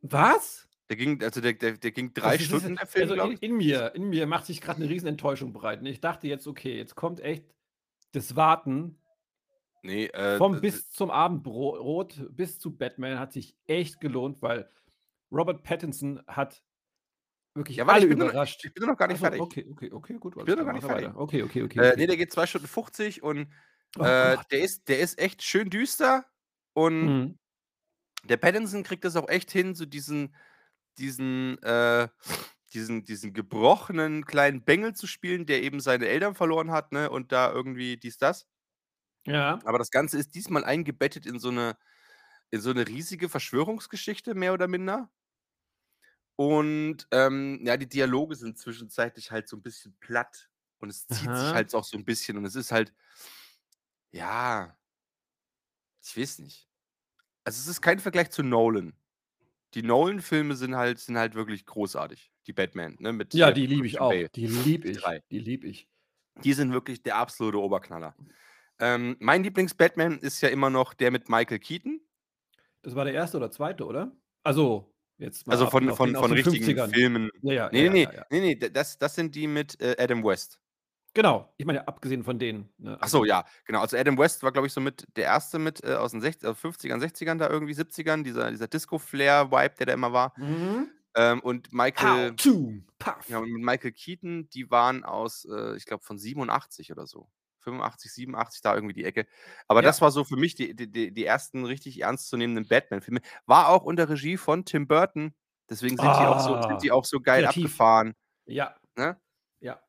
Was? 0.02 0.68
Der 0.88 0.96
ging, 0.96 1.22
also 1.22 1.40
der, 1.40 1.52
der, 1.54 1.72
der 1.76 1.90
ging 1.90 2.14
drei 2.14 2.36
ist- 2.36 2.44
Stunden, 2.46 2.76
der 2.76 2.86
Film, 2.86 3.10
also 3.10 3.24
in, 3.30 3.36
in 3.38 3.56
mir, 3.56 3.94
in 3.94 4.08
mir 4.08 4.26
macht 4.26 4.46
sich 4.46 4.60
gerade 4.60 4.80
eine 4.80 4.88
riesen 4.88 5.08
Enttäuschung 5.08 5.52
breit. 5.52 5.80
Und 5.80 5.86
ich 5.86 6.00
dachte 6.00 6.28
jetzt, 6.28 6.46
okay, 6.46 6.76
jetzt 6.76 6.94
kommt 6.94 7.20
echt 7.20 7.44
das 8.12 8.36
Warten 8.36 8.97
Nee, 9.88 10.06
äh, 10.06 10.36
vom 10.38 10.60
bis 10.60 10.90
zum 10.90 11.10
Abendrot 11.10 12.26
bis 12.30 12.58
zu 12.58 12.76
Batman 12.76 13.18
hat 13.18 13.32
sich 13.32 13.56
echt 13.66 14.00
gelohnt, 14.00 14.42
weil 14.42 14.70
Robert 15.32 15.62
Pattinson 15.62 16.22
hat 16.26 16.62
wirklich 17.54 17.78
Ja, 17.78 17.86
alle 17.86 18.02
ich 18.04 18.08
bin 18.10 18.18
noch- 18.18 18.26
überrascht. 18.30 18.64
ich 18.64 18.72
bin 18.74 18.84
noch 18.86 18.96
gar 18.96 19.06
nicht 19.08 19.16
Ach 19.16 19.20
so, 19.20 19.24
fertig. 19.24 19.40
Okay, 19.40 19.66
okay, 19.70 19.90
okay, 19.92 20.14
gut. 20.18 20.36
alles 20.36 20.46
bin 20.46 20.56
noch 20.58 20.64
gar 20.66 20.72
nicht 20.74 20.84
fertig. 20.86 21.08
weiter. 21.08 21.18
Okay, 21.18 21.42
okay, 21.42 21.62
okay. 21.62 21.78
Äh, 21.78 21.86
okay. 21.88 21.94
nee, 21.96 22.06
der 22.06 22.16
geht 22.16 22.32
2 22.32 22.46
Stunden 22.46 22.68
50 22.68 23.22
und 23.22 23.48
Oh 23.96 24.02
äh, 24.04 24.36
der, 24.50 24.60
ist, 24.60 24.86
der 24.88 24.98
ist 25.00 25.18
echt 25.18 25.42
schön 25.42 25.70
düster 25.70 26.26
und 26.74 27.06
Mhm. 27.06 27.38
der 28.24 28.36
Pattinson 28.36 28.82
kriegt 28.82 29.04
das 29.04 29.16
auch 29.16 29.28
echt 29.30 29.50
hin, 29.50 29.74
so 29.74 29.86
diesen, 29.86 30.34
diesen, 30.98 31.56
äh, 31.62 32.08
diesen, 32.74 33.04
diesen 33.04 33.32
gebrochenen 33.32 34.26
kleinen 34.26 34.62
Bengel 34.62 34.92
zu 34.94 35.06
spielen, 35.06 35.46
der 35.46 35.62
eben 35.62 35.80
seine 35.80 36.06
Eltern 36.06 36.34
verloren 36.34 36.70
hat, 36.70 36.92
ne? 36.92 37.08
Und 37.08 37.32
da 37.32 37.50
irgendwie 37.50 37.96
dies, 37.96 38.18
das. 38.18 38.46
Ja. 39.28 39.60
Aber 39.64 39.78
das 39.78 39.90
Ganze 39.90 40.18
ist 40.18 40.34
diesmal 40.34 40.64
eingebettet 40.64 41.26
in 41.26 41.38
so 41.38 41.50
eine, 41.50 41.76
in 42.50 42.60
so 42.60 42.70
eine 42.70 42.86
riesige 42.86 43.28
Verschwörungsgeschichte, 43.28 44.34
mehr 44.34 44.52
oder 44.52 44.68
minder. 44.68 45.10
Und 46.36 47.08
ähm, 47.10 47.60
ja, 47.64 47.76
die 47.76 47.88
Dialoge 47.88 48.36
sind 48.36 48.58
zwischenzeitlich 48.58 49.30
halt 49.30 49.48
so 49.48 49.56
ein 49.56 49.62
bisschen 49.62 49.96
platt. 49.98 50.48
Und 50.78 50.90
es 50.90 51.06
zieht 51.08 51.18
sich 51.18 51.28
Aha. 51.28 51.54
halt 51.54 51.74
auch 51.74 51.84
so 51.84 51.98
ein 51.98 52.04
bisschen. 52.04 52.36
Und 52.36 52.44
es 52.44 52.54
ist 52.54 52.70
halt, 52.70 52.94
ja, 54.12 54.76
ich 56.00 56.16
weiß 56.16 56.38
nicht. 56.38 56.68
Also 57.44 57.60
es 57.60 57.66
ist 57.66 57.80
kein 57.80 57.98
Vergleich 57.98 58.30
zu 58.30 58.42
Nolan. 58.42 58.94
Die 59.74 59.82
Nolan-Filme 59.82 60.54
sind 60.54 60.76
halt, 60.76 60.98
sind 60.98 61.18
halt 61.18 61.34
wirklich 61.34 61.66
großartig. 61.66 62.32
Die 62.46 62.52
Batman, 62.52 62.96
ne? 63.00 63.12
Mit 63.12 63.34
Ja, 63.34 63.50
die 63.50 63.66
liebe 63.66 63.86
ich 63.86 64.00
auch. 64.00 64.12
Die 64.12 64.46
liebe 64.46 64.88
ich. 64.88 65.02
Die 65.30 65.38
liebe 65.38 65.66
ich. 65.66 65.88
Die 66.44 66.52
sind 66.52 66.72
wirklich 66.72 67.02
der 67.02 67.16
absolute 67.16 67.58
Oberknaller. 67.58 68.14
Ähm, 68.80 69.16
mein 69.20 69.42
Lieblings-Batman 69.42 70.18
ist 70.18 70.40
ja 70.40 70.48
immer 70.48 70.70
noch 70.70 70.94
der 70.94 71.10
mit 71.10 71.28
Michael 71.28 71.58
Keaton. 71.58 72.00
Das 72.82 72.94
war 72.94 73.04
der 73.04 73.14
erste 73.14 73.36
oder 73.38 73.50
zweite, 73.50 73.84
oder? 73.84 74.12
Also, 74.44 74.94
jetzt 75.18 75.46
mal 75.46 75.54
Also 75.54 75.64
ab- 75.66 75.72
von, 75.72 75.88
auf 75.90 75.96
von, 75.96 76.14
von 76.14 76.30
den 76.30 76.44
richtigen 76.44 76.64
50ern. 76.64 76.92
Filmen. 76.94 77.30
Ja, 77.42 77.52
ja, 77.52 77.68
Nee, 77.72 77.84
ja, 77.86 77.90
nee, 77.92 78.02
ja, 78.04 78.26
nee, 78.30 78.40
nee, 78.40 78.54
das, 78.56 78.98
das 78.98 79.14
sind 79.14 79.34
die 79.34 79.46
mit 79.46 79.80
äh, 79.80 79.96
Adam 79.98 80.22
West. 80.24 80.60
Genau. 81.14 81.52
Ich 81.56 81.66
meine, 81.66 81.88
abgesehen 81.88 82.22
von 82.22 82.38
denen. 82.38 82.68
Ne? 82.78 82.96
Ach 83.00 83.08
so, 83.08 83.24
ja, 83.24 83.44
genau. 83.64 83.80
Also 83.80 83.96
Adam 83.96 84.16
West 84.18 84.42
war, 84.44 84.52
glaube 84.52 84.68
ich, 84.68 84.72
so 84.72 84.80
mit 84.80 85.06
der 85.16 85.24
erste 85.24 85.58
mit 85.58 85.82
äh, 85.82 85.94
aus 85.94 86.12
den 86.12 86.20
60, 86.20 86.44
äh, 86.48 86.52
50ern, 86.52 87.02
60ern, 87.02 87.38
da 87.38 87.48
irgendwie 87.50 87.72
70ern, 87.74 88.22
dieser, 88.22 88.50
dieser 88.50 88.68
Disco-Flair-Vibe, 88.68 89.74
der 89.78 89.86
da 89.86 89.92
immer 89.94 90.12
war. 90.12 90.32
Mhm. 90.38 90.88
Ähm, 91.16 91.40
und 91.40 91.72
Michael, 91.72 92.34
puff. 92.34 93.28
ja, 93.28 93.40
mit 93.40 93.50
Michael 93.64 93.90
Keaton, 93.92 94.48
die 94.50 94.70
waren 94.70 95.02
aus, 95.02 95.46
äh, 95.50 95.74
ich 95.76 95.86
glaube, 95.86 96.04
von 96.04 96.18
87 96.18 96.92
oder 96.92 97.06
so. 97.08 97.28
85, 97.70 98.12
87, 98.12 98.60
da 98.62 98.74
irgendwie 98.74 98.94
die 98.94 99.04
Ecke. 99.04 99.26
Aber 99.66 99.80
Ja. 99.80 99.86
das 99.88 100.00
war 100.00 100.10
so 100.10 100.24
für 100.24 100.36
mich 100.36 100.54
die, 100.54 100.74
die, 100.74 100.90
die, 100.90 101.12
die 101.12 101.24
ersten 101.24 101.64
richtig 101.64 102.00
ernstzunehmenden 102.02 102.66
Batman-Filme. 102.68 103.20
War 103.46 103.68
auch 103.68 103.84
unter 103.84 104.08
Regie 104.08 104.36
von 104.36 104.64
Tim 104.64 104.86
Burton. 104.86 105.34
Deswegen 105.70 105.96
sind, 105.96 106.04
die, 106.06 106.08
auch 106.08 106.40
so, 106.40 106.54
Ah, 106.54 106.68
sind 106.68 106.82
die 106.82 106.90
auch 106.92 107.04
so 107.04 107.20
geil 107.20 107.42
kreativ. 107.44 107.64
abgefahren. 107.66 108.14
Ja. 108.46 108.74
Ne? 108.96 109.20
Ja. 109.60 109.80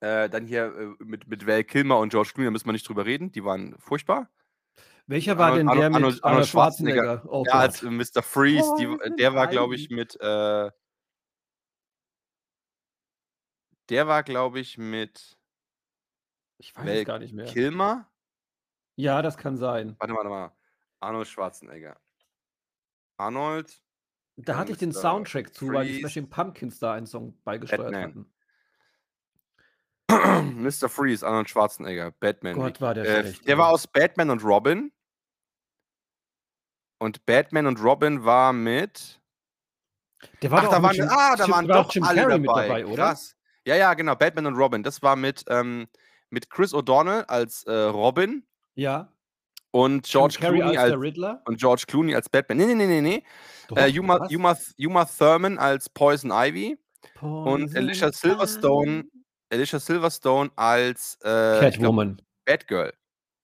Äh, 0.00 0.28
dann 0.28 0.46
hier 0.46 0.64
äh, 0.76 1.04
mit, 1.04 1.28
mit 1.28 1.46
Val 1.46 1.64
Kilmer 1.64 1.98
und 1.98 2.10
George 2.10 2.30
Clooney, 2.34 2.46
da 2.46 2.50
müssen 2.50 2.66
wir 2.66 2.72
nicht 2.72 2.88
drüber 2.88 3.06
reden. 3.06 3.30
Die 3.32 3.44
waren 3.44 3.76
furchtbar. 3.78 4.28
Welcher 5.06 5.38
war 5.38 5.52
Arnold- 5.52 5.60
denn 5.60 5.66
der 5.66 5.74
Arnold- 5.86 5.92
mit 5.92 5.94
Arnold 6.02 6.24
Arnold 6.24 6.46
Schwarzenegger. 6.48 7.02
Schwarzenegger? 7.22 7.32
Oh 7.32 7.44
ja, 7.46 7.52
als 7.54 7.82
Mr. 7.82 8.22
Freeze, 8.22 8.74
die, 8.78 8.86
Oh, 8.86 8.90
wir 8.98 9.04
sind 9.04 9.18
der 9.20 9.34
war, 9.34 9.46
glaube 9.46 9.74
ich, 9.76 9.88
mit, 9.90 10.20
äh, 10.20 10.70
der 13.88 14.06
war, 14.06 14.22
glaube 14.22 14.60
ich, 14.60 14.76
mit 14.78 15.37
ich 16.58 16.74
weiß 16.76 16.84
Val 16.86 16.96
es 16.96 17.04
gar 17.06 17.18
nicht 17.18 17.32
mehr. 17.34 17.46
Kilmer. 17.46 18.10
Ja, 18.96 19.22
das 19.22 19.36
kann 19.36 19.56
sein. 19.56 19.96
Warte, 19.98 20.14
warte 20.14 20.28
mal. 20.28 20.52
Arnold 21.00 21.28
Schwarzenegger. 21.28 21.98
Arnold, 23.16 23.80
Da 24.36 24.52
Ja, 24.54 24.58
hatte 24.58 24.72
ich 24.72 24.78
den 24.78 24.90
Mr. 24.90 25.00
Soundtrack 25.00 25.54
zu, 25.54 25.68
weil 25.72 25.84
die 25.86 25.90
Freeze. 25.94 26.00
Smashing 26.00 26.30
Pumpkins 26.30 26.78
da 26.78 26.92
einen 26.94 27.06
Song 27.06 27.40
beigesteuert 27.44 27.92
Batman. 27.92 28.26
hatten. 30.08 30.56
Mr. 30.62 30.88
Freeze, 30.88 31.26
Arnold 31.26 31.48
Schwarzenegger, 31.50 32.10
Batman. 32.12 32.54
Gott, 32.54 32.80
war 32.80 32.94
der 32.94 33.04
äh, 33.04 33.20
schlecht. 33.22 33.46
der 33.46 33.54
ey. 33.54 33.58
war 33.58 33.68
aus 33.68 33.86
Batman 33.86 34.30
und 34.30 34.42
Robin. 34.44 34.92
Und 37.00 37.24
Batman 37.26 37.66
und 37.66 37.80
Robin 37.82 38.24
war 38.24 38.52
mit. 38.52 39.20
Der 40.42 40.50
war 40.50 40.58
Ach, 40.60 40.64
doch 40.64 40.70
da 40.72 40.82
waren, 40.82 40.96
Jim, 40.96 41.08
ah, 41.08 41.36
da 41.36 41.44
Jim, 41.44 41.54
waren 41.54 41.68
war 41.68 41.82
doch 41.84 41.94
Jim 41.94 42.02
alle 42.02 42.22
Carrey 42.22 42.42
dabei. 42.42 42.62
mit 42.62 42.68
dabei, 42.70 42.86
oder? 42.86 42.96
Krass. 43.04 43.36
Ja, 43.64 43.76
ja, 43.76 43.94
genau. 43.94 44.16
Batman 44.16 44.46
und 44.46 44.56
Robin. 44.56 44.82
Das 44.82 45.00
war 45.02 45.14
mit, 45.14 45.44
ähm, 45.48 45.86
mit 46.30 46.50
Chris 46.50 46.72
O'Donnell 46.74 47.24
als 47.26 47.64
äh, 47.64 47.72
Robin 47.72 48.44
Ja. 48.74 49.12
und 49.70 50.04
George 50.06 50.36
Clooney 50.38 50.62
als 50.76 50.92
als, 50.92 51.38
und 51.46 51.58
George 51.58 51.84
Clooney 51.86 52.14
als 52.14 52.28
Batman. 52.28 52.58
Nee, 52.58 52.66
nee, 52.66 52.74
nee, 52.74 52.86
nee, 52.86 53.00
nee. 53.00 53.24
Doch, 53.68 53.76
Äh, 53.76 53.98
Uma? 53.98 54.26
Uma, 54.30 54.56
Uma 54.78 55.04
Thurman 55.04 55.58
als 55.58 55.88
Poison 55.88 56.30
Ivy 56.32 56.78
und 57.20 57.70
Poison 57.70 57.76
Alicia 57.76 58.12
Silverstone. 58.12 59.04
Alicia 59.50 59.78
Silverstone 59.78 60.50
als 60.56 61.18
äh, 61.24 61.54
ich 61.54 61.60
glaub, 61.60 61.72
Catwoman. 61.96 62.22
Batgirl. 62.44 62.92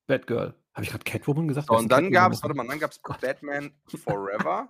Batgirl. 0.07 0.55
Habe 0.75 0.85
ich 0.85 0.91
gerade 0.91 1.05
Catwoman 1.05 1.49
gesagt? 1.49 1.69
So, 1.69 1.75
und 1.77 1.91
dann 1.91 2.11
Catwoman 2.11 2.13
gab 2.13 2.33
es, 2.33 2.43
warte 2.43 2.57
mal, 2.57 2.67
dann 2.67 2.79
gab 2.79 2.91
es. 2.91 2.99
Batman 3.21 3.73
Forever. 4.05 4.69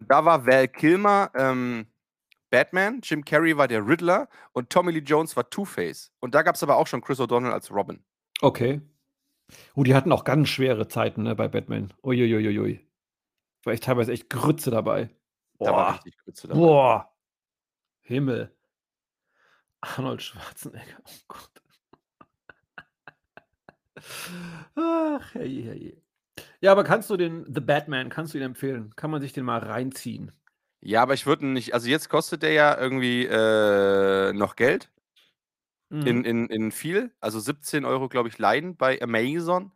da 0.00 0.24
war 0.24 0.44
Val 0.46 0.68
Kilmer 0.68 1.30
ähm, 1.34 1.86
Batman, 2.54 3.00
Jim 3.02 3.24
Carrey 3.24 3.56
war 3.56 3.66
der 3.66 3.84
Riddler 3.84 4.28
und 4.52 4.70
Tommy 4.70 4.92
Lee 4.92 5.00
Jones 5.00 5.36
war 5.36 5.50
Two-Face. 5.50 6.12
Und 6.20 6.36
da 6.36 6.42
gab 6.42 6.54
es 6.54 6.62
aber 6.62 6.76
auch 6.76 6.86
schon 6.86 7.00
Chris 7.00 7.18
O'Donnell 7.18 7.50
als 7.50 7.72
Robin. 7.72 8.04
Okay. 8.42 8.80
Oh, 9.74 9.82
die 9.82 9.92
hatten 9.92 10.12
auch 10.12 10.22
ganz 10.22 10.50
schwere 10.50 10.86
Zeiten 10.86 11.24
ne, 11.24 11.34
bei 11.34 11.48
Batman. 11.48 11.92
Uiuiuiui. 12.04 12.88
War 13.64 13.72
echt 13.72 13.82
teilweise 13.82 14.12
echt 14.12 14.30
Grütze 14.30 14.70
dabei. 14.70 15.10
Da 15.58 15.66
war 15.66 15.72
Boah. 15.72 15.92
richtig 15.94 16.16
Grütze 16.18 16.46
dabei. 16.46 16.60
Boah. 16.60 17.12
Himmel. 18.02 18.54
Arnold 19.80 20.22
Schwarzenegger. 20.22 20.98
Oh 21.04 21.10
Gott. 21.26 21.62
Ach, 24.76 25.34
hey, 25.34 25.62
hey. 25.64 26.02
Ja, 26.60 26.70
aber 26.70 26.84
kannst 26.84 27.10
du 27.10 27.16
den 27.16 27.52
The 27.52 27.60
Batman, 27.60 28.10
kannst 28.10 28.32
du 28.32 28.38
ihn 28.38 28.44
empfehlen? 28.44 28.94
Kann 28.94 29.10
man 29.10 29.20
sich 29.20 29.32
den 29.32 29.44
mal 29.44 29.58
reinziehen? 29.58 30.30
Ja, 30.86 31.02
aber 31.02 31.14
ich 31.14 31.24
würde 31.26 31.46
nicht, 31.46 31.72
also 31.74 31.88
jetzt 31.88 32.08
kostet 32.10 32.42
der 32.42 32.52
ja 32.52 32.78
irgendwie 32.78 33.24
äh, 33.26 34.32
noch 34.32 34.54
Geld 34.56 34.90
Mhm. 35.90 36.06
in, 36.06 36.24
in, 36.24 36.46
in 36.48 36.72
viel. 36.72 37.12
Also 37.20 37.38
17 37.38 37.84
Euro, 37.84 38.08
glaube 38.08 38.28
ich, 38.28 38.38
leihen 38.38 38.76
bei 38.76 39.00
Amazon. 39.02 39.72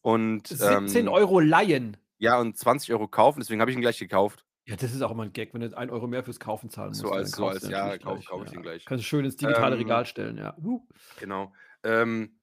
Und 0.00 0.46
17 0.48 1.06
ähm, 1.06 1.08
Euro 1.08 1.40
Laien. 1.40 1.96
Ja, 2.18 2.38
und 2.40 2.56
20 2.56 2.92
Euro 2.92 3.08
kaufen, 3.08 3.40
deswegen 3.40 3.60
habe 3.60 3.70
ich 3.70 3.76
ihn 3.76 3.80
gleich 3.80 3.98
gekauft. 3.98 4.44
Ja, 4.66 4.76
das 4.76 4.92
ist 4.94 5.02
auch 5.02 5.10
immer 5.10 5.24
ein 5.24 5.32
Gag, 5.32 5.52
wenn 5.52 5.60
du 5.62 5.76
1 5.76 5.90
Euro 5.90 6.06
mehr 6.06 6.22
fürs 6.22 6.38
Kaufen 6.40 6.70
zahlen 6.70 6.90
musst. 6.90 7.00
So 7.00 7.08
dann 7.10 7.18
als- 7.18 7.30
so 7.32 7.46
als- 7.46 7.62
ja, 7.68 7.88
natürlich 7.88 8.26
kauf- 8.26 8.44
ich 8.44 8.50
den 8.52 8.62
gleich. 8.62 8.84
Kannst 8.84 9.04
du 9.04 9.08
schön 9.08 9.24
ins 9.24 9.36
digitale 9.36 9.74
Ähm, 9.74 9.82
Regal 9.82 10.06
stellen, 10.06 10.38
ja. 10.38 10.56
Uh. 10.62 10.86
Genau. 11.18 11.52
Ähm, 11.82 12.39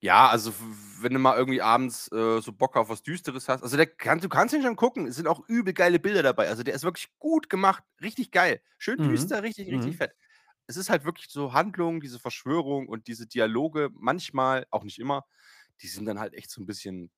ja, 0.00 0.28
also 0.28 0.52
wenn 1.00 1.12
du 1.12 1.18
mal 1.18 1.36
irgendwie 1.36 1.60
abends 1.62 2.10
äh, 2.12 2.40
so 2.40 2.52
Bock 2.52 2.76
auf 2.76 2.88
was 2.88 3.02
Düsteres 3.02 3.48
hast, 3.48 3.62
also 3.62 3.76
der 3.76 3.86
kann, 3.86 4.20
du 4.20 4.28
kannst 4.28 4.54
ihn 4.54 4.62
schon 4.62 4.76
gucken, 4.76 5.06
es 5.06 5.16
sind 5.16 5.26
auch 5.26 5.40
übel 5.48 5.72
geile 5.74 5.98
Bilder 5.98 6.22
dabei. 6.22 6.48
Also 6.48 6.62
der 6.62 6.74
ist 6.74 6.84
wirklich 6.84 7.08
gut 7.18 7.50
gemacht, 7.50 7.82
richtig 8.00 8.30
geil. 8.30 8.60
Schön 8.78 8.98
Mhm. 8.98 9.02
düster, 9.02 9.42
richtig, 9.42 9.70
richtig 9.72 9.96
Mhm. 9.96 9.98
fett. 9.98 10.12
Es 10.66 10.76
ist 10.76 10.90
halt 10.90 11.04
wirklich 11.04 11.28
so 11.30 11.52
Handlung, 11.52 12.00
diese 12.00 12.18
Verschwörung 12.20 12.88
und 12.88 13.06
diese 13.08 13.26
Dialoge, 13.26 13.90
manchmal, 13.94 14.66
auch 14.70 14.84
nicht 14.84 14.98
immer, 14.98 15.24
die 15.82 15.88
sind 15.88 16.06
dann 16.06 16.20
halt 16.20 16.34
echt 16.34 16.50
so 16.50 16.60
ein 16.62 16.66
bisschen. 16.66 17.10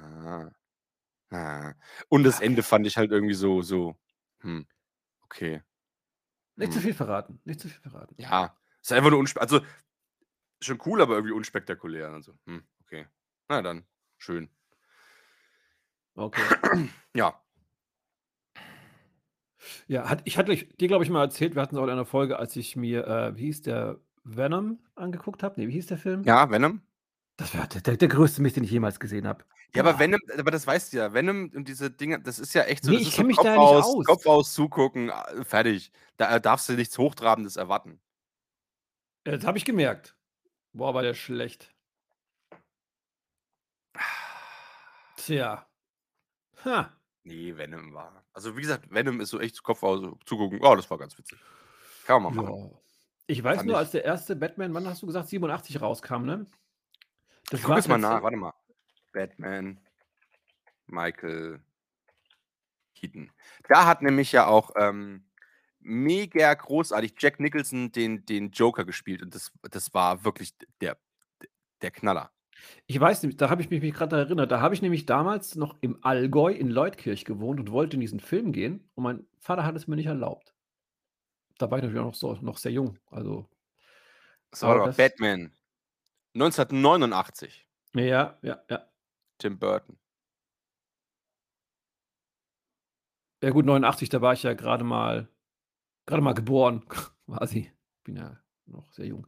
ah, 0.00 0.50
ah. 1.32 1.74
Und 2.10 2.24
das 2.24 2.40
Ende 2.40 2.62
fand 2.64 2.86
ich 2.86 2.96
halt 2.98 3.12
irgendwie 3.12 3.34
so, 3.34 3.62
so, 3.62 3.96
hm, 4.42 4.66
okay. 5.24 5.62
Nicht 6.54 6.72
zu 6.72 6.78
Hm. 6.78 6.80
viel 6.80 6.94
verraten. 6.94 7.40
Nicht 7.44 7.58
zu 7.60 7.68
viel 7.68 7.80
verraten. 7.90 8.16
Ja, 8.18 8.56
ist 8.82 8.92
einfach 8.92 9.10
nur 9.10 9.18
unspektakulär. 9.18 9.62
Also, 9.62 9.74
schon 10.60 10.80
cool, 10.86 11.00
aber 11.00 11.14
irgendwie 11.14 11.34
unspektakulär. 11.34 12.10
Also, 12.10 12.32
hm, 12.46 12.62
okay. 12.82 13.06
Na 13.48 13.62
dann, 13.62 13.84
schön. 14.18 14.48
Okay. 16.14 16.42
Ja. 17.14 17.42
Ja, 19.88 20.08
hat, 20.08 20.22
ich 20.24 20.38
hatte 20.38 20.54
dir, 20.54 20.88
glaube 20.88 21.02
ich, 21.02 21.10
mal 21.10 21.22
erzählt, 21.22 21.56
wir 21.56 21.62
hatten 21.62 21.74
es 21.74 21.80
auch 21.80 21.84
in 21.84 21.90
einer 21.90 22.06
Folge, 22.06 22.38
als 22.38 22.54
ich 22.54 22.76
mir, 22.76 23.06
äh, 23.06 23.36
wie 23.36 23.46
hieß 23.46 23.62
der, 23.62 24.00
Venom 24.24 24.78
angeguckt 24.94 25.42
habe. 25.42 25.60
Nee, 25.60 25.68
wie 25.68 25.72
hieß 25.72 25.86
der 25.86 25.98
Film? 25.98 26.22
Ja, 26.24 26.50
Venom. 26.50 26.82
Das 27.36 27.54
war 27.56 27.66
der, 27.66 27.80
der, 27.80 27.96
der 27.96 28.08
größte 28.08 28.42
Mist, 28.42 28.56
den 28.56 28.64
ich 28.64 28.70
jemals 28.70 29.00
gesehen 29.00 29.26
habe. 29.26 29.44
Ja, 29.74 29.82
aber 29.82 29.98
Venom, 29.98 30.20
aber 30.36 30.50
das 30.50 30.66
weißt 30.66 30.92
du 30.92 30.98
ja. 30.98 31.14
Venom 31.14 31.50
und 31.54 31.68
diese 31.68 31.90
Dinge, 31.90 32.20
das 32.20 32.38
ist 32.38 32.54
ja 32.54 32.62
echt 32.62 32.84
so. 32.84 32.90
Nee, 32.90 32.98
ich 32.98 33.14
so 33.14 33.22
mich 33.22 33.36
Kopf 33.36 33.46
da 33.46 33.52
nicht 33.52 33.60
aus, 33.60 33.84
aus. 33.86 34.04
Kopf 34.04 34.26
aus 34.26 34.52
zugucken, 34.52 35.10
ah, 35.10 35.26
fertig. 35.44 35.90
Da 36.16 36.36
äh, 36.36 36.40
darfst 36.40 36.68
du 36.68 36.74
nichts 36.74 36.98
Hochtrabendes 36.98 37.56
erwarten. 37.56 38.00
Das 39.24 39.44
habe 39.44 39.58
ich 39.58 39.64
gemerkt. 39.64 40.16
Boah, 40.72 40.94
war 40.94 41.02
der 41.02 41.14
schlecht. 41.14 41.74
Tja. 45.16 45.66
Ha. 46.64 46.92
Nee, 47.24 47.56
Venom 47.56 47.92
war. 47.92 48.24
Also, 48.32 48.56
wie 48.56 48.62
gesagt, 48.62 48.90
Venom 48.90 49.20
ist 49.20 49.30
so 49.30 49.40
echt 49.40 49.62
Kopf 49.62 49.82
aus 49.82 50.00
zugucken. 50.24 50.60
Oh, 50.62 50.74
das 50.74 50.90
war 50.90 50.98
ganz 50.98 51.16
witzig. 51.18 51.38
Kann 52.06 52.22
man 52.22 52.34
machen. 52.34 52.70
Ja. 52.70 52.78
Ich 53.26 53.44
weiß 53.44 53.56
Fand 53.58 53.66
nur, 53.68 53.76
ich- 53.76 53.78
als 53.80 53.90
der 53.92 54.04
erste 54.04 54.34
Batman, 54.36 54.74
wann 54.74 54.86
hast 54.86 55.02
du 55.02 55.06
gesagt, 55.06 55.28
87 55.28 55.80
rauskam, 55.80 56.22
ne? 56.24 56.46
Das 57.50 57.60
Ich 57.60 57.66
guck 57.66 57.76
jetzt 57.76 57.88
mal 57.88 57.98
nach, 57.98 58.22
warte 58.22 58.36
mal. 58.36 58.54
Batman, 59.12 59.80
Michael 60.86 61.62
Keaton. 62.94 63.30
Da 63.68 63.86
hat 63.86 64.02
nämlich 64.02 64.32
ja 64.32 64.46
auch 64.46 64.70
ähm, 64.76 65.24
mega 65.80 66.52
großartig 66.52 67.14
Jack 67.18 67.40
Nicholson 67.40 67.92
den, 67.92 68.24
den 68.26 68.50
Joker 68.50 68.84
gespielt 68.84 69.22
und 69.22 69.34
das, 69.34 69.52
das 69.70 69.92
war 69.94 70.24
wirklich 70.24 70.54
der, 70.80 70.98
der 71.82 71.90
Knaller. 71.90 72.30
Ich 72.86 73.00
weiß 73.00 73.22
nicht, 73.22 73.40
da 73.40 73.48
habe 73.48 73.62
ich 73.62 73.70
mich, 73.70 73.80
mich 73.80 73.94
gerade 73.94 74.16
erinnert. 74.16 74.50
Da 74.50 74.60
habe 74.60 74.74
ich 74.74 74.82
nämlich 74.82 75.06
damals 75.06 75.54
noch 75.54 75.76
im 75.80 75.98
Allgäu 76.04 76.52
in 76.52 76.68
Leutkirch 76.68 77.24
gewohnt 77.24 77.58
und 77.58 77.70
wollte 77.70 77.96
in 77.96 78.00
diesen 78.00 78.20
Film 78.20 78.52
gehen 78.52 78.90
und 78.94 79.04
mein 79.04 79.26
Vater 79.38 79.64
hat 79.64 79.76
es 79.76 79.86
mir 79.86 79.96
nicht 79.96 80.06
erlaubt. 80.06 80.54
Da 81.58 81.70
war 81.70 81.78
ich 81.78 81.84
natürlich 81.84 82.00
auch 82.00 82.06
noch, 82.06 82.14
so, 82.14 82.34
noch 82.42 82.58
sehr 82.58 82.72
jung. 82.72 82.98
Also, 83.10 83.48
Das 84.50 84.62
war 84.62 84.86
doch 84.86 84.96
Batman. 84.96 85.52
1989. 86.34 87.66
ja, 87.94 88.38
ja, 88.42 88.62
ja. 88.68 88.86
Tim 89.38 89.58
Burton. 89.58 89.98
Ja 93.42 93.50
gut, 93.50 93.64
89, 93.64 94.10
da 94.10 94.20
war 94.20 94.34
ich 94.34 94.42
ja 94.42 94.52
gerade 94.52 94.84
mal, 94.84 95.28
gerade 96.06 96.22
mal 96.22 96.34
geboren, 96.34 96.84
quasi. 97.26 97.72
Bin 98.04 98.16
ja 98.16 98.38
noch 98.66 98.92
sehr 98.92 99.06
jung. 99.06 99.26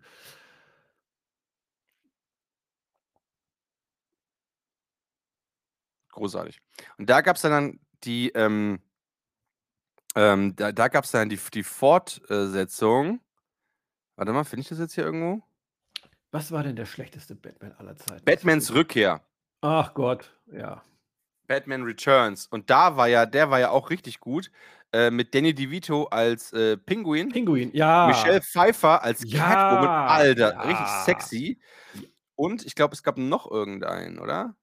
Großartig. 6.10 6.60
Und 6.98 7.08
da 7.08 7.20
gab 7.22 7.36
es 7.36 7.42
dann 7.42 7.80
die, 8.04 8.30
ähm, 8.30 8.80
ähm, 10.14 10.54
da, 10.56 10.72
da 10.72 10.88
gab 10.88 11.04
es 11.04 11.10
dann 11.10 11.28
die, 11.28 11.40
die 11.54 11.62
Fortsetzung. 11.62 13.20
Warte 14.16 14.32
mal, 14.32 14.44
finde 14.44 14.62
ich 14.62 14.68
das 14.68 14.78
jetzt 14.78 14.94
hier 14.94 15.04
irgendwo? 15.04 15.42
Was 16.30 16.52
war 16.52 16.62
denn 16.62 16.76
der 16.76 16.86
schlechteste 16.86 17.34
Batman 17.34 17.72
aller 17.72 17.96
Zeiten? 17.96 18.24
Batmans 18.24 18.72
Rückkehr. 18.74 19.22
Ach 19.62 19.94
Gott, 19.94 20.38
ja. 20.52 20.82
Batman 21.46 21.82
Returns. 21.82 22.46
Und 22.46 22.70
da 22.70 22.96
war 22.96 23.08
ja, 23.08 23.26
der 23.26 23.50
war 23.50 23.60
ja 23.60 23.70
auch 23.70 23.90
richtig 23.90 24.20
gut. 24.20 24.50
Äh, 24.92 25.10
mit 25.10 25.34
Danny 25.34 25.54
DeVito 25.54 26.04
als 26.04 26.52
äh, 26.52 26.76
Pinguin. 26.76 27.30
Pinguin, 27.30 27.70
ja. 27.74 28.08
Michelle 28.08 28.42
Pfeiffer 28.42 29.02
als 29.02 29.22
Ja, 29.24 29.38
Catwoman. 29.48 30.08
Alter, 30.08 30.52
ja. 30.52 30.60
richtig 30.60 30.86
sexy. 31.04 31.60
Und 32.34 32.66
ich 32.66 32.74
glaube, 32.74 32.94
es 32.94 33.02
gab 33.02 33.16
noch 33.16 33.50
irgendeinen, 33.50 34.18
oder? 34.18 34.54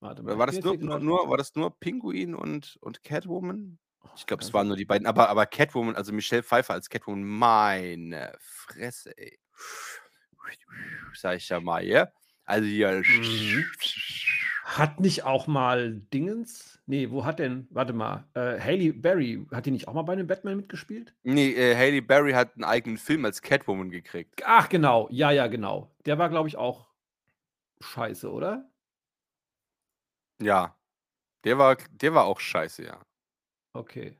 Warte 0.00 0.22
mal, 0.22 0.36
war 0.38 0.46
das 0.46 0.60
nur, 0.60 0.76
nur, 0.76 0.98
nur, 0.98 1.30
war 1.30 1.38
das 1.38 1.54
nur 1.54 1.78
Pinguin 1.80 2.34
und, 2.34 2.76
und 2.82 3.02
Catwoman? 3.04 3.78
Ich 4.16 4.26
glaube, 4.26 4.42
es 4.42 4.52
waren 4.52 4.68
nur 4.68 4.76
die 4.76 4.84
beiden. 4.84 5.06
Aber, 5.06 5.30
aber 5.30 5.46
Catwoman, 5.46 5.96
also 5.96 6.12
Michelle 6.12 6.42
Pfeiffer 6.42 6.74
als 6.74 6.90
Catwoman, 6.90 7.24
meine 7.24 8.34
Fresse, 8.38 9.16
ey. 9.16 9.38
Sag 11.14 11.36
ich 11.36 11.48
ja 11.48 11.58
mal, 11.60 11.84
ja? 11.86 12.08
Also 12.44 12.66
hier. 12.66 13.02
Mhm. 13.06 13.64
Hat 14.64 15.00
nicht 15.00 15.24
auch 15.24 15.46
mal 15.46 15.94
Dingens? 16.12 16.73
Nee, 16.86 17.10
wo 17.10 17.24
hat 17.24 17.38
denn, 17.38 17.66
warte 17.70 17.94
mal, 17.94 18.28
äh, 18.34 18.60
Haley 18.60 18.92
Berry, 18.92 19.46
hat 19.50 19.64
die 19.64 19.70
nicht 19.70 19.88
auch 19.88 19.94
mal 19.94 20.02
bei 20.02 20.12
einem 20.12 20.26
Batman 20.26 20.58
mitgespielt? 20.58 21.14
Nee, 21.22 21.52
äh, 21.52 21.74
Hailey 21.74 22.02
Berry 22.02 22.32
hat 22.32 22.54
einen 22.54 22.64
eigenen 22.64 22.98
Film 22.98 23.24
als 23.24 23.40
Catwoman 23.40 23.90
gekriegt. 23.90 24.42
Ach, 24.44 24.68
genau, 24.68 25.08
ja, 25.10 25.30
ja, 25.30 25.46
genau. 25.46 25.94
Der 26.04 26.18
war, 26.18 26.28
glaube 26.28 26.48
ich, 26.48 26.56
auch 26.56 26.90
scheiße, 27.80 28.30
oder? 28.30 28.70
Ja. 30.42 30.76
Der 31.44 31.56
war, 31.58 31.76
der 31.76 32.14
war 32.14 32.24
auch 32.24 32.40
scheiße, 32.40 32.84
ja. 32.84 33.00
Okay. 33.72 34.18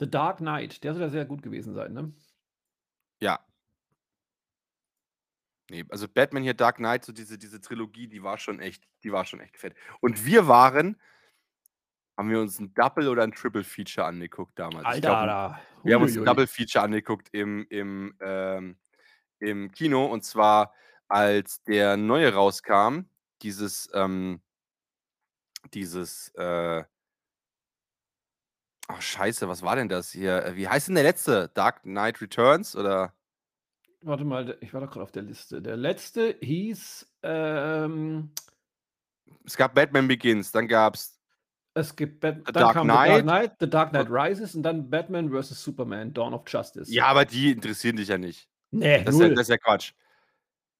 The 0.00 0.10
Dark 0.10 0.38
Knight, 0.38 0.84
der 0.84 0.92
soll 0.92 1.02
ja 1.02 1.08
sehr 1.08 1.24
gut 1.24 1.42
gewesen 1.42 1.72
sein, 1.74 1.92
ne? 1.94 2.12
Ja. 3.20 3.40
Nee, 5.72 5.86
also 5.88 6.06
Batman 6.06 6.42
hier, 6.42 6.52
Dark 6.52 6.76
Knight, 6.76 7.02
so 7.02 7.12
diese, 7.12 7.38
diese 7.38 7.58
Trilogie, 7.58 8.06
die 8.06 8.22
war 8.22 8.36
schon 8.36 8.60
echt, 8.60 8.84
die 9.04 9.10
war 9.10 9.24
schon 9.24 9.40
echt 9.40 9.56
fett. 9.56 9.74
Und 10.00 10.26
wir 10.26 10.46
waren, 10.46 11.00
haben 12.14 12.28
wir 12.28 12.40
uns 12.40 12.60
ein 12.60 12.74
Double 12.74 13.08
oder 13.08 13.22
ein 13.22 13.32
Triple 13.32 13.64
Feature 13.64 14.06
angeguckt 14.06 14.58
damals? 14.58 14.84
Alter, 14.84 15.00
glaub, 15.00 15.16
Alter. 15.16 15.62
wir 15.82 15.94
haben 15.94 16.02
uns 16.02 16.14
ein. 16.14 16.26
Double 16.26 16.46
Feature 16.46 16.84
angeguckt 16.84 17.30
im, 17.32 17.66
im, 17.70 18.14
ähm, 18.20 18.76
im 19.38 19.72
Kino 19.72 20.04
und 20.04 20.26
zwar 20.26 20.74
als 21.08 21.62
der 21.62 21.96
neue 21.96 22.34
rauskam, 22.34 23.06
dieses, 23.40 23.88
ähm, 23.94 24.42
dieses, 25.72 26.28
äh, 26.34 26.84
oh 28.90 29.00
scheiße, 29.00 29.48
was 29.48 29.62
war 29.62 29.76
denn 29.76 29.88
das 29.88 30.10
hier? 30.10 30.44
Äh, 30.44 30.56
Wie 30.56 30.68
heißt 30.68 30.88
denn 30.88 30.96
der 30.96 31.04
letzte? 31.04 31.50
Dark 31.54 31.80
Knight 31.84 32.20
Returns 32.20 32.76
oder? 32.76 33.14
Warte 34.02 34.24
mal, 34.24 34.56
ich 34.60 34.74
war 34.74 34.80
doch 34.80 34.90
gerade 34.90 35.04
auf 35.04 35.12
der 35.12 35.22
Liste. 35.22 35.62
Der 35.62 35.76
letzte 35.76 36.36
hieß, 36.40 37.06
ähm, 37.22 38.32
Es 39.44 39.56
gab 39.56 39.74
Batman 39.74 40.08
Begins, 40.08 40.50
dann 40.50 40.66
gab 40.68 40.94
es 40.96 41.18
es 41.74 41.96
gibt 41.96 42.20
Bat 42.20 42.42
The 42.46 42.52
Dark 42.52 42.82
Knight. 42.82 42.86
The 42.86 42.86
Dark 42.86 43.22
Knight, 43.22 43.52
The 43.60 43.70
Dark 43.70 43.90
Knight 43.90 44.08
Rises 44.10 44.54
und 44.54 44.62
dann 44.62 44.90
Batman 44.90 45.30
vs. 45.30 45.62
Superman, 45.62 46.12
Dawn 46.12 46.34
of 46.34 46.42
Justice. 46.46 46.92
Ja, 46.92 47.06
aber 47.06 47.24
die 47.24 47.50
interessieren 47.50 47.96
dich 47.96 48.08
ja 48.08 48.18
nicht. 48.18 48.48
Nee, 48.70 49.04
Das 49.04 49.14
ist 49.14 49.20
ja, 49.20 49.28
das 49.30 49.40
ist 49.40 49.48
ja 49.48 49.56
Quatsch. 49.56 49.92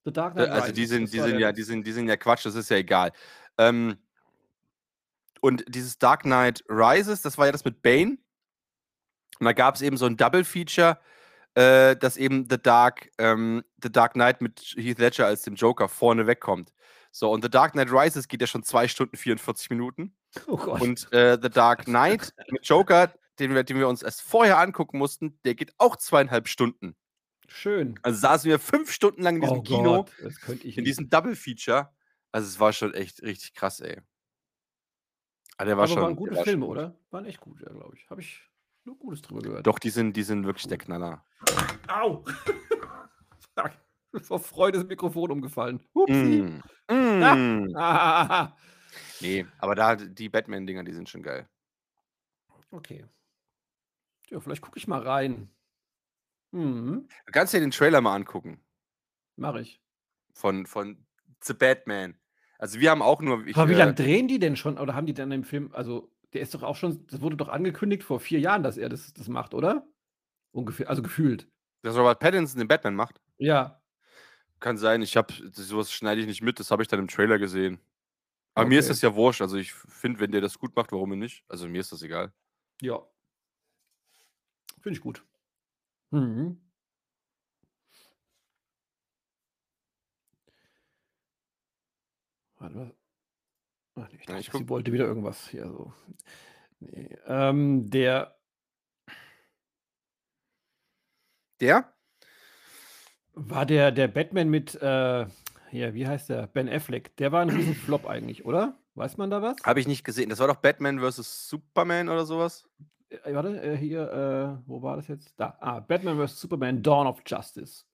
The 0.05 0.13
Dark 0.13 0.35
Knight 0.35 0.51
Also 0.51 0.73
die 0.73 0.87
sind, 0.87 1.13
die 1.13 1.21
sind 1.21 1.39
ja, 1.39 1.53
die 1.53 1.63
sind, 1.63 1.87
die 1.87 1.93
sind 1.93 2.09
ja 2.09 2.17
Quatsch, 2.17 2.45
das 2.45 2.55
ist 2.57 2.69
ja 2.71 2.77
egal. 2.77 3.13
Ähm, 3.57 3.97
und 5.41 5.65
dieses 5.69 5.99
Dark 5.99 6.23
Knight 6.23 6.63
Rises, 6.69 7.23
das 7.23 7.39
war 7.39 7.47
ja 7.47 7.53
das 7.53 7.65
mit 7.65 7.83
Bane. 7.83 8.19
Und 9.41 9.47
da 9.47 9.53
gab 9.53 9.75
es 9.75 9.83
eben 9.83 9.97
so 9.97 10.07
ein 10.07 10.17
Double 10.17 10.45
Feature, 10.45 10.99
äh, 11.55 11.97
dass 11.97 12.17
eben 12.17 12.47
The 12.49 12.59
Dark, 12.61 13.11
ähm, 13.19 13.63
The 13.83 13.91
Dark 13.91 14.15
Knight 14.15 14.41
mit 14.41 14.61
Heath 14.77 14.99
Ledger 14.99 15.27
als 15.27 15.43
dem 15.43 15.55
Joker 15.55 15.89
vorne 15.89 16.27
wegkommt. 16.27 16.73
So, 17.11 17.31
und 17.31 17.43
The 17.45 17.51
Dark 17.51 17.73
Knight 17.73 17.93
Rises 17.93 18.27
geht 18.27 18.41
ja 18.41 18.47
schon 18.47 18.63
2 18.63 18.89
Stunden 18.89 19.17
44 19.17 19.69
Minuten. 19.71 20.17
Oh 20.47 20.57
Gott. 20.57 20.81
Und 20.81 21.13
äh, 21.13 21.39
The 21.41 21.51
Dark 21.51 21.85
Knight 21.85 22.33
mit 22.51 22.67
Joker, 22.67 23.13
den 23.39 23.55
wir, 23.55 23.65
den 23.65 23.79
wir 23.79 23.89
uns 23.89 24.03
erst 24.03 24.23
vorher 24.23 24.59
angucken 24.59 24.97
mussten, 24.99 25.39
der 25.45 25.55
geht 25.55 25.75
auch 25.79 25.97
zweieinhalb 25.97 26.49
Stunden. 26.49 26.97
Schön. 27.49 27.99
Also 28.03 28.19
saßen 28.21 28.49
wir 28.49 28.59
fünf 28.59 28.91
Stunden 28.91 29.23
lang 29.23 29.37
in 29.37 29.43
diesem 29.43 29.59
oh 29.59 29.63
Kino, 29.63 29.97
Gott, 29.97 30.13
das 30.23 30.41
könnte 30.41 30.67
ich 30.67 30.79
in 30.79 30.85
diesem 30.85 31.11
Double 31.11 31.37
Feature. 31.37 31.91
Also 32.31 32.49
es 32.49 32.59
war 32.59 32.73
schon 32.73 32.95
echt 32.95 33.23
richtig 33.23 33.53
krass, 33.53 33.81
ey. 33.81 34.01
Aber 35.59 35.67
der 35.67 35.77
war 35.77 35.85
Aber 35.85 35.93
schon. 35.93 36.03
waren 36.03 36.17
gute 36.17 36.35
schon 36.35 36.45
Filme, 36.45 36.67
gut. 36.67 36.79
oder? 36.79 36.97
Waren 37.11 37.27
echt 37.27 37.41
gut, 37.41 37.61
ja, 37.61 37.71
glaube 37.71 37.95
ich. 37.95 38.09
Habe 38.09 38.23
ich 38.23 38.41
nur 38.85 38.97
Gutes 38.99 39.23
drüber 39.23 39.41
gehört. 39.43 39.67
Doch, 39.67 39.79
die 39.79 39.91
sind, 39.91 40.17
die 40.17 40.23
sind 40.23 40.45
wirklich 40.45 40.67
der. 40.67 40.79
Knaller. 40.79 41.25
Au! 41.89 42.25
Fuck. 43.57 43.73
Vor 44.23 44.41
Freude 44.41 44.79
ist 44.79 44.85
das 44.85 44.89
Mikrofon 44.89 45.31
umgefallen. 45.31 45.81
Hupsi. 45.95 46.43
Mm. 46.43 46.63
Mm. 46.95 47.75
Ah, 47.77 48.57
Nee, 49.21 49.47
aber 49.59 49.75
da, 49.75 49.97
die 49.97 50.29
Batman-Dinger, 50.29 50.85
die 50.85 50.93
sind 50.93 51.09
schon 51.09 51.23
geil. 51.23 51.49
okay. 52.71 53.07
Ja, 54.31 54.41
vielleicht 54.41 54.61
gucke 54.63 54.79
ich 54.79 54.87
mal 54.89 55.01
rein. 55.01 55.51
Mhm, 56.51 57.09
Du 57.27 57.33
kannst 57.33 57.55
dir 57.55 57.61
den 57.61 57.71
Trailer 57.71 58.01
mal 58.03 58.15
angucken. 58.15 58.61
mache 59.37 59.61
ich. 59.63 59.81
Von, 60.35 60.67
von 60.67 61.07
The 61.43 61.55
Batman. 61.55 62.19
Also 62.59 62.79
wir 62.81 62.91
haben 62.91 63.03
auch 63.03 63.21
nur. 63.23 63.47
Ich, 63.47 63.57
Aber 63.57 63.69
wie 63.71 63.75
äh, 63.75 63.79
lange 63.79 63.95
drehen 63.95 64.29
die 64.29 64.39
denn 64.39 64.57
schon? 64.57 64.79
Oder 64.79 64.95
haben 64.95 65.07
die 65.07 65.15
dann 65.15 65.33
im 65.33 65.45
Film, 65.45 65.71
also 65.73 66.12
der 66.33 66.41
ist 66.43 66.55
doch 66.55 66.63
auch 66.63 66.77
schon, 66.77 67.07
das 67.09 67.21
wurde 67.21 67.37
doch 67.37 67.49
angekündigt 67.49 68.03
vor 68.05 68.21
vier 68.21 68.41
Jahren, 68.41 68.63
dass 68.63 68.77
er 68.77 68.89
das, 68.89 69.13
das 69.15 69.29
macht, 69.29 69.55
oder? 69.55 69.87
Ungefähr, 70.53 70.89
also 70.91 71.03
gefühlt. 71.03 71.49
dass 71.83 71.97
Robert 71.97 72.21
Pattinson 72.21 72.59
den 72.59 72.69
Batman 72.69 72.95
macht? 72.95 73.21
Ja. 73.39 73.83
Kann 74.61 74.77
sein, 74.79 75.03
ich 75.03 75.17
habe 75.17 75.33
sowas 75.53 75.93
schneide 75.93 76.21
ich 76.21 76.27
nicht 76.27 76.43
mit, 76.43 76.61
das 76.61 76.71
habe 76.71 76.83
ich 76.83 76.89
dann 76.89 77.01
im 77.01 77.09
Trailer 77.09 77.39
gesehen. 77.39 77.81
Aber 78.55 78.69
mir 78.69 78.81
ist 78.81 78.87
Okay. 78.87 78.91
das 78.91 79.03
ja 79.03 79.15
wurscht. 79.15 79.43
Also 79.43 79.57
ich 79.59 79.73
finde, 79.75 80.21
wenn 80.21 80.33
der 80.33 80.41
das 80.43 80.59
gut 80.59 80.77
macht, 80.77 80.93
warum 80.93 81.11
nicht? 81.19 81.45
Also 81.49 81.69
mir 81.69 81.81
ist 81.81 81.93
das 81.93 82.03
egal. 82.03 82.33
Ja. 82.83 83.03
Finde 84.83 84.97
ich 84.99 85.01
gut. 85.03 85.25
Mhm. 86.13 86.61
Warte 92.59 92.75
mal. 92.77 92.95
Ach, 93.95 94.09
nee, 94.11 94.19
ich, 94.21 94.29
Ja, 94.29 94.39
ich 94.39 94.47
dachte, 94.47 94.59
sie 94.59 94.69
wollte 94.69 94.93
wieder 94.93 95.05
irgendwas 95.05 95.49
hier 95.49 95.67
so. 95.67 95.93
Nee. 96.81 97.17
Ähm, 97.27 97.89
der 97.91 98.35
Der? 101.61 101.93
war 103.35 103.65
der, 103.67 103.93
der 103.93 104.09
Batman 104.09 104.49
mit, 104.49 104.75
äh, 104.83 105.27
hier, 105.71 105.95
wie 105.95 106.07
heißt 106.07 106.29
der? 106.29 106.49
Ben 106.49 106.69
Affleck. 106.69 107.17
Der 107.17 107.31
war 107.33 107.41
ein 107.41 107.51
Riesenflop 107.51 108.07
eigentlich, 108.07 108.45
oder? 108.45 108.77
Weiß 108.95 109.17
man 109.17 109.31
da 109.31 109.41
was? 109.41 109.57
Habe 109.65 109.81
ich 109.81 109.87
nicht 109.87 110.05
gesehen. 110.05 110.29
Das 110.29 110.41
war 110.41 110.49
doch 110.49 110.57
Batman 110.57 110.99
vs. 111.01 111.49
Superman 111.49 112.09
oder 112.09 112.27
sowas? 112.27 112.69
Äh, 113.09 113.33
warte, 113.33 113.63
äh, 113.63 113.77
hier, 113.77 114.59
äh, 114.65 114.69
wo 114.69 114.83
war 114.83 114.97
das 114.97 115.09
jetzt? 115.09 115.33
Da. 115.39 115.57
Ah, 115.61 115.81
Batman 115.81 116.19
vs. 116.19 116.41
Superman, 116.41 116.83
Dawn 116.83 117.07
of 117.07 117.23
Justice. 117.25 117.85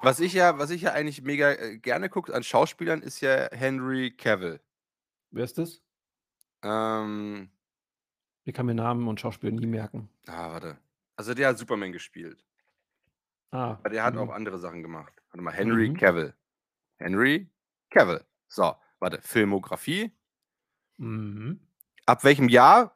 Was 0.00 0.20
ich 0.20 0.34
ja, 0.34 0.58
was 0.58 0.70
ich 0.70 0.82
ja 0.82 0.92
eigentlich 0.92 1.22
mega 1.22 1.52
äh, 1.52 1.78
gerne 1.78 2.08
gucke 2.08 2.32
an 2.34 2.42
Schauspielern, 2.44 3.00
ist 3.02 3.20
ja 3.20 3.48
Henry 3.52 4.10
Cavill. 4.10 4.60
Wer 5.34 5.44
ist 5.44 5.58
das? 5.58 5.82
Ähm, 6.62 7.50
Ich 8.44 8.54
kann 8.54 8.66
mir 8.66 8.74
Namen 8.74 9.08
und 9.08 9.20
Schauspieler 9.20 9.52
nie 9.52 9.66
merken. 9.66 10.08
ah, 10.28 10.52
warte. 10.52 10.78
Also 11.16 11.34
der 11.34 11.48
hat 11.48 11.58
Superman 11.58 11.92
gespielt. 11.92 12.44
Ah. 13.50 13.72
Aber 13.72 13.88
der 13.90 14.04
hat 14.04 14.14
mhm. 14.14 14.20
auch 14.20 14.30
andere 14.30 14.58
Sachen 14.58 14.82
gemacht. 14.82 15.12
Warte 15.30 15.42
mal, 15.42 15.52
Henry 15.52 15.90
Mhm. 15.90 15.96
Cavill. 15.96 16.34
Henry 16.98 17.50
Cavill. 17.90 18.24
So, 18.48 18.74
warte. 19.00 19.20
Filmografie. 19.22 20.12
Mhm. 20.98 21.60
Ab 22.06 22.22
welchem 22.24 22.48
Jahr, 22.48 22.94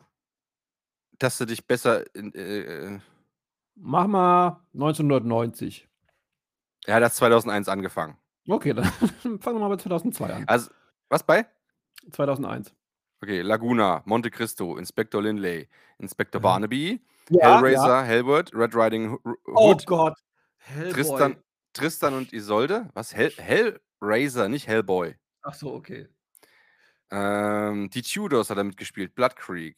dass 1.19 1.39
du 1.39 1.45
dich 1.45 1.67
besser 1.67 2.05
in, 2.15 2.33
äh, 2.35 2.61
äh, 2.95 3.01
Mach 3.75 4.07
mal 4.07 4.65
1990. 4.75 5.89
er 6.87 6.95
hat 6.97 7.03
das 7.03 7.17
2001 7.17 7.69
angefangen. 7.69 8.17
Okay, 8.49 8.75
dann 8.75 8.85
fangen 9.41 9.57
wir 9.57 9.61
mal 9.61 9.69
bei 9.69 9.77
2002 9.77 10.33
an. 10.35 10.45
Also, 10.49 10.71
was 11.09 11.23
bei? 11.25 11.47
2001. 12.13 12.73
Okay, 13.23 13.41
Laguna, 13.43 14.03
Monte 14.05 14.31
Cristo, 14.31 14.77
Inspector 14.77 15.21
Lindley, 15.21 15.69
Inspector 15.99 16.39
Mhm. 16.41 16.43
Barnaby, 16.43 17.01
Ja, 17.31 17.57
Hellraiser, 17.57 18.03
Hellwood, 18.05 18.53
Red 18.55 18.75
Riding 18.75 19.19
Oh 19.47 19.71
Hood, 19.71 19.87
Gott. 19.87 20.15
Hellboy. 20.59 20.93
Tristan, 20.93 21.37
Tristan 21.73 22.15
und 22.15 22.33
Isolde. 22.33 22.89
Was? 22.95 23.15
Hell, 23.15 23.33
Hellraiser, 23.37 24.49
nicht 24.49 24.67
Hellboy. 24.69 25.15
Ach 25.43 25.55
so, 25.55 25.75
okay. 25.75 26.09
Ähm, 27.11 27.89
die 27.91 28.03
Tudors 28.03 28.51
hat 28.51 28.59
er 28.59 28.65
mitgespielt. 28.65 29.15
Blood 29.15 29.37
Creek, 29.37 29.77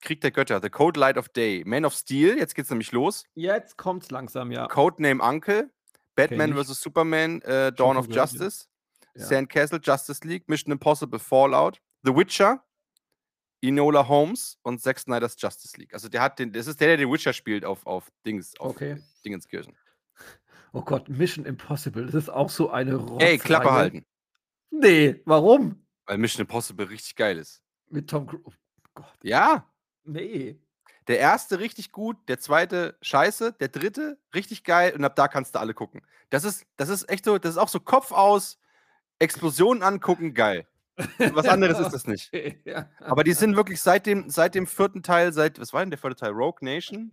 Krieg 0.00 0.20
der 0.22 0.30
Götter, 0.30 0.60
The 0.62 0.70
Code 0.70 0.98
Light 0.98 1.18
of 1.18 1.28
Day, 1.28 1.62
Man 1.66 1.84
of 1.84 1.92
Steel, 1.94 2.38
jetzt 2.38 2.54
geht's 2.54 2.70
nämlich 2.70 2.90
los. 2.92 3.24
Jetzt 3.34 3.76
kommt's 3.76 4.10
langsam, 4.10 4.50
ja. 4.50 4.66
Codename 4.66 5.22
Uncle, 5.22 5.70
Batman 6.16 6.56
ich. 6.56 6.66
vs. 6.66 6.80
Superman, 6.80 7.42
äh, 7.42 7.72
Dawn 7.72 7.96
of 7.98 8.08
ja. 8.08 8.22
Justice, 8.22 8.66
Ja. 9.14 9.24
Sandcastle, 9.26 9.80
Justice 9.82 10.26
League, 10.26 10.48
Mission 10.48 10.72
Impossible, 10.72 11.18
Fallout, 11.18 11.80
The 12.02 12.14
Witcher, 12.14 12.64
Enola 13.62 14.06
Holmes 14.08 14.58
und 14.62 14.80
Zack 14.80 14.98
Snyder's 14.98 15.36
Justice 15.38 15.76
League. 15.78 15.92
Also 15.92 16.08
der 16.08 16.22
hat 16.22 16.38
den, 16.38 16.52
das 16.52 16.66
ist 16.66 16.80
der, 16.80 16.88
der 16.88 16.96
den 16.96 17.10
Witcher 17.12 17.32
spielt 17.32 17.64
auf, 17.64 17.84
auf 17.86 18.10
Dings, 18.24 18.58
auf 18.58 18.70
Okay. 18.76 19.02
Dingenskirchen. 19.24 19.76
Oh 20.72 20.82
Gott, 20.82 21.08
Mission 21.08 21.44
Impossible. 21.46 22.06
Das 22.06 22.14
ist 22.14 22.28
auch 22.28 22.48
so 22.48 22.70
eine 22.70 22.94
Rotzreihe. 22.94 23.30
Ey, 23.30 23.38
Klappe 23.38 23.72
halten. 23.72 24.06
Nee, 24.70 25.20
warum? 25.24 25.84
Weil 26.06 26.18
Mission 26.18 26.42
Impossible 26.42 26.88
richtig 26.88 27.16
geil 27.16 27.38
ist. 27.38 27.60
Mit 27.88 28.08
Tom 28.08 28.28
Cruise. 28.28 28.44
Oh 28.46 28.90
Gott. 28.94 29.18
Ja, 29.24 29.68
Nee. 30.04 30.60
der 31.08 31.18
erste 31.18 31.58
richtig 31.58 31.90
gut, 31.90 32.16
der 32.28 32.38
zweite 32.38 32.96
scheiße, 33.02 33.54
der 33.54 33.66
dritte 33.66 34.20
richtig 34.32 34.62
geil 34.62 34.94
und 34.94 35.02
ab 35.04 35.16
da 35.16 35.26
kannst 35.26 35.56
du 35.56 35.58
alle 35.58 35.74
gucken. 35.74 36.02
Das 36.30 36.44
ist, 36.44 36.64
das 36.76 36.88
ist 36.88 37.08
echt 37.10 37.24
so, 37.24 37.36
das 37.38 37.50
ist 37.50 37.58
auch 37.58 37.68
so 37.68 37.80
Kopf 37.80 38.12
aus, 38.12 38.56
Explosionen 39.20 39.82
angucken, 39.82 40.34
geil. 40.34 40.66
Was 41.32 41.46
anderes 41.46 41.78
ist 41.78 41.92
das 41.92 42.06
nicht. 42.06 42.30
ja. 42.64 42.90
Aber 42.98 43.24
die 43.24 43.32
sind 43.32 43.56
wirklich 43.56 43.80
seit 43.80 44.06
dem, 44.06 44.28
seit 44.28 44.54
dem 44.54 44.66
vierten 44.66 45.02
Teil, 45.02 45.32
seit, 45.32 45.58
was 45.60 45.72
war 45.72 45.80
denn 45.80 45.90
der 45.90 45.98
vierte 45.98 46.16
Teil? 46.16 46.32
Rogue 46.32 46.58
Nation? 46.62 47.12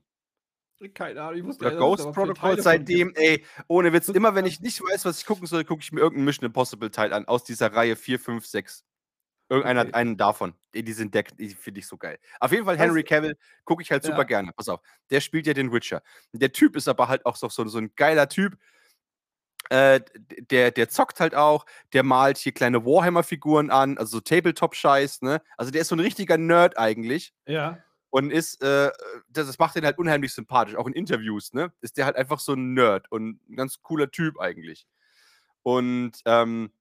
Keine 0.94 1.22
Ahnung, 1.22 1.40
ich 1.40 1.44
wusste 1.44 1.66
Oder 1.66 1.74
ja, 1.74 1.80
Ghost 1.80 2.12
Protocol? 2.12 2.62
Seitdem, 2.62 3.14
ey, 3.16 3.44
ohne 3.68 3.94
Witz, 3.94 4.10
immer 4.10 4.36
wenn 4.36 4.46
ich 4.46 4.60
nicht 4.62 4.82
weiß, 4.82 5.06
was 5.06 5.20
ich 5.20 5.26
gucken 5.26 5.48
soll, 5.48 5.64
gucke 5.64 5.82
ich 5.82 5.92
mir 5.92 6.02
irgendeinen 6.02 6.26
Mission 6.26 6.46
Impossible 6.46 6.92
Teil 6.92 7.14
an, 7.14 7.26
aus 7.26 7.44
dieser 7.44 7.74
Reihe 7.74 7.96
4, 7.96 8.20
5, 8.20 8.46
6. 8.46 8.84
Irgendeiner 9.50 9.82
Okay. 9.82 9.88
hat 9.90 9.96
einen 9.96 10.18
davon. 10.18 10.54
Die 10.76 10.94
sind 10.94 11.16
deck, 11.16 11.36
die 11.38 11.50
finde 11.50 11.80
ich 11.80 11.88
so 11.88 11.98
geil. 11.98 12.20
Auf 12.40 12.52
jeden 12.52 12.66
Fall 12.66 12.78
Henry 12.78 13.04
Cavill 13.04 13.38
gucke 13.64 13.82
ich 13.82 13.92
halt 13.92 14.04
super 14.04 14.18
Ja. 14.20 14.24
gerne. 14.24 14.52
Pass 14.56 14.68
auf, 14.68 14.82
der 15.10 15.22
spielt 15.22 15.48
ja 15.48 15.54
den 15.54 15.72
Witcher. 15.72 16.04
Der 16.34 16.52
Typ 16.52 16.76
ist 16.76 16.88
aber 16.88 17.08
halt 17.08 17.26
auch 17.26 17.38
so, 17.38 17.48
so, 17.50 17.66
so 17.68 17.78
ein 17.78 17.92
geiler 17.96 18.28
Typ. 18.28 18.58
Äh, 19.70 20.02
der, 20.50 20.72
der 20.72 20.90
zockt 20.90 21.20
halt 21.20 21.36
auch, 21.36 21.66
der 21.94 22.04
malt 22.04 22.38
hier 22.38 22.54
kleine 22.54 22.86
Warhammer-Figuren 22.86 23.70
an, 23.70 23.98
also 23.98 24.18
so 24.18 24.22
Tabletop-Scheiß, 24.22 25.22
ne? 25.24 25.42
Also 25.58 25.72
der 25.72 25.82
ist 25.82 25.90
so 25.90 25.96
ein 25.96 26.00
richtiger 26.00 26.38
Nerd 26.38 26.78
eigentlich 26.78 27.34
Ja. 27.48 27.78
und 28.10 28.32
ist, 28.32 28.62
äh, 28.64 28.92
das, 29.30 29.48
das 29.48 29.60
macht 29.60 29.76
den 29.76 29.86
halt 29.86 29.98
unheimlich 29.98 30.34
sympathisch, 30.34 30.76
auch 30.76 30.88
in 30.88 30.94
Interviews, 30.94 31.54
ne? 31.54 31.74
Ist 31.82 31.98
der 31.98 32.06
halt 32.06 32.16
einfach 32.16 32.40
so 32.40 32.54
ein 32.54 32.74
Nerd 32.74 33.12
und 33.12 33.40
ein 33.50 33.56
ganz 33.56 33.82
cooler 33.82 34.10
Typ 34.12 34.40
eigentlich. 34.40 34.88
Und 35.64 36.14
ähm, 36.26 36.72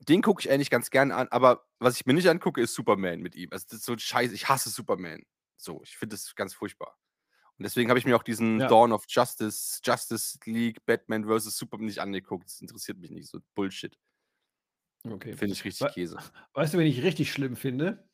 den 0.00 0.22
gucke 0.22 0.40
ich 0.40 0.50
eigentlich 0.50 0.70
ganz 0.70 0.90
gern 0.90 1.10
an, 1.10 1.28
aber 1.30 1.64
was 1.78 1.96
ich 1.96 2.06
mir 2.06 2.12
nicht 2.14 2.28
angucke, 2.28 2.60
ist 2.60 2.74
Superman 2.74 3.20
mit 3.20 3.34
ihm. 3.34 3.48
Also 3.50 3.66
das 3.70 3.78
ist 3.80 3.86
so 3.86 3.92
ein 3.92 3.98
Scheiß, 3.98 4.32
ich 4.32 4.48
hasse 4.48 4.70
Superman. 4.70 5.22
So, 5.56 5.80
ich 5.82 5.96
finde 5.96 6.16
das 6.16 6.34
ganz 6.34 6.54
furchtbar. 6.54 6.96
Und 7.58 7.62
deswegen 7.64 7.88
habe 7.88 7.98
ich 7.98 8.04
mir 8.04 8.16
auch 8.16 8.22
diesen 8.22 8.60
Ja. 8.60 8.68
Dawn 8.68 8.92
of 8.92 9.04
Justice, 9.08 9.80
Justice 9.82 10.38
League, 10.44 10.84
Batman 10.84 11.24
vs. 11.24 11.56
Superman 11.56 11.86
nicht 11.86 12.00
angeguckt. 12.00 12.44
Das 12.46 12.60
interessiert 12.60 12.98
mich 12.98 13.10
nicht, 13.10 13.28
so 13.28 13.38
Bullshit. 13.54 13.98
Okay. 15.04 15.32
Finde 15.34 15.54
ich 15.54 15.64
richtig 15.64 15.86
Wa- 15.86 15.90
Käse. 15.90 16.18
Weißt 16.52 16.74
du, 16.74 16.78
wen 16.78 16.86
ich 16.86 17.02
richtig 17.02 17.32
schlimm 17.32 17.56
finde? 17.56 18.06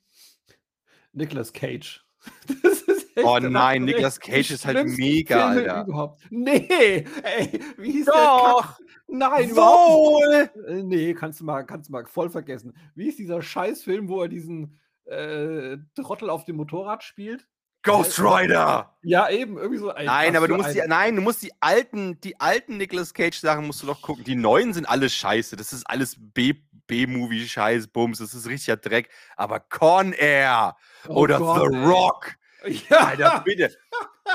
Nicolas 1.13 1.53
Cage. 1.53 2.05
Das 2.63 2.83
ist 2.83 3.03
Oh 3.25 3.39
der 3.39 3.51
nein, 3.51 3.85
Nicolas 3.85 4.19
Cage 4.19 4.53
ist 4.53 4.65
halt 4.65 4.87
mega, 4.87 5.53
Filme 5.53 5.71
Alter. 5.71 5.85
Überhaupt. 5.89 6.27
Nee, 6.31 7.05
ey, 7.23 7.61
wie 7.77 7.93
hieß 7.93 8.07
der? 8.07 8.15
Doch! 8.15 8.79
Kack? 8.79 8.87
Nein. 9.09 9.51
Wohl! 9.55 10.51
Äh, 10.67 10.83
Nee, 10.83 11.13
kannst 11.13 11.41
du 11.41 11.45
mal, 11.45 11.63
kannst 11.65 11.89
du 11.89 11.93
mal 11.93 12.07
voll 12.07 12.31
vergessen. 12.31 12.75
Wie 12.95 13.09
ist 13.09 13.19
dieser 13.19 13.43
Scheißfilm, 13.43 14.09
wo 14.09 14.23
er 14.23 14.29
diesen 14.29 14.79
äh, 15.05 15.77
Trottel 15.95 16.31
auf 16.31 16.45
dem 16.47 16.57
Motorrad 16.57 17.03
spielt? 17.03 17.47
Ghost 17.83 18.19
Rider! 18.21 18.95
Ja, 19.03 19.29
eben, 19.29 19.57
irgendwie 19.59 19.79
so 19.79 19.91
ein. 19.91 20.07
Nein, 20.07 20.37
aber 20.37 20.47
du 20.49 20.57
musst 20.57 20.75
die, 20.75 20.83
ein- 20.83 20.89
nein, 20.89 21.17
du 21.17 21.23
musst 21.23 21.43
die 21.43 21.53
alten, 21.61 22.21
die 22.21 22.39
alten 22.41 22.77
Nicolas 22.77 23.13
Cage 23.13 23.39
Sachen 23.39 23.67
musst 23.67 23.83
du 23.83 23.87
doch 23.87 24.01
gucken. 24.01 24.23
Die 24.25 24.37
neuen 24.37 24.73
sind 24.73 24.89
alles 24.89 25.13
scheiße. 25.15 25.57
Das 25.57 25.73
ist 25.73 25.85
alles 25.89 26.17
B, 26.19 26.55
B-Movie 26.87 27.47
Scheiß, 27.49 27.89
Bums. 27.89 28.19
Das 28.19 28.35
ist 28.35 28.47
richtiger 28.49 28.77
Dreck. 28.77 29.09
Aber 29.37 29.59
Con 29.61 30.13
Air 30.13 30.77
Oh 31.09 31.15
oder 31.15 31.39
Gott, 31.39 31.71
The 31.73 31.77
ey. 31.77 31.85
Rock, 31.85 32.33
Ja, 32.89 32.99
Alter, 32.99 33.43
bitte. 33.45 33.77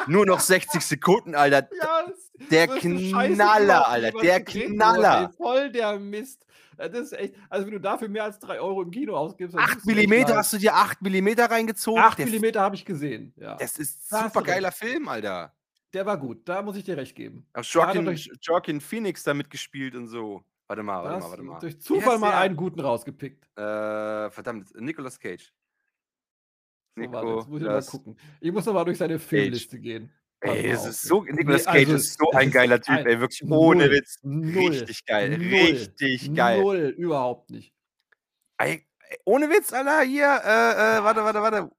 Nur 0.08 0.26
noch 0.26 0.42
60 0.42 0.82
Sekunden, 0.82 1.34
Alter. 1.34 1.70
ja, 1.82 2.04
das- 2.08 2.50
Der 2.52 2.68
das 2.68 2.80
Knaller, 2.80 3.88
Alter. 3.88 4.12
Der 4.20 4.44
Knaller. 4.44 5.30
ey, 5.32 5.38
Voll 5.38 5.72
der 5.72 5.98
Mist. 6.00 6.46
Das 6.78 6.92
ist 6.94 7.14
echt, 7.14 7.36
also 7.50 7.66
wenn 7.66 7.74
du 7.74 7.80
dafür 7.80 8.08
mehr 8.08 8.24
als 8.24 8.40
3 8.40 8.60
Euro 8.60 8.84
im 8.84 8.92
Kino 8.92 9.16
ausgibst, 9.16 9.56
dann 9.56 9.64
8 9.64 9.74
tust 9.74 9.88
du 9.88 9.92
echt 9.92 10.10
mm 10.10 10.34
hast 10.36 10.54
du 10.54 10.58
dir 10.58 10.76
8 10.76 11.02
mm 11.02 11.28
reingezogen? 11.40 12.02
8 12.02 12.20
Der, 12.20 12.28
mm 12.28 12.56
habe 12.58 12.76
ich 12.76 12.86
gesehen, 12.86 13.34
ja. 13.36 13.56
das 13.56 13.78
ist 13.78 14.12
du 14.12 14.18
super 14.18 14.44
geiler 14.44 14.72
Film, 14.72 15.08
Alter. 15.08 15.54
Der 15.94 16.06
war 16.06 16.18
gut, 16.18 16.48
da 16.48 16.62
muss 16.62 16.76
ich 16.76 16.84
dir 16.84 16.98
recht 16.98 17.16
geben. 17.16 17.46
Auch 17.54 17.64
Joaquin, 17.64 18.20
Joaquin 18.42 18.82
Phoenix 18.82 19.24
da 19.24 19.34
mitgespielt 19.34 19.96
und 19.96 20.08
so. 20.08 20.44
Warte 20.68 20.84
mal, 20.84 21.04
warte 21.04 21.20
mal, 21.20 21.30
warte 21.30 21.44
mal. 21.44 21.60
durch 21.60 21.80
Zufall 21.80 22.14
heißt 22.14 22.22
mal 22.22 22.30
der? 22.32 22.40
einen 22.40 22.56
guten 22.58 22.80
rausgepickt. 22.82 23.46
Äh, 23.58 24.30
verdammt, 24.30 24.76
Nicolas 24.80 25.18
Cage. 25.18 25.54
So, 26.96 27.12
warte, 27.12 27.28
jetzt 27.30 27.48
muss 27.48 27.62
ich 27.62 27.68
mal 27.68 27.84
gucken. 27.84 28.18
Ich 28.42 28.52
muss 28.52 28.66
noch 28.66 28.74
mal 28.74 28.84
durch 28.84 28.98
seine 28.98 29.18
Filmliste 29.18 29.80
gehen. 29.80 30.12
Ey, 30.42 30.72
das 30.72 30.82
auf 30.82 30.90
ist 30.90 31.02
so, 31.04 31.24
Nicolas 31.24 31.66
Nee, 31.66 31.72
Cage 31.72 31.78
also, 31.86 31.96
ist 31.96 32.20
so 32.20 32.32
ein 32.32 32.52
geiler 32.52 32.80
Typ, 32.80 32.96
ein- 32.98 33.06
ey, 33.08 33.20
wirklich 33.20 33.44
ohne 33.50 33.86
Null. 33.88 33.92
Witz. 33.96 34.20
Null. 34.22 34.70
Richtig 34.72 35.06
geil, 35.06 35.30
Null. 35.38 35.48
richtig 35.48 36.34
geil. 36.36 36.62
Null, 36.62 36.94
überhaupt 36.98 37.50
nicht. 37.50 37.74
Ey, 38.60 38.86
ohne 39.26 39.50
Witz, 39.50 39.74
Alter, 39.74 40.02
hier, 40.02 40.26
äh, 40.44 40.98
äh, 40.98 41.04
warte, 41.04 41.24
warte, 41.24 41.42
warte. 41.42 41.70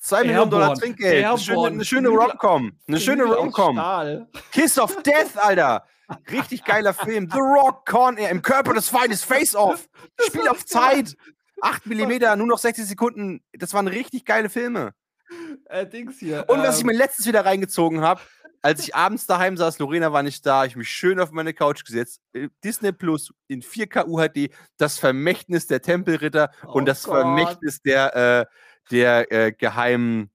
2 0.00 0.24
Millionen 0.24 0.50
Dollar 0.50 0.74
Trinkgeld. 0.74 1.24
Eine 1.24 1.38
schöne, 1.38 1.66
eine 1.66 1.84
schöne 1.84 2.08
Rom-Com. 2.08 2.72
Eine 2.86 3.00
schöne 3.00 3.24
Rom-Com. 3.24 4.28
Kiss 4.52 4.78
of 4.78 5.02
Death, 5.02 5.36
Alter. 5.36 5.84
Richtig 6.30 6.64
geiler 6.64 6.94
Film. 6.94 7.28
The 7.30 7.38
Rock, 7.38 7.84
Con 7.84 8.16
Air, 8.16 8.30
im 8.30 8.40
Körper 8.40 8.74
des 8.74 8.88
Feindes, 8.88 9.24
Face-Off. 9.24 9.88
Spiel 10.26 10.48
auf 10.48 10.64
Zeit. 10.64 11.16
8 11.60 11.86
mm, 11.86 12.38
nur 12.38 12.46
noch 12.46 12.58
60 12.58 12.86
Sekunden. 12.86 13.42
Das 13.52 13.74
waren 13.74 13.88
richtig 13.88 14.24
geile 14.24 14.48
Filme. 14.48 14.94
Äh, 15.66 15.86
Dings 15.86 16.18
hier. 16.18 16.44
Und 16.48 16.60
was 16.60 16.76
ich 16.76 16.80
ähm, 16.82 16.88
mir 16.88 16.96
letztens 16.96 17.26
wieder 17.26 17.44
reingezogen 17.44 18.00
habe, 18.00 18.20
als 18.62 18.80
ich 18.82 18.94
abends 18.94 19.26
daheim 19.26 19.56
saß, 19.56 19.78
Lorena 19.78 20.12
war 20.12 20.22
nicht 20.22 20.44
da, 20.44 20.64
ich 20.64 20.74
mich 20.74 20.88
schön 20.88 21.20
auf 21.20 21.30
meine 21.30 21.54
Couch 21.54 21.84
gesetzt. 21.84 22.20
äh, 22.32 22.48
Disney 22.64 22.92
Plus 22.92 23.32
in 23.46 23.62
4K 23.62 24.06
UHD, 24.06 24.50
das 24.78 24.98
Vermächtnis 24.98 25.66
der 25.66 25.80
Tempelritter 25.82 26.50
und 26.64 26.82
Oh 26.82 26.86
das 26.86 27.04
Gott. 27.04 27.20
Vermächtnis 27.20 27.80
der, 27.82 28.16
äh, 28.16 28.46
der 28.90 29.30
äh, 29.32 29.52
geheimen, 29.52 30.30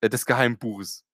äh, 0.00 0.08
des 0.08 0.24
Geheimbuches. 0.26 1.04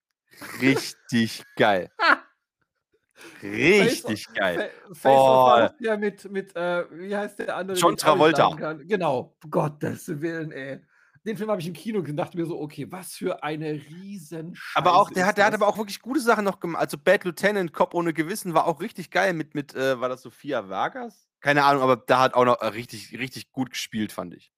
Richtig 0.61 1.45
geil. 1.57 1.91
Richtig 3.43 4.27
geil. 4.35 4.71
Fa- 4.89 4.95
Face 4.95 5.13
Off 5.19 5.47
war 5.51 5.71
Oh. 5.73 5.77
der 5.83 5.99
mit, 5.99 6.31
mit 6.31 6.57
äh, 6.57 6.85
wie 6.91 7.15
heißt 7.17 7.39
der 7.39 7.57
andere? 7.57 7.77
John 7.79 7.95
ich 7.95 8.01
Travolta. 8.01 8.75
Genau, 8.85 9.37
Gottes 9.51 10.09
Willen, 10.21 10.53
ey. 10.53 10.81
Den 11.27 11.37
Film 11.37 11.51
habe 11.51 11.61
ich 11.61 11.67
im 11.67 11.75
Kino 11.75 12.01
gesehen 12.01 12.17
dachte 12.17 12.37
mir 12.39 12.47
so, 12.47 12.59
okay, 12.59 12.87
was 12.91 13.13
für 13.13 13.43
eine 13.43 13.73
riesen 13.73 14.59
Aber 14.75 14.95
auch, 14.95 15.11
der 15.11 15.27
hat, 15.27 15.37
der 15.37 15.45
hat 15.45 15.53
das. 15.53 15.61
aber 15.61 15.69
auch 15.69 15.77
wirklich 15.77 16.01
gute 16.01 16.21
Sachen 16.21 16.45
noch 16.45 16.61
gemacht. 16.61 16.81
Also 16.81 16.97
Bad 16.97 17.25
Lieutenant, 17.25 17.73
Cop 17.75 17.93
ohne 17.93 18.15
Gewissen 18.15 18.55
war 18.55 18.67
auch 18.67 18.81
richtig 18.81 19.11
geil 19.11 19.35
mit, 19.35 19.55
mit 19.55 19.75
äh, 19.75 20.01
war 20.01 20.09
das 20.09 20.23
Sophia 20.23 20.69
Vargas? 20.71 21.29
Keine 21.41 21.65
Ahnung, 21.65 21.83
aber 21.83 21.97
da 21.97 22.21
hat 22.21 22.35
auch 22.35 22.45
noch 22.45 22.61
äh, 22.61 22.67
richtig, 22.69 23.19
richtig 23.19 23.51
gut 23.53 23.71
gespielt, 23.71 24.13
fand 24.13 24.35
ich. 24.35 24.51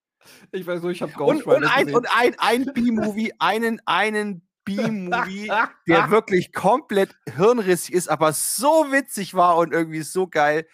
Ich 0.53 0.67
weiß 0.67 0.83
so, 0.83 0.89
ich 0.89 1.03
habe 1.03 1.13
Ghost 1.13 1.45
Und, 1.47 1.57
und, 1.57 1.65
ein, 1.65 1.95
und 1.95 2.07
ein, 2.17 2.35
ein 2.39 2.73
B-Movie, 2.73 3.33
einen, 3.39 3.81
einen 3.87 4.47
B-Movie, 4.65 5.51
der 5.89 6.11
wirklich 6.11 6.53
komplett 6.53 7.17
hirnrissig 7.35 7.93
ist, 7.95 8.09
aber 8.09 8.33
so 8.33 8.87
witzig 8.91 9.35
war 9.35 9.57
und 9.57 9.73
irgendwie 9.73 10.03
so 10.03 10.29
geil. 10.29 10.67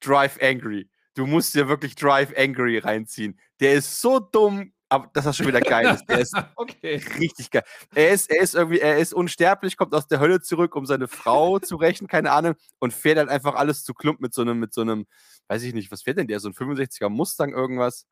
Drive 0.00 0.38
Angry. 0.42 0.90
Du 1.14 1.26
musst 1.26 1.54
dir 1.54 1.68
wirklich 1.68 1.94
Drive 1.94 2.32
Angry 2.36 2.78
reinziehen. 2.78 3.38
Der 3.60 3.74
ist 3.74 4.00
so 4.00 4.18
dumm, 4.18 4.72
aber 4.94 5.10
das 5.12 5.36
schon 5.36 5.46
wieder 5.46 5.60
geil 5.60 5.94
ist. 5.94 6.06
Der 6.06 6.20
ist 6.20 6.34
okay. 6.56 7.02
richtig 7.18 7.50
geil. 7.50 7.64
Er 7.94 8.10
ist, 8.10 8.30
er 8.30 8.40
ist 8.40 8.54
irgendwie, 8.54 8.80
er 8.80 8.98
ist 8.98 9.12
unsterblich, 9.12 9.76
kommt 9.76 9.94
aus 9.94 10.06
der 10.06 10.20
Hölle 10.20 10.40
zurück, 10.40 10.76
um 10.76 10.86
seine 10.86 11.08
Frau 11.08 11.58
zu 11.60 11.76
rächen, 11.76 12.06
keine 12.06 12.32
Ahnung, 12.32 12.54
und 12.78 12.92
fährt 12.92 13.18
dann 13.18 13.28
einfach 13.28 13.54
alles 13.54 13.84
zu 13.84 13.94
Klump 13.94 14.20
mit 14.20 14.32
so 14.34 14.42
einem, 14.42 14.58
mit 14.58 14.72
so 14.72 14.80
einem, 14.80 15.06
weiß 15.48 15.62
ich 15.62 15.74
nicht, 15.74 15.90
was 15.90 16.02
fährt 16.02 16.18
denn 16.18 16.28
der? 16.28 16.40
So 16.40 16.48
ein 16.48 16.54
65er 16.54 17.08
Mustang 17.08 17.52
irgendwas? 17.52 18.06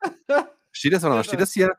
Steht 0.71 0.93
das 0.93 1.03
noch? 1.03 1.23
Steht 1.23 1.39
das 1.41 1.53
hier? 1.53 1.75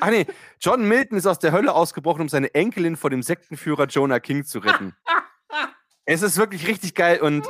Ach 0.00 0.10
nee, 0.10 0.26
John 0.60 0.86
Milton 0.86 1.16
ist 1.16 1.26
aus 1.26 1.38
der 1.38 1.52
Hölle 1.52 1.74
ausgebrochen, 1.74 2.22
um 2.22 2.28
seine 2.28 2.54
Enkelin 2.54 2.96
vor 2.96 3.10
dem 3.10 3.22
Sektenführer 3.22 3.86
Jonah 3.86 4.18
King 4.18 4.44
zu 4.44 4.58
retten. 4.58 4.96
es 6.04 6.22
ist 6.22 6.38
wirklich 6.38 6.66
richtig 6.66 6.94
geil 6.94 7.20
und 7.20 7.46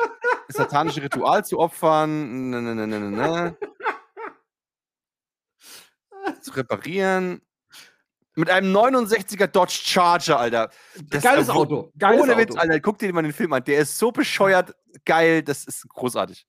satanische 0.49 1.03
Ritual 1.03 1.45
zu 1.45 1.59
opfern, 1.59 2.51
ne, 2.51 2.61
ne, 2.61 2.74
ne, 2.74 2.87
ne, 2.87 3.11
ne. 3.11 3.57
Zu 6.41 6.53
reparieren. 6.53 7.41
Mit 8.37 8.49
einem 8.49 8.75
69er 8.75 9.49
Dodge 9.49 9.73
Charger, 9.83 10.39
Alter. 10.39 10.71
Das- 11.11 11.23
Geiles 11.23 11.49
äh, 11.49 11.55
wo- 11.55 11.59
Auto. 11.59 11.93
Geiles 11.99 12.23
Ohne 12.23 12.33
Auto. 12.33 12.41
Witz, 12.43 12.57
Alter. 12.57 12.81
Guck 12.81 12.99
dir 12.99 13.12
mal 13.12 13.23
den 13.23 13.33
Film 13.33 13.53
an. 13.53 13.64
Der 13.64 13.81
ist 13.81 13.99
so 13.99 14.12
bescheuert 14.12 14.75
geil. 15.05 15.43
Das 15.43 15.64
ist 15.64 15.89
großartig. 15.89 16.47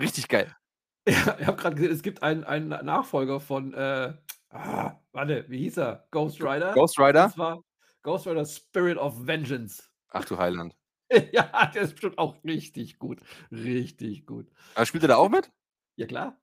Richtig 0.00 0.28
geil. 0.28 0.54
Ja, 1.08 1.38
ich 1.40 1.46
habe 1.46 1.56
gerade 1.56 1.74
gesehen, 1.76 1.92
es 1.92 2.02
gibt 2.02 2.22
einen, 2.22 2.44
einen 2.44 2.68
Nachfolger 2.68 3.40
von, 3.40 3.72
äh, 3.72 4.12
ah, 4.50 5.00
warte, 5.12 5.46
wie 5.48 5.60
hieß 5.60 5.78
er? 5.78 6.06
Ghost 6.10 6.42
Rider? 6.42 6.74
Ghost 6.74 6.98
Rider? 6.98 7.28
Das 7.28 7.38
war 7.38 7.62
Ghost 8.02 8.26
Rider 8.26 8.44
Spirit 8.44 8.98
of 8.98 9.26
Vengeance. 9.26 9.82
Ach 10.10 10.26
du 10.26 10.36
Heiland. 10.36 10.76
ja, 11.32 11.64
der 11.72 11.80
ist 11.80 11.92
bestimmt 11.92 12.18
auch 12.18 12.36
richtig 12.44 12.98
gut. 12.98 13.20
Richtig 13.50 14.26
gut. 14.26 14.50
Aber 14.74 14.84
spielt 14.84 15.02
er 15.04 15.08
da 15.08 15.16
auch 15.16 15.30
mit? 15.30 15.50
Ja, 15.96 16.06
klar. 16.06 16.38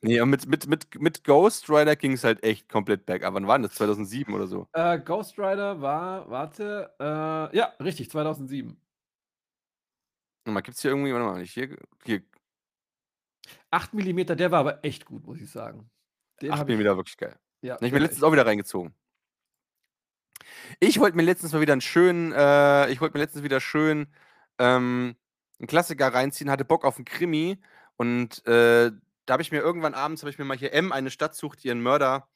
Nee, 0.00 0.20
aber 0.20 0.26
mit, 0.26 0.46
mit, 0.46 0.66
mit, 0.68 1.00
mit 1.00 1.24
Ghost 1.24 1.68
Rider 1.68 1.96
ging 1.96 2.12
es 2.12 2.22
halt 2.22 2.44
echt 2.44 2.68
komplett 2.68 3.04
bergab. 3.04 3.34
Wann 3.34 3.48
war 3.48 3.58
denn 3.58 3.64
das? 3.64 3.74
2007 3.74 4.32
oder 4.32 4.46
so? 4.46 4.68
Äh, 4.72 5.00
Ghost 5.00 5.38
Rider 5.38 5.80
war, 5.80 6.30
warte, 6.30 6.94
äh, 7.00 7.56
ja, 7.56 7.72
richtig, 7.80 8.10
2007. 8.10 8.80
Warte 10.44 10.54
mal, 10.54 10.60
gibt's 10.60 10.82
hier 10.82 10.92
irgendwie, 10.92 11.12
warte 11.12 11.26
mal, 11.26 11.40
nicht 11.40 11.52
hier, 11.52 11.76
hier 12.04 12.22
8 13.70 13.92
mm, 13.94 14.36
der 14.36 14.50
war 14.50 14.60
aber 14.60 14.84
echt 14.84 15.04
gut, 15.04 15.26
muss 15.26 15.40
ich 15.40 15.50
sagen. 15.50 15.90
Den 16.40 16.52
8 16.52 16.60
hab 16.60 16.68
ich, 16.68 16.76
mm 16.76 16.80
wirklich 16.80 17.16
geil. 17.16 17.36
ja, 17.62 17.76
Ich 17.80 17.92
mir 17.92 17.98
letztens 17.98 18.22
auch 18.22 18.32
wieder 18.32 18.46
reingezogen. 18.46 18.94
Ich 20.80 20.98
wollte 21.00 21.16
mir 21.16 21.24
letztens 21.24 21.52
mal 21.52 21.60
wieder 21.60 21.72
einen 21.72 21.80
schönen, 21.80 22.32
äh, 22.32 22.90
ich 22.90 23.00
wollte 23.00 23.16
mir 23.16 23.24
letztens 23.24 23.42
wieder 23.44 23.60
schön 23.60 24.06
ähm, 24.58 25.16
einen 25.58 25.66
Klassiker 25.66 26.14
reinziehen, 26.14 26.50
hatte 26.50 26.64
Bock 26.64 26.84
auf 26.84 26.96
einen 26.96 27.04
Krimi 27.04 27.58
und 27.96 28.46
äh, 28.46 28.92
da 29.28 29.34
habe 29.34 29.42
ich 29.42 29.52
mir 29.52 29.60
irgendwann 29.60 29.92
abends, 29.92 30.22
habe 30.22 30.30
ich 30.30 30.38
mir 30.38 30.46
mal 30.46 30.56
hier 30.56 30.72
M, 30.72 30.90
eine 30.90 31.10
Stadt 31.10 31.34
sucht 31.34 31.62
ihren 31.62 31.82
Mörder 31.82 32.28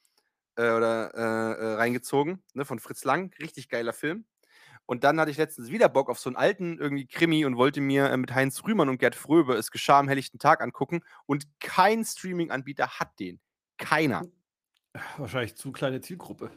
äh, 0.57 0.69
oder 0.71 1.11
äh, 1.15 1.63
äh, 1.63 1.73
reingezogen, 1.75 2.43
ne, 2.53 2.65
von 2.65 2.77
Fritz 2.77 3.03
Lang, 3.03 3.33
richtig 3.39 3.67
geiler 3.67 3.93
Film. 3.93 4.25
Und 4.85 5.03
dann 5.03 5.19
hatte 5.19 5.31
ich 5.31 5.37
letztens 5.37 5.71
wieder 5.71 5.89
Bock 5.89 6.09
auf 6.09 6.19
so 6.19 6.29
einen 6.29 6.35
alten 6.35 6.77
irgendwie 6.77 7.07
Krimi 7.07 7.45
und 7.45 7.57
wollte 7.57 7.81
mir 7.81 8.11
äh, 8.11 8.17
mit 8.17 8.35
Heinz 8.35 8.63
Rühmann 8.63 8.89
und 8.89 8.99
Gerd 8.99 9.15
Fröbe 9.15 9.55
es 9.55 9.71
geschah 9.71 9.97
am 9.97 10.07
helllichten 10.07 10.37
Tag 10.37 10.61
angucken 10.61 11.01
und 11.25 11.47
kein 11.59 12.05
Streaming-Anbieter 12.05 12.99
hat 12.99 13.19
den. 13.19 13.39
Keiner. 13.77 14.21
Wahrscheinlich 15.17 15.55
zu 15.55 15.71
kleine 15.71 15.99
Zielgruppe. 15.99 16.51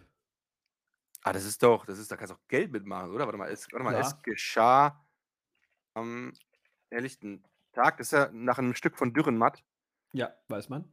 Ah, 1.22 1.32
das 1.32 1.46
ist 1.46 1.62
doch, 1.62 1.86
das 1.86 1.98
ist, 1.98 2.10
da 2.12 2.16
kannst 2.16 2.32
du 2.32 2.36
auch 2.36 2.48
Geld 2.48 2.72
mitmachen, 2.72 3.10
oder? 3.10 3.24
Warte 3.24 3.38
mal, 3.38 3.48
es, 3.48 3.68
warte 3.72 3.84
mal, 3.84 3.94
es 3.94 4.10
Klar. 4.10 4.22
geschah 4.22 5.06
am 5.94 6.34
Helllichten 6.90 7.42
Tag. 7.72 7.96
Das 7.96 8.08
ist 8.08 8.12
ja 8.12 8.28
nach 8.32 8.58
einem 8.58 8.74
Stück 8.74 8.98
von 8.98 9.14
Dürrenmatt. 9.14 9.64
Ja, 10.12 10.34
weiß 10.48 10.68
man. 10.68 10.84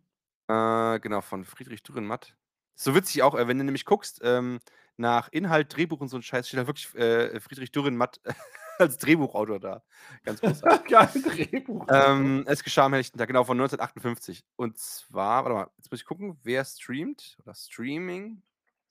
Äh, 0.47 0.99
genau, 0.99 1.21
von 1.21 1.45
Friedrich 1.45 1.83
Dürrenmatt. 1.83 2.35
So 2.75 2.95
witzig 2.95 3.23
auch, 3.23 3.35
äh, 3.35 3.47
wenn 3.47 3.57
du 3.57 3.63
nämlich 3.63 3.85
guckst, 3.85 4.19
ähm, 4.23 4.59
nach 4.97 5.29
Inhalt, 5.31 5.75
Drehbuch 5.75 6.01
und 6.01 6.09
so 6.09 6.17
ein 6.17 6.23
Scheiß, 6.23 6.47
steht 6.47 6.59
da 6.59 6.67
wirklich 6.67 6.93
äh, 6.95 7.39
Friedrich 7.39 7.71
Dürrenmatt 7.71 8.19
als 8.79 8.97
Drehbuchautor 8.97 9.59
da. 9.59 9.83
Ganz 10.23 10.41
großartig. 10.41 10.91
Geil, 10.91 11.09
Drehbuch. 11.23 11.87
ähm, 11.89 12.43
es 12.47 12.63
geschah 12.63 12.85
am 12.85 12.93
helllichten 12.93 13.17
Tag, 13.17 13.27
genau, 13.27 13.43
von 13.43 13.57
1958. 13.57 14.43
Und 14.55 14.77
zwar, 14.77 15.43
warte 15.45 15.55
mal, 15.55 15.71
jetzt 15.77 15.91
muss 15.91 16.01
ich 16.01 16.05
gucken, 16.05 16.37
wer 16.43 16.65
streamt 16.65 17.37
oder 17.43 17.53
Streaming? 17.55 18.41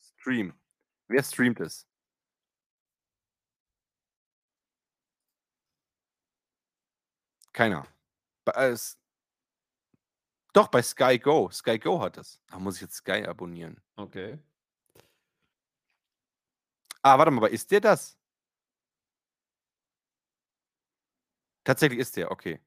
Stream. 0.00 0.54
Wer 1.08 1.22
streamt 1.22 1.60
es? 1.60 1.86
Keiner. 7.52 7.86
Bei, 8.44 8.52
äh, 8.52 8.70
es, 8.70 8.98
doch, 10.52 10.68
bei 10.68 10.82
Sky 10.82 11.18
Go. 11.18 11.50
Sky 11.50 11.78
Go 11.78 12.00
hat 12.00 12.16
das. 12.16 12.40
Da 12.48 12.58
muss 12.58 12.76
ich 12.76 12.82
jetzt 12.82 12.96
Sky 12.96 13.24
abonnieren. 13.26 13.80
okay. 13.96 14.38
Ah, 17.04 17.18
warte 17.18 17.32
mal, 17.32 17.38
aber 17.38 17.50
ist 17.50 17.68
der 17.72 17.80
das? 17.80 18.16
Tatsächlich 21.64 21.98
ist 22.00 22.16
der, 22.16 22.30
okay. 22.30 22.60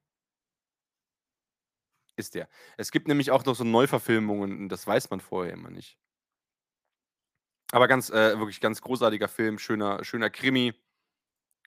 Ist 2.16 2.34
der. 2.34 2.48
Es 2.76 2.90
gibt 2.90 3.08
nämlich 3.08 3.30
auch 3.30 3.44
noch 3.44 3.54
so 3.54 3.64
Neuverfilmungen, 3.64 4.68
das 4.68 4.86
weiß 4.86 5.10
man 5.10 5.20
vorher 5.20 5.52
immer 5.54 5.70
nicht. 5.70 5.98
Aber 7.72 7.88
ganz, 7.88 8.10
äh, 8.10 8.38
wirklich 8.38 8.60
ganz 8.60 8.80
großartiger 8.80 9.28
Film, 9.28 9.58
schöner, 9.58 10.04
schöner 10.04 10.30
Krimi. 10.30 10.74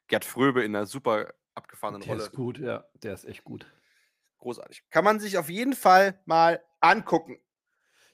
Gerd 0.08 0.26
Fröbe 0.26 0.64
in 0.64 0.76
einer 0.76 0.86
super 0.86 1.34
abgefahrenen 1.56 2.02
Der 2.02 2.10
Rolle. 2.10 2.24
ist 2.24 2.32
gut, 2.34 2.58
ja. 2.58 2.86
Der 2.96 3.14
ist 3.14 3.26
echt 3.26 3.44
gut. 3.44 3.66
Großartig. 4.40 4.84
Kann 4.90 5.04
man 5.04 5.20
sich 5.20 5.38
auf 5.38 5.50
jeden 5.50 5.74
Fall 5.74 6.20
mal 6.26 6.64
angucken. 6.80 7.40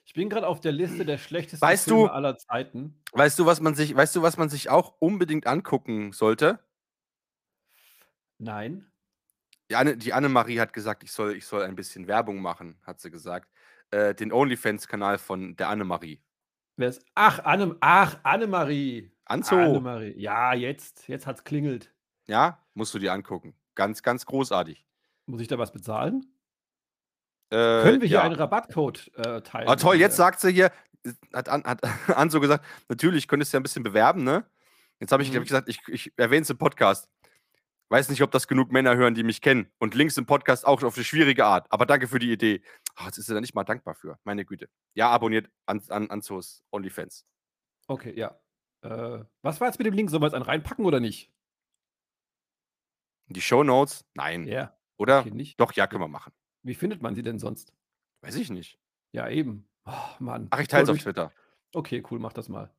Ich 0.04 0.12
bin 0.14 0.28
gerade 0.28 0.46
auf 0.46 0.60
der 0.60 0.72
Liste 0.72 1.04
der 1.04 1.18
schlechtesten 1.18 1.64
Weißt 1.64 1.84
Filme 1.84 2.02
du- 2.04 2.08
aller 2.08 2.36
Zeiten. 2.38 3.02
Weißt 3.12 3.38
du, 3.38 3.46
was 3.46 3.60
man 3.60 3.74
sich, 3.74 3.94
weißt 3.94 4.14
du, 4.14 4.22
was 4.22 4.36
man 4.36 4.48
sich 4.48 4.68
auch 4.70 4.94
unbedingt 5.00 5.46
angucken 5.46 6.12
sollte? 6.12 6.60
Nein. 8.38 8.90
Die, 9.70 9.74
Anne, 9.76 9.96
die 9.96 10.12
Annemarie 10.12 10.60
hat 10.60 10.72
gesagt, 10.72 11.02
ich 11.02 11.10
soll, 11.12 11.34
ich 11.36 11.44
soll 11.46 11.62
ein 11.62 11.74
bisschen 11.74 12.06
Werbung 12.06 12.40
machen, 12.40 12.78
hat 12.84 13.00
sie 13.00 13.10
gesagt. 13.10 13.50
Äh, 13.90 14.14
den 14.14 14.32
OnlyFans-Kanal 14.32 15.18
von 15.18 15.56
der 15.56 15.68
Annemarie. 15.68 16.22
Wer 16.76 16.88
ist. 16.88 17.04
Ach, 17.14 17.40
Anne, 17.44 17.76
ach, 17.80 18.18
Annemarie. 18.22 19.10
Anzo, 19.24 19.56
Annemarie. 19.56 20.14
Ja, 20.16 20.54
jetzt. 20.54 21.08
Jetzt 21.08 21.26
hat's 21.26 21.42
klingelt. 21.42 21.92
ja, 22.26 22.64
musst 22.74 22.94
du 22.94 22.98
dir 22.98 23.12
angucken. 23.12 23.56
Ganz, 23.74 24.02
ganz 24.02 24.24
großartig. 24.26 24.85
Muss 25.26 25.40
ich 25.40 25.48
da 25.48 25.58
was 25.58 25.72
bezahlen? 25.72 26.24
Äh, 27.50 27.56
Können 27.82 28.00
wir 28.00 28.08
hier 28.08 28.18
ja. 28.18 28.22
einen 28.22 28.34
Rabattcode 28.34 29.10
äh, 29.16 29.40
teilen? 29.42 29.68
Ah, 29.68 29.76
toll, 29.76 29.96
jetzt 29.96 30.16
sagt 30.16 30.40
sie 30.40 30.52
hier, 30.52 30.72
hat, 31.32 31.48
an, 31.48 31.64
hat 31.64 31.80
Anso 32.16 32.40
gesagt, 32.40 32.64
natürlich 32.88 33.28
könntest 33.28 33.52
du 33.52 33.56
ja 33.56 33.60
ein 33.60 33.62
bisschen 33.62 33.82
bewerben, 33.82 34.24
ne? 34.24 34.44
Jetzt 34.98 35.12
habe 35.12 35.22
ich, 35.22 35.30
Mhm. 35.32 35.42
ich 35.42 35.48
gesagt, 35.48 35.68
ich, 35.68 35.80
ich 35.88 36.12
erwähne 36.16 36.42
es 36.42 36.50
im 36.50 36.58
Podcast. 36.58 37.08
Weiß 37.88 38.08
nicht, 38.08 38.22
ob 38.22 38.32
das 38.32 38.48
genug 38.48 38.72
Männer 38.72 38.96
hören, 38.96 39.14
die 39.14 39.22
mich 39.22 39.40
kennen. 39.40 39.70
Und 39.78 39.94
Links 39.94 40.16
im 40.16 40.26
Podcast 40.26 40.66
auch 40.66 40.82
auf 40.82 40.96
eine 40.96 41.04
schwierige 41.04 41.44
Art. 41.44 41.70
Aber 41.70 41.86
danke 41.86 42.08
für 42.08 42.18
die 42.18 42.32
Idee. 42.32 42.62
Ah, 42.96 43.04
jetzt 43.06 43.18
ist 43.18 43.28
er 43.28 43.34
da 43.36 43.40
nicht 43.40 43.54
mal 43.54 43.62
dankbar 43.62 43.94
für. 43.94 44.18
Meine 44.24 44.44
Güte. 44.44 44.68
Ja, 44.94 45.10
abonniert 45.10 45.48
an, 45.66 45.80
an, 45.90 46.10
Anzos 46.10 46.64
OnlyFans. 46.72 47.24
Okay, 47.86 48.12
ja. 48.18 48.40
Äh, 48.82 49.22
was 49.42 49.60
war 49.60 49.68
jetzt 49.68 49.78
mit 49.78 49.86
dem 49.86 49.94
Link? 49.94 50.10
Sollen 50.10 50.20
wir 50.20 50.26
jetzt 50.26 50.34
einen 50.34 50.44
reinpacken 50.44 50.84
oder 50.84 50.98
nicht? 50.98 51.30
Die 53.28 53.40
Show 53.40 53.62
Notes? 53.62 54.04
Nein. 54.14 54.48
Ja. 54.48 54.75
Oder? 54.98 55.20
Okay, 55.20 55.30
nicht. 55.30 55.60
Doch, 55.60 55.72
ja, 55.72 55.86
können 55.86 56.02
wir 56.02 56.08
machen. 56.08 56.32
Wie 56.62 56.74
findet 56.74 57.02
man 57.02 57.14
sie 57.14 57.22
denn 57.22 57.38
sonst? 57.38 57.72
Weiß 58.22 58.34
ich 58.36 58.50
nicht. 58.50 58.78
Ja, 59.12 59.28
eben. 59.28 59.68
Oh, 59.84 59.92
Mann. 60.18 60.48
Ach, 60.50 60.58
ich 60.60 60.68
teile 60.68 60.82
es 60.84 60.88
auf 60.88 60.98
Twitter. 60.98 61.32
Okay, 61.74 62.02
cool, 62.10 62.18
mach 62.18 62.32
das 62.32 62.48
mal. 62.48 62.70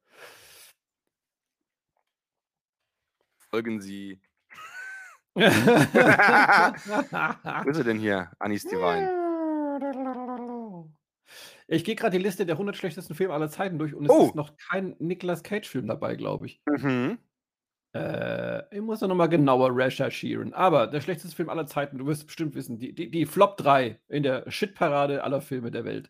Folgen 3.50 3.80
Sie. 3.82 4.20
Wo 5.36 5.42
ist 7.70 7.78
er 7.78 7.84
denn 7.84 8.00
hier? 8.00 8.32
Anis 8.40 8.64
Divine. 8.64 9.14
Ich 11.68 11.84
gehe 11.84 11.96
gerade 11.96 12.18
die 12.18 12.24
Liste 12.24 12.46
der 12.46 12.56
100 12.56 12.76
schlechtesten 12.76 13.14
Filme 13.14 13.34
aller 13.34 13.50
Zeiten 13.50 13.78
durch 13.78 13.94
und 13.94 14.06
es 14.06 14.12
Oh. 14.12 14.26
ist 14.28 14.36
noch 14.36 14.56
kein 14.58 14.96
Nicolas 15.00 15.44
Cage-Film 15.44 15.88
dabei, 15.88 16.16
glaube 16.16 16.48
ich. 16.48 16.62
Mhm. 16.66 17.18
Äh, 17.98 18.76
ich 18.76 18.82
muss 18.82 19.00
da 19.00 19.08
nochmal 19.08 19.30
genauer 19.30 19.76
recherchieren. 19.76 20.54
Aber 20.54 20.88
der 20.88 21.02
schlechteste 21.02 21.36
Film 21.36 21.50
aller 21.50 21.66
Zeiten, 21.66 21.98
du 21.98 22.06
wirst 22.06 22.28
bestimmt 22.28 22.56
wissen, 22.56 22.78
die, 22.78 22.94
die, 22.94 23.10
die 23.10 23.26
Flop 23.26 23.58
3 23.58 24.00
in 24.08 24.24
der 24.24 24.50
Shitparade 24.50 25.24
aller 25.24 25.42
Filme 25.42 25.72
der 25.72 25.86
Welt. 25.86 26.10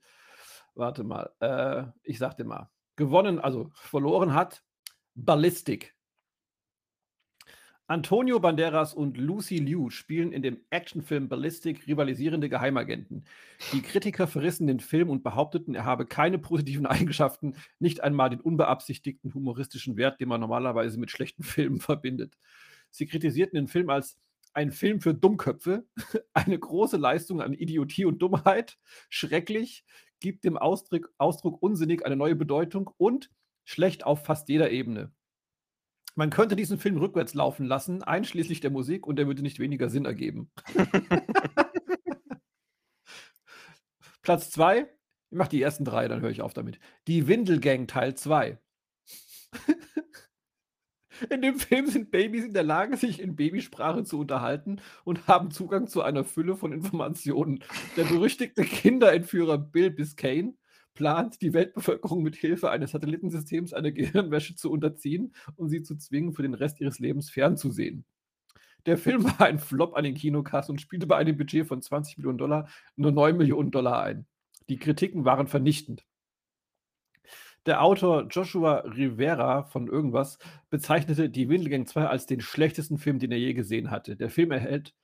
Warte 0.76 1.04
mal, 1.04 1.32
äh, 1.40 1.84
ich 2.04 2.20
sag 2.20 2.36
dir 2.38 2.46
mal. 2.46 2.70
Gewonnen, 2.96 3.40
also 3.40 3.70
verloren 3.74 4.34
hat 4.34 4.64
Ballistic. 5.16 5.97
Antonio 7.90 8.38
Banderas 8.42 8.94
und 8.94 9.16
Lucy 9.16 9.60
Liu 9.60 9.90
spielen 9.90 10.34
in 10.34 10.42
dem 10.42 10.60
Actionfilm 10.72 11.30
Ballistic 11.30 11.88
rivalisierende 11.88 12.50
Geheimagenten. 12.50 13.24
Die 13.72 13.82
Kritiker 13.82 14.28
verrissen 14.28 14.68
den 14.68 14.82
Film 14.82 15.10
und 15.10 15.24
behaupteten, 15.24 15.74
er 15.74 15.86
habe 15.86 16.06
keine 16.06 16.38
positiven 16.38 16.86
Eigenschaften, 16.86 17.56
nicht 17.80 18.04
einmal 18.04 18.30
den 18.30 18.42
unbeabsichtigten 18.42 19.34
humoristischen 19.34 19.96
Wert, 19.96 20.20
den 20.20 20.28
man 20.28 20.42
normalerweise 20.42 21.00
mit 21.00 21.12
schlechten 21.12 21.44
Filmen 21.44 21.80
verbindet. 21.80 22.38
Sie 22.90 23.06
kritisierten 23.06 23.56
den 23.56 23.70
Film 23.70 23.90
als 23.90 24.18
ein 24.52 24.72
Film 24.72 25.00
für 25.00 25.14
Dummköpfe, 25.14 25.86
eine 26.34 26.60
große 26.60 26.98
Leistung 26.98 27.42
an 27.42 27.54
Idiotie 27.54 28.04
und 28.04 28.20
Dummheit, 28.22 28.78
schrecklich, 29.08 29.86
gibt 30.20 30.44
dem 30.44 30.58
Ausdruck, 30.58 31.14
Ausdruck 31.18 31.62
unsinnig 31.62 32.06
eine 32.06 32.18
neue 32.18 32.36
Bedeutung 32.36 32.90
und 32.98 33.30
schlecht 33.64 34.06
auf 34.06 34.26
fast 34.26 34.50
jeder 34.50 34.72
Ebene. 34.72 35.14
Man 36.18 36.32
könnte 36.32 36.56
diesen 36.56 36.80
Film 36.80 36.98
rückwärts 36.98 37.36
laufen 37.36 37.68
lassen, 37.68 38.02
einschließlich 38.02 38.60
der 38.60 38.72
Musik, 38.72 39.06
und 39.06 39.20
er 39.20 39.28
würde 39.28 39.44
nicht 39.44 39.60
weniger 39.60 39.88
Sinn 39.88 40.06
ergeben. 40.06 40.50
Platz 44.24 44.50
2, 44.50 44.88
ich 45.30 45.38
mache 45.38 45.50
die 45.50 45.62
ersten 45.62 45.86
drei, 45.86 46.08
dann 46.08 46.22
höre 46.22 46.32
ich 46.32 46.42
auf 46.42 46.56
damit. 46.56 46.80
Die 47.06 47.28
Windelgang 47.28 47.86
Teil 47.86 48.16
2. 48.16 48.58
In 51.30 51.44
dem 51.44 51.60
Film 51.60 51.86
sind 51.86 52.10
Babys 52.10 52.46
in 52.46 52.54
der 52.54 52.64
Lage, 52.64 52.98
sich 52.98 53.20
in 53.20 53.36
Babysprache 53.36 54.04
zu 54.04 54.20
unterhalten 54.20 54.82
und 55.04 55.28
haben 55.28 55.50
Zugang 55.50 55.88
zu 55.88 56.04
einer 56.04 56.24
Fülle 56.24 56.56
von 56.56 56.72
Informationen. 56.72 57.64
Der 57.96 58.04
berüchtigte 58.04 58.64
Kinderentführer 58.64 59.58
Bill 59.58 59.90
Biscayne 59.90 60.54
plant, 60.98 61.44
die 61.44 61.54
Weltbevölkerung 61.54 62.24
mit 62.24 62.36
Hilfe 62.36 62.72
eines 62.72 62.92
Satellitensystems 62.92 63.72
einer 63.72 63.92
Gehirnwäsche 63.94 64.56
zu 64.56 64.72
unterziehen 64.72 65.34
und 65.56 65.70
sie 65.70 65.84
zu 65.84 65.96
zwingen, 65.96 66.34
für 66.34 66.42
den 66.42 66.56
Rest 66.56 66.82
ihres 66.82 66.98
Lebens 66.98 67.30
fernzusehen. 67.30 68.04
Der 68.88 68.98
Film 68.98 69.24
war 69.24 69.42
ein 69.42 69.60
Flop 69.60 69.96
an 69.96 70.04
den 70.06 70.16
Kinokassen 70.16 70.72
und 70.72 70.82
spielte 70.82 71.06
bei 71.06 71.18
einem 71.18 71.38
Budget 71.38 71.68
von 71.68 71.82
20 71.82 72.18
Millionen 72.18 72.40
Dollar 72.40 72.68
nur 72.96 73.12
9 73.12 73.38
Millionen 73.38 73.70
Dollar 73.70 74.02
ein. 74.02 74.26
Die 74.70 74.78
Kritiken 74.78 75.24
waren 75.24 75.48
vernichtend. 75.48 76.04
Der 77.68 77.84
Autor 77.84 78.28
Joshua 78.30 78.78
Rivera 78.78 79.64
von 79.64 79.88
irgendwas 79.88 80.40
bezeichnete 80.72 81.30
Die 81.30 81.48
Windelgang 81.48 81.86
2 81.86 82.08
als 82.08 82.26
den 82.26 82.42
schlechtesten 82.42 82.98
Film, 82.98 83.20
den 83.20 83.32
er 83.32 83.38
je 83.38 83.54
gesehen 83.54 83.92
hatte. 83.92 84.16
Der 84.16 84.30
Film 84.30 84.52
erhält, 84.52 84.96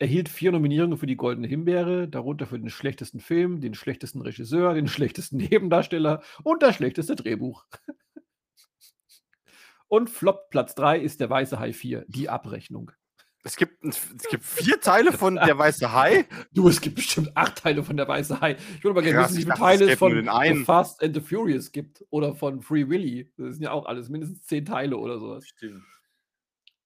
erhielt 0.00 0.28
vier 0.28 0.50
Nominierungen 0.50 0.98
für 0.98 1.06
die 1.06 1.16
Goldene 1.16 1.46
Himbeere, 1.46 2.08
darunter 2.08 2.46
für 2.46 2.58
den 2.58 2.70
schlechtesten 2.70 3.20
Film, 3.20 3.60
den 3.60 3.74
schlechtesten 3.74 4.22
Regisseur, 4.22 4.74
den 4.74 4.88
schlechtesten 4.88 5.36
Nebendarsteller 5.50 6.22
und 6.42 6.62
das 6.62 6.74
schlechteste 6.74 7.14
Drehbuch. 7.14 7.64
Und 9.86 10.08
Flop 10.08 10.50
Platz 10.50 10.74
3 10.74 10.98
ist 10.98 11.20
der 11.20 11.30
Weiße 11.30 11.58
Hai 11.58 11.72
4, 11.72 12.04
die 12.08 12.28
Abrechnung. 12.28 12.92
Es 13.42 13.56
gibt, 13.56 13.82
es 13.84 14.28
gibt 14.30 14.44
vier 14.44 14.80
Teile 14.80 15.12
von 15.12 15.36
Der 15.36 15.56
Weiße 15.56 15.92
Hai. 15.92 16.26
Du, 16.52 16.68
es 16.68 16.80
gibt 16.80 16.96
bestimmt 16.96 17.34
acht 17.34 17.56
Teile 17.56 17.82
von 17.82 17.96
der 17.96 18.06
Weiße 18.06 18.40
Hai. 18.40 18.56
Ich 18.76 18.84
würde 18.84 18.94
mal 18.94 19.02
gerne 19.02 19.24
wissen, 19.24 19.38
wie 19.38 19.42
viele 19.42 19.54
Teile 19.54 19.90
es 19.92 19.98
von 19.98 20.12
The. 20.12 20.64
Fast 20.64 21.02
and 21.02 21.14
the 21.14 21.22
Furious 21.22 21.72
gibt. 21.72 22.04
Oder 22.10 22.34
von 22.34 22.60
Free 22.60 22.86
Willy. 22.86 23.32
Das 23.38 23.54
sind 23.54 23.62
ja 23.62 23.72
auch 23.72 23.86
alles 23.86 24.10
mindestens 24.10 24.42
zehn 24.42 24.66
Teile 24.66 24.98
oder 24.98 25.18
sowas. 25.18 25.46
Stimmt. 25.46 25.82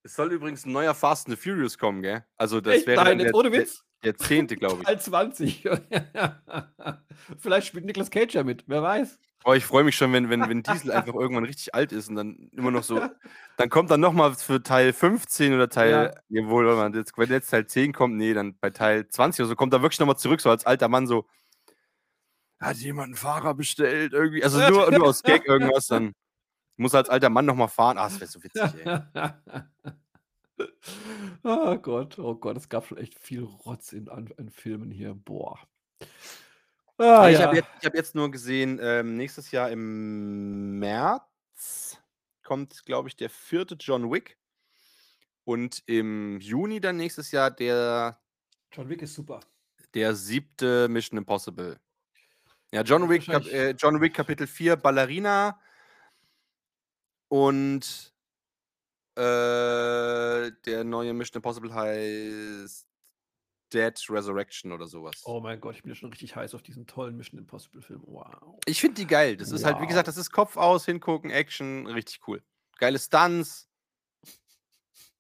Es 0.05 0.17
soll 0.17 0.33
übrigens 0.33 0.67
ein 0.67 0.73
neuer 0.73 0.95
Fast 0.95 1.27
and 1.27 1.37
the 1.37 1.43
Furious 1.43 1.79
kommen, 1.79 2.03
gell? 2.03 2.25
Also 2.37 2.61
das 2.61 2.75
Echt? 2.75 2.87
wäre 2.87 3.03
Nein, 3.03 3.19
der, 3.19 3.35
ohne 3.35 3.51
Witz. 3.51 3.83
der 4.05 4.15
zehnte, 4.15 4.55
glaube 4.55 4.83
ich. 4.83 4.83
Teil 4.87 5.01
20. 5.01 5.65
Vielleicht 7.39 7.69
spielt 7.69 7.87
Nicolas 7.87 8.11
Cage 8.11 8.35
ja 8.35 8.45
mit. 8.45 8.65
Wer 8.67 8.83
weiß. 8.83 9.19
Oh, 9.47 9.55
ich 9.55 9.65
freue 9.65 9.83
mich 9.83 9.97
schon, 9.97 10.13
wenn, 10.13 10.29
wenn, 10.29 10.47
wenn 10.47 10.63
Diesel 10.63 10.93
einfach 10.93 11.15
irgendwann 11.15 11.45
richtig 11.45 11.75
alt 11.75 11.93
ist 11.93 12.11
und 12.11 12.17
dann 12.17 12.51
immer 12.53 12.71
noch 12.71 12.83
so. 12.83 13.01
Dann 13.57 13.71
kommt 13.71 13.91
dann 13.91 14.01
nochmal 14.01 14.35
für 14.35 14.63
Teil 14.63 14.93
15 14.93 15.55
oder 15.55 15.71
Teil. 15.71 16.15
Jawohl, 16.29 16.67
wenn, 16.69 16.77
man 16.77 16.95
jetzt, 16.95 17.17
wenn 17.17 17.31
jetzt 17.31 17.51
Teil 17.51 17.67
10 17.67 17.95
kommt, 17.95 18.17
nee, 18.17 18.35
dann 18.35 18.59
bei 18.59 18.71
Teil 18.71 19.09
20 19.09 19.41
oder 19.41 19.49
so 19.49 19.57
kommt 19.57 19.73
er 19.73 19.81
wirklich 19.83 20.01
nochmal 20.01 20.19
zurück, 20.19 20.41
so 20.43 20.51
als 20.51 20.67
alter 20.67 20.89
Mann 20.89 21.07
so. 21.07 21.27
Hat 22.61 22.77
jemand 22.77 23.07
einen 23.07 23.17
Fahrer 23.17 23.55
bestellt? 23.55 24.13
Irgendwie. 24.13 24.45
Also 24.45 24.59
nur, 24.69 24.91
nur 24.91 25.09
aus 25.09 25.23
Gag 25.23 25.47
irgendwas, 25.47 25.87
dann 25.87 26.15
muss 26.77 26.95
er 26.95 26.99
als 26.99 27.09
alter 27.09 27.31
Mann 27.31 27.47
nochmal 27.47 27.69
fahren. 27.69 27.99
Ah, 27.99 28.05
das 28.05 28.21
wäre 28.21 28.31
so 28.31 28.43
witzig, 28.43 28.63
ey. 28.85 29.01
Oh 31.43 31.77
Gott, 31.77 32.19
oh 32.19 32.35
Gott, 32.35 32.57
es 32.57 32.69
gab 32.69 32.87
schon 32.87 32.99
echt 32.99 33.19
viel 33.19 33.43
Rotz 33.43 33.93
in, 33.93 34.07
in 34.39 34.51
Filmen 34.51 34.91
hier. 34.91 35.15
Boah. 35.15 35.59
Ah, 36.97 37.17
Aber 37.19 37.31
ich 37.31 37.39
ja. 37.39 37.47
habe 37.47 37.57
jetzt, 37.57 37.69
ich 37.81 37.87
hab 37.87 37.95
jetzt 37.95 38.15
nur 38.15 38.31
gesehen, 38.31 38.79
ähm, 38.81 39.17
nächstes 39.17 39.51
Jahr 39.51 39.71
im 39.71 40.79
März 40.79 41.99
kommt, 42.45 42.85
glaube 42.85 43.09
ich, 43.09 43.17
der 43.17 43.31
vierte 43.31 43.77
John 43.79 44.11
Wick. 44.13 44.39
Und 45.45 45.83
im 45.87 46.41
Juni 46.41 46.81
dann 46.81 46.97
nächstes 46.97 47.31
Jahr 47.31 47.51
der, 47.51 48.19
John 48.73 48.89
Wick 48.89 49.03
ist 49.03 49.15
super. 49.15 49.41
der 49.93 50.15
siebte 50.15 50.89
Mission 50.89 51.19
Impossible. 51.19 51.79
Ja, 52.73 52.83
John 52.83 53.09
Wick, 53.11 53.27
Kap 53.27 53.45
äh, 53.47 53.71
John 53.73 54.01
Wick 54.01 54.15
Kapitel 54.15 54.47
4, 54.47 54.77
Ballerina. 54.77 55.61
Und 57.29 58.15
äh, 59.17 60.53
der 60.67 60.85
neue 60.85 61.13
Mission 61.15 61.37
Impossible 61.39 61.73
heißt 61.73 62.87
Dead 63.73 64.11
Resurrection 64.11 64.73
oder 64.73 64.87
sowas. 64.87 65.23
Oh 65.25 65.41
mein 65.41 65.61
Gott, 65.61 65.75
ich 65.77 65.83
bin 65.83 65.91
ja 65.91 65.97
schon 65.97 66.11
richtig 66.11 66.37
heiß 66.37 66.55
auf 66.55 66.63
diesen 66.63 66.87
tollen 66.87 67.17
Mission 67.17 67.39
Impossible 67.39 67.83
Film. 67.83 68.03
Wow. 68.07 68.59
Ich 68.67 68.81
finde 68.81 68.97
die 68.97 69.07
geil. 69.07 69.37
Das 69.37 69.51
ist 69.51 69.65
halt, 69.65 69.81
wie 69.81 69.87
gesagt, 69.87 70.07
Wow. 70.07 70.15
das 70.15 70.17
ist 70.17 70.31
Kopf 70.31 70.57
aus, 70.57 70.85
hingucken, 70.85 71.31
Action, 71.31 71.87
richtig 71.87 72.21
cool. 72.29 72.43
Geile 72.79 72.99
Stunts. 72.99 73.69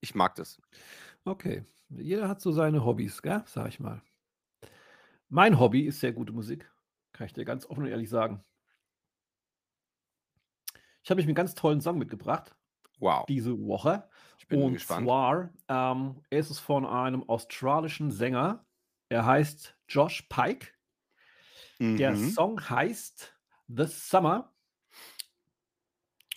Ich 0.00 0.14
mag 0.14 0.34
das. 0.34 0.60
Okay. 1.24 1.64
Jeder 1.88 2.28
hat 2.28 2.40
so 2.40 2.52
seine 2.52 2.84
Hobbys, 2.84 3.22
gell? 3.22 3.42
Sag 3.46 3.68
ich 3.68 3.80
mal. 3.80 4.02
Mein 5.28 5.58
Hobby 5.58 5.82
ist 5.86 6.00
sehr 6.00 6.12
gute 6.12 6.32
Musik. 6.32 6.70
Kann 7.12 7.26
ich 7.26 7.32
dir 7.32 7.44
ganz 7.44 7.66
offen 7.66 7.84
und 7.84 7.88
ehrlich 7.88 8.10
sagen. 8.10 8.44
Ich 11.04 11.10
habe 11.10 11.18
mich 11.18 11.26
einen 11.26 11.34
ganz 11.34 11.54
tollen 11.54 11.80
Song 11.82 11.98
mitgebracht 11.98 12.56
Wow. 12.98 13.26
diese 13.26 13.58
Woche. 13.66 14.08
Ich 14.38 14.48
bin 14.48 14.62
und 14.62 14.72
gespannt. 14.74 15.04
zwar 15.06 15.50
ähm, 15.68 16.22
ist 16.30 16.50
es 16.50 16.58
von 16.58 16.86
einem 16.86 17.28
australischen 17.28 18.10
Sänger. 18.10 18.64
Er 19.10 19.26
heißt 19.26 19.76
Josh 19.88 20.22
Pike. 20.30 20.68
Der 21.78 22.12
Mhm. 22.12 22.30
Song 22.30 22.70
heißt 22.70 23.38
The 23.68 23.84
Summer. 23.86 24.52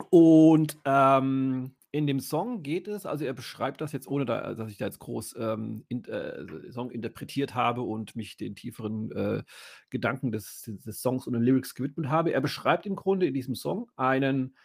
Und 0.10 0.78
ähm, 0.86 1.76
in 1.92 2.06
dem 2.06 2.20
Song 2.20 2.64
geht 2.64 2.88
es, 2.88 3.06
also 3.06 3.26
er 3.26 3.34
beschreibt 3.34 3.82
das 3.82 3.92
jetzt, 3.92 4.08
ohne 4.08 4.26
da, 4.26 4.54
dass 4.54 4.70
ich 4.70 4.78
da 4.78 4.86
jetzt 4.86 5.00
groß 5.00 5.36
ähm, 5.40 5.86
in, 5.88 6.04
äh, 6.06 6.72
Song 6.72 6.92
interpretiert 6.92 7.56
habe 7.56 7.82
und 7.82 8.16
mich 8.16 8.38
den 8.38 8.56
tieferen 8.56 9.12
äh, 9.12 9.44
Gedanken 9.90 10.32
des, 10.32 10.64
des 10.68 11.02
Songs 11.02 11.28
und 11.28 11.34
den 11.34 11.44
Lyrics 11.44 11.76
gewidmet 11.76 12.10
habe. 12.10 12.34
Er 12.34 12.42
beschreibt 12.42 12.86
im 12.86 12.96
Grunde 12.96 13.26
in 13.28 13.34
diesem 13.34 13.56
Song 13.56 13.90
einen 13.96 14.56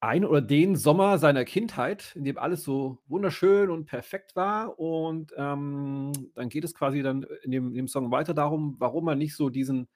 ein 0.00 0.24
oder 0.24 0.40
den 0.40 0.74
Sommer 0.74 1.16
seiner 1.18 1.44
Kindheit, 1.44 2.16
in 2.16 2.24
dem 2.24 2.36
alles 2.36 2.64
so 2.64 2.98
wunderschön 3.06 3.70
und 3.70 3.86
perfekt 3.86 4.34
war. 4.34 4.78
Und 4.80 5.32
ähm, 5.36 6.10
dann 6.34 6.48
geht 6.48 6.64
es 6.64 6.74
quasi 6.74 7.02
dann 7.02 7.24
in 7.44 7.52
dem, 7.52 7.68
in 7.68 7.74
dem 7.74 7.88
Song 7.88 8.10
weiter 8.10 8.34
darum, 8.34 8.74
warum 8.78 9.04
man 9.04 9.18
nicht 9.18 9.36
so 9.36 9.48
diesen, 9.48 9.86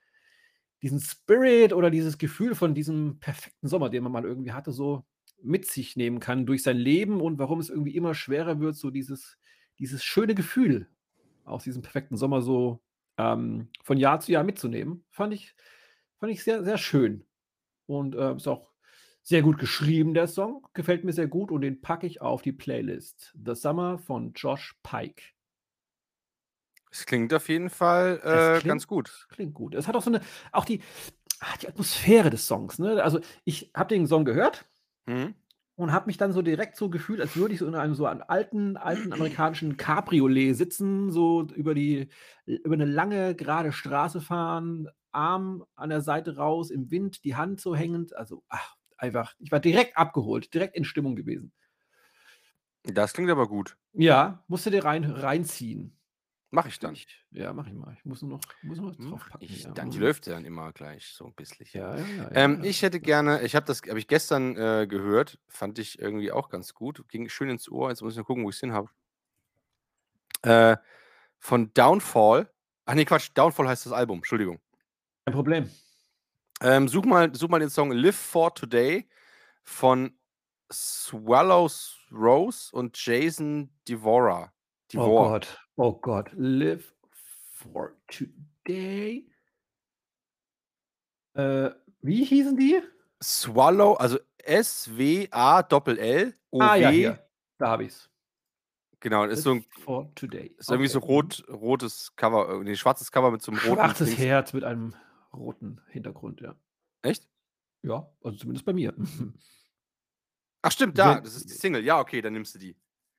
diesen 0.81 1.01
Spirit 1.01 1.73
oder 1.73 1.91
dieses 1.91 2.19
Gefühl 2.19 2.55
von 2.55 2.73
diesem 2.73 3.19
perfekten 3.19 3.67
Sommer, 3.67 3.91
den 3.91 4.05
man 4.05 4.13
mal 4.13 4.25
irgendwie 4.25 4.53
hatte, 4.53 4.71
so 4.71 5.05
mit 5.43 5.67
sich 5.67 5.97
nehmen 5.97 6.21
kann 6.21 6.47
durch 6.47 6.63
sein 6.63 6.77
Leben 6.77 7.21
und 7.21 7.39
warum 7.39 7.61
es 7.61 7.71
irgendwie 7.71 7.95
immer 7.95 8.15
schwerer 8.15 8.61
wird, 8.61 8.77
so 8.77 8.91
dieses, 8.91 9.39
dieses 9.79 10.03
schöne 10.03 10.35
Gefühl 10.35 10.89
aus 11.45 11.65
diesem 11.65 11.83
perfekten 11.83 12.17
Sommer 12.17 12.43
so 12.43 12.83
ähm, 13.19 13.69
von 13.83 13.99
Jahr 13.99 14.21
zu 14.21 14.33
Jahr 14.33 14.45
mitzunehmen. 14.45 15.05
Fand 15.11 15.33
ich, 15.33 15.55
fand 16.19 16.33
ich 16.33 16.43
sehr, 16.43 16.65
sehr 16.65 16.79
schön. 16.79 17.25
Und 17.87 18.15
äh, 18.15 18.35
ist 18.35 18.49
auch 18.49 18.73
sehr 19.23 19.43
gut 19.43 19.59
geschrieben, 19.59 20.15
der 20.15 20.27
Song. 20.27 20.67
Gefällt 20.73 21.05
mir 21.05 21.13
sehr 21.13 21.29
gut 21.29 21.51
und 21.51 21.61
den 21.61 21.81
packe 21.81 22.07
ich 22.07 22.21
auf 22.21 22.43
die 22.43 22.53
Playlist. 22.53 23.35
The 23.45 23.55
Summer 23.55 23.99
von 23.99 24.33
Josh 24.35 24.77
Pike. 24.83 25.23
Es 26.91 27.07
klingt 27.07 27.33
auf 27.35 27.49
jeden 27.49 27.71
Fall 27.71 28.21
äh, 28.25 28.59
klingt- 28.59 28.65
ganz 28.65 28.87
gut. 28.87 29.27
Klingt 29.31 29.55
gut. 29.55 29.75
Es 29.75 29.87
hat 29.87 29.97
auch 29.97 30.03
so 30.03 30.11
eine, 30.11 30.21
auch 30.53 30.65
die, 30.65 30.81
ah, 31.41 31.57
die 31.61 31.69
Atmosphäre 31.69 32.31
des 32.31 32.47
Songs. 32.47 32.79
Ne? 32.79 33.03
Also 33.03 33.21
ich 33.45 33.71
habe 33.75 33.95
den 33.95 34.07
Song 34.07 34.25
gehört 34.25 34.65
Mhm. 35.07 35.35
und 35.77 35.93
habe 35.93 36.07
mich 36.07 36.17
dann 36.17 36.33
so 36.33 36.41
direkt 36.43 36.77
so 36.77 36.89
gefühlt, 36.89 37.21
als 37.21 37.37
würde 37.37 37.53
ich 37.55 37.61
so 37.61 37.67
in 37.67 37.75
einem 37.75 37.95
so 37.95 38.07
einem 38.07 38.23
alten, 38.27 38.77
alten 38.79 39.13
amerikanischen 39.13 39.77
Cabriolet 39.77 40.55
sitzen, 40.57 41.11
so 41.11 41.43
über 41.55 41.75
die, 41.75 42.09
über 42.47 42.75
eine 42.75 42.87
lange, 42.87 43.35
gerade 43.35 43.73
Straße 43.73 44.21
fahren, 44.23 44.89
Arm 45.13 45.65
an 45.75 45.91
der 45.91 46.01
Seite 46.01 46.37
raus, 46.37 46.71
im 46.71 46.91
Wind, 46.91 47.25
die 47.25 47.37
Hand 47.37 47.61
so 47.61 47.77
hängend. 47.77 48.17
Also 48.17 48.43
ach, 48.49 48.77
einfach, 48.97 49.35
ich 49.39 49.53
war 49.53 49.61
direkt 49.61 49.97
abgeholt, 49.99 50.53
direkt 50.55 50.77
in 50.77 50.85
Stimmung 50.85 51.15
gewesen. 51.17 51.53
Das 52.85 53.13
klingt 53.13 53.31
aber 53.31 53.49
gut. 53.49 53.77
Ja, 53.95 54.45
musste 54.49 54.71
dir 54.71 54.85
rein, 54.85 55.05
reinziehen. 55.05 55.99
Mach 56.51 56.67
ich 56.67 56.79
dann. 56.79 56.95
Ich, 56.95 57.07
ja, 57.33 57.53
mach 57.53 57.67
ich 57.67 57.73
mal. 57.73 57.95
Ich 57.99 58.05
muss 58.05 58.23
nur 58.23 58.33
noch, 58.33 58.41
muss 58.63 58.79
nur 58.79 58.91
noch 58.91 58.99
Mach 58.99 59.11
drauf 59.11 59.29
packen. 59.31 59.45
ich 59.45 59.65
ja. 59.65 59.71
dann. 59.73 59.91
Die 59.91 59.99
läuft 59.99 60.27
ja 60.27 60.35
dann 60.35 60.45
immer 60.45 60.73
gleich 60.73 61.09
so 61.09 61.27
ein 61.27 61.35
bisschen. 61.35 61.67
Ja, 61.73 61.97
ja, 61.97 62.07
ja. 62.07 62.31
Ähm, 62.33 62.63
ich 62.63 62.83
hätte 62.83 63.01
gerne, 63.01 63.43
ich 63.43 63.57
habe 63.57 63.67
das, 63.67 63.83
habe 63.83 63.99
ich 63.99 64.07
gestern 64.07 64.57
äh, 64.57 64.87
gehört, 64.87 65.39
fand 65.49 65.79
ich 65.79 65.99
irgendwie 65.99 66.31
auch 66.31 66.49
ganz 66.49 66.73
gut. 66.73 67.07
Ging 67.09 67.29
schön 67.29 67.51
ins 67.51 67.69
Ohr. 67.69 67.91
Jetzt 67.91 68.03
muss 68.03 68.13
ich 68.13 68.19
noch 68.19 68.27
gucken, 68.27 68.45
wo 68.45 68.51
ich 68.51 68.57
es 68.57 68.61
hin 68.61 68.73
habe. 68.73 68.89
Äh, 70.43 70.77
von 71.39 71.73
Downfall. 71.75 72.51
Ach 72.85 72.95
nee, 72.95 73.05
Quatsch, 73.05 73.31
Downfall 73.35 73.69
heißt 73.69 73.87
das 73.87 73.93
Album, 73.93 74.19
Entschuldigung. 74.19 74.61
Kein 75.25 75.35
Problem. 75.35 75.71
Ähm, 76.63 76.89
such, 76.89 77.05
mal, 77.05 77.35
such 77.35 77.49
mal 77.49 77.59
den 77.59 77.69
Song 77.69 77.91
Live 77.91 78.17
for 78.17 78.55
Today 78.55 79.09
von 79.65 80.17
Swallows 80.73 81.99
Rose 82.13 82.75
und 82.75 82.97
Jason 82.97 83.71
Devora. 83.89 84.53
Oh 84.53 84.87
Devore. 84.93 85.29
Gott, 85.31 85.66
oh 85.77 85.93
Gott. 85.93 86.31
Live 86.35 86.93
for 87.53 87.97
today. 88.09 89.27
Äh, 91.35 91.71
wie 92.03 92.25
hießen 92.25 92.57
die? 92.57 92.81
Swallow, 93.23 93.95
also 93.95 94.19
S-W-A-L-L-O-W. 94.39 96.35
Ah 96.65 96.77
ja, 96.77 96.91
hier. 96.91 97.27
Da 97.59 97.69
habe 97.69 97.85
ich 97.85 97.91
es. 97.91 98.11
Genau, 99.01 99.25
ist 99.25 99.43
so 99.43 99.53
ein 99.53 99.65
for 99.71 100.13
today. 100.15 100.55
Ist 100.59 100.71
irgendwie 100.71 100.89
so 100.89 100.99
Okay. 100.99 101.07
rot, 101.13 101.45
rotes 101.49 102.15
Cover, 102.17 102.49
irgendwie 102.49 102.71
ein 102.71 102.77
schwarzes 102.77 103.13
Cover 103.13 103.31
mit 103.31 103.43
so 103.43 103.53
einem 103.53 103.61
roten. 103.61 103.75
Schwarzes 103.77 104.09
Dings. 104.09 104.21
Herz 104.21 104.53
mit 104.53 104.65
einem 104.65 104.95
roten 105.33 105.81
Hintergrund, 105.89 106.41
ja. 106.41 106.55
Echt? 107.03 107.29
Ja, 107.83 108.11
also 108.23 108.39
zumindest 108.39 108.65
bei 108.65 108.73
mir. 108.73 108.95
Ach 110.63 110.73
stimmt, 110.73 110.99
da, 110.99 111.21
das 111.21 111.37
ist 111.37 111.51
die 111.51 111.55
Single. 111.55 111.85
Ja, 111.85 112.01
okay, 112.01 112.21
dann 112.21 112.33
nimmst 112.33 112.55
du 112.55 112.59
die. 112.59 112.77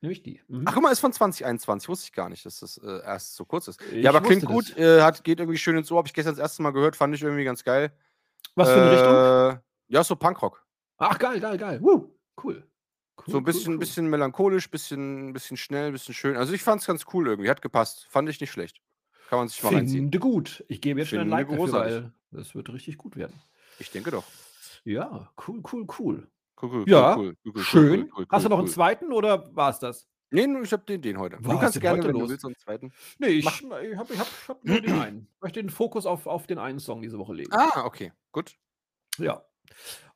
Nämlich 0.07 0.23
die. 0.23 0.41
Mhm. 0.47 0.63
Ach, 0.65 0.73
guck 0.73 0.83
mal, 0.83 0.91
ist 0.91 1.01
von 1.01 1.11
2021. 1.11 1.89
Wusste 1.89 2.05
ich 2.05 2.13
gar 2.13 2.29
nicht, 2.29 2.45
dass 2.45 2.61
das 2.61 2.77
äh, 2.77 3.01
erst 3.03 3.35
so 3.35 3.43
kurz 3.43 3.67
ist. 3.67 3.81
Ich 3.91 4.03
ja, 4.03 4.11
aber 4.11 4.21
klingt 4.21 4.45
gut, 4.45 4.75
äh, 4.77 5.01
hat, 5.01 5.21
geht 5.23 5.39
irgendwie 5.39 5.57
schön 5.57 5.77
ins 5.77 5.91
Ohr. 5.91 5.97
Habe 5.97 6.07
ich 6.07 6.13
gestern 6.13 6.33
das 6.33 6.41
erste 6.41 6.61
Mal 6.63 6.71
gehört, 6.71 6.95
fand 6.95 7.13
ich 7.13 7.21
irgendwie 7.21 7.43
ganz 7.43 7.63
geil. 7.63 7.91
Was 8.55 8.69
für 8.69 8.75
eine 8.75 8.91
Richtung? 8.91 9.13
Richtung? 9.13 9.63
Ja, 9.89 10.03
so 10.03 10.15
Punkrock. 10.15 10.65
Ach, 10.97 11.19
geil, 11.19 11.41
geil, 11.41 11.57
geil. 11.57 11.81
Woo, 11.81 12.15
cool. 12.41 12.63
cool. 12.63 12.63
So 13.27 13.37
ein 13.37 13.43
bisschen, 13.43 13.67
cool, 13.67 13.73
cool. 13.73 13.79
bisschen 13.79 14.09
melancholisch, 14.09 14.71
bisschen, 14.71 15.33
bisschen 15.33 15.57
schnell, 15.57 15.91
bisschen 15.91 16.13
schön. 16.13 16.37
Also 16.37 16.53
ich 16.53 16.63
fand 16.63 16.81
es 16.81 16.87
ganz 16.87 17.05
cool 17.13 17.27
irgendwie. 17.27 17.49
Hat 17.49 17.61
gepasst. 17.61 18.07
Fand 18.09 18.29
ich 18.29 18.39
nicht 18.39 18.51
schlecht. 18.51 18.81
Kann 19.29 19.39
man 19.39 19.49
sich 19.49 19.61
mal 19.61 19.73
reinziehen. 19.73 20.05
Finde 20.05 20.19
gut. 20.19 20.63
Ich 20.69 20.79
gebe 20.79 21.01
jetzt 21.01 21.09
schon 21.09 21.19
ein 21.19 21.29
Finde 21.29 21.35
Like 21.35 21.49
dafür, 21.49 21.73
weil 21.73 22.11
das 22.31 22.55
wird 22.55 22.71
richtig 22.71 22.97
gut 22.97 23.17
werden. 23.17 23.41
Ich 23.77 23.91
denke 23.91 24.11
doch. 24.11 24.23
Ja, 24.85 25.29
cool, 25.45 25.61
cool, 25.71 25.85
cool. 25.99 26.27
Cool, 26.61 26.69
cool, 26.71 26.85
Ja, 26.87 27.15
cool, 27.15 27.27
cool, 27.27 27.35
cool, 27.45 27.51
cool, 27.55 27.63
Schön. 27.63 28.01
Cool, 28.01 28.09
cool, 28.17 28.25
Hast 28.29 28.45
du 28.45 28.49
noch 28.49 28.57
cool. 28.57 28.63
einen 28.63 28.71
zweiten 28.71 29.13
oder 29.13 29.55
war 29.55 29.69
es 29.69 29.79
das? 29.79 30.07
Nee, 30.29 30.45
ich 30.61 30.73
habe 30.73 30.83
den, 30.83 31.01
den 31.01 31.17
heute. 31.19 31.37
Was 31.39 31.53
du 31.53 31.59
kannst 31.59 31.79
gerne, 31.81 31.99
heute 31.99 32.07
wenn 32.09 32.15
los? 32.15 32.23
du 32.23 32.29
willst, 32.31 32.45
einen 32.45 32.57
zweiten. 32.57 32.91
Nee, 33.19 33.27
ich, 33.27 33.45
Mach. 33.45 33.61
ich 33.61 33.95
habe 33.95 34.13
ich 34.13 34.19
hab, 34.19 34.29
ich 34.29 34.49
hab 34.49 34.65
nur 34.65 34.81
den 34.81 34.91
einen. 34.99 35.27
Ich 35.35 35.41
möchte 35.41 35.61
den 35.61 35.69
Fokus 35.69 36.05
auf, 36.05 36.27
auf 36.27 36.47
den 36.47 36.57
einen 36.57 36.79
Song 36.79 37.01
diese 37.01 37.17
Woche 37.17 37.33
legen. 37.33 37.51
Ah, 37.53 37.85
okay, 37.85 38.11
gut. 38.31 38.55
Ja. 39.19 39.43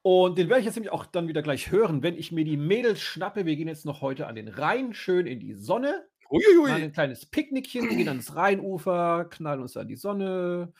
Und 0.01 0.37
den 0.37 0.49
werde 0.49 0.59
ich 0.61 0.65
jetzt 0.65 0.75
nämlich 0.75 0.91
auch 0.91 1.05
dann 1.05 1.27
wieder 1.27 1.41
gleich 1.43 1.71
hören, 1.71 2.01
wenn 2.03 2.17
ich 2.17 2.31
mir 2.31 2.43
die 2.43 2.57
Mädels 2.57 2.99
schnappe. 3.01 3.45
Wir 3.45 3.55
gehen 3.55 3.67
jetzt 3.67 3.85
noch 3.85 4.01
heute 4.01 4.27
an 4.27 4.35
den 4.35 4.47
Rhein, 4.47 4.93
schön 4.93 5.27
in 5.27 5.39
die 5.39 5.53
Sonne. 5.53 6.07
Machen 6.29 6.41
Uiuiui. 6.57 6.71
ein 6.71 6.91
kleines 6.91 7.25
Picknickchen, 7.25 7.87
gehen 7.89 8.07
ans 8.07 8.35
Rheinufer, 8.35 9.25
knallen 9.29 9.61
uns 9.61 9.77
an 9.77 9.87
die 9.87 9.95
Sonne, 9.97 10.73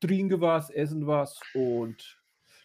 trinken 0.00 0.40
was, 0.40 0.70
essen 0.70 1.06
was 1.06 1.40
und 1.54 2.18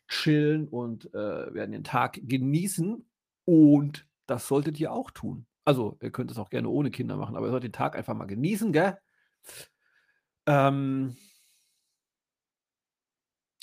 chillen 0.07 0.67
und 0.67 1.13
äh, 1.13 1.53
werden 1.53 1.71
den 1.71 1.83
Tag 1.83 2.19
genießen. 2.23 3.05
Und 3.45 4.07
das 4.27 4.47
solltet 4.47 4.79
ihr 4.79 4.91
auch 4.91 5.11
tun. 5.11 5.45
Also, 5.65 5.97
ihr 6.01 6.11
könnt 6.11 6.31
es 6.31 6.37
auch 6.37 6.49
gerne 6.49 6.69
ohne 6.69 6.91
Kinder 6.91 7.17
machen, 7.17 7.35
aber 7.35 7.47
ihr 7.47 7.51
solltet 7.51 7.73
den 7.73 7.77
Tag 7.77 7.95
einfach 7.95 8.13
mal 8.15 8.25
genießen, 8.25 8.71
gell? 8.73 8.97
Ähm, 10.47 11.15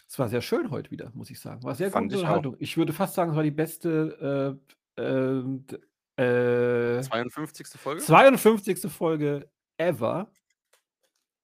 es 0.06 0.18
war 0.18 0.28
sehr 0.28 0.40
schön 0.42 0.70
heute 0.70 0.90
wieder, 0.90 1.10
muss 1.14 1.30
ich 1.30 1.40
sagen. 1.40 1.62
War 1.62 1.74
sehr 1.74 1.90
Fand 1.90 2.06
gute 2.06 2.16
ich. 2.16 2.20
Unterhaltung. 2.22 2.56
Ich 2.58 2.76
würde 2.76 2.92
fast 2.92 3.14
sagen, 3.14 3.30
es 3.30 3.36
war 3.36 3.42
die 3.42 3.50
beste 3.50 4.58
äh, 4.96 5.02
ähm, 5.02 5.66
d- 5.66 5.76
äh, 6.22 7.02
52. 7.02 7.66
Folge? 7.78 8.02
52. 8.02 8.90
Folge 8.90 9.50
ever. 9.76 10.30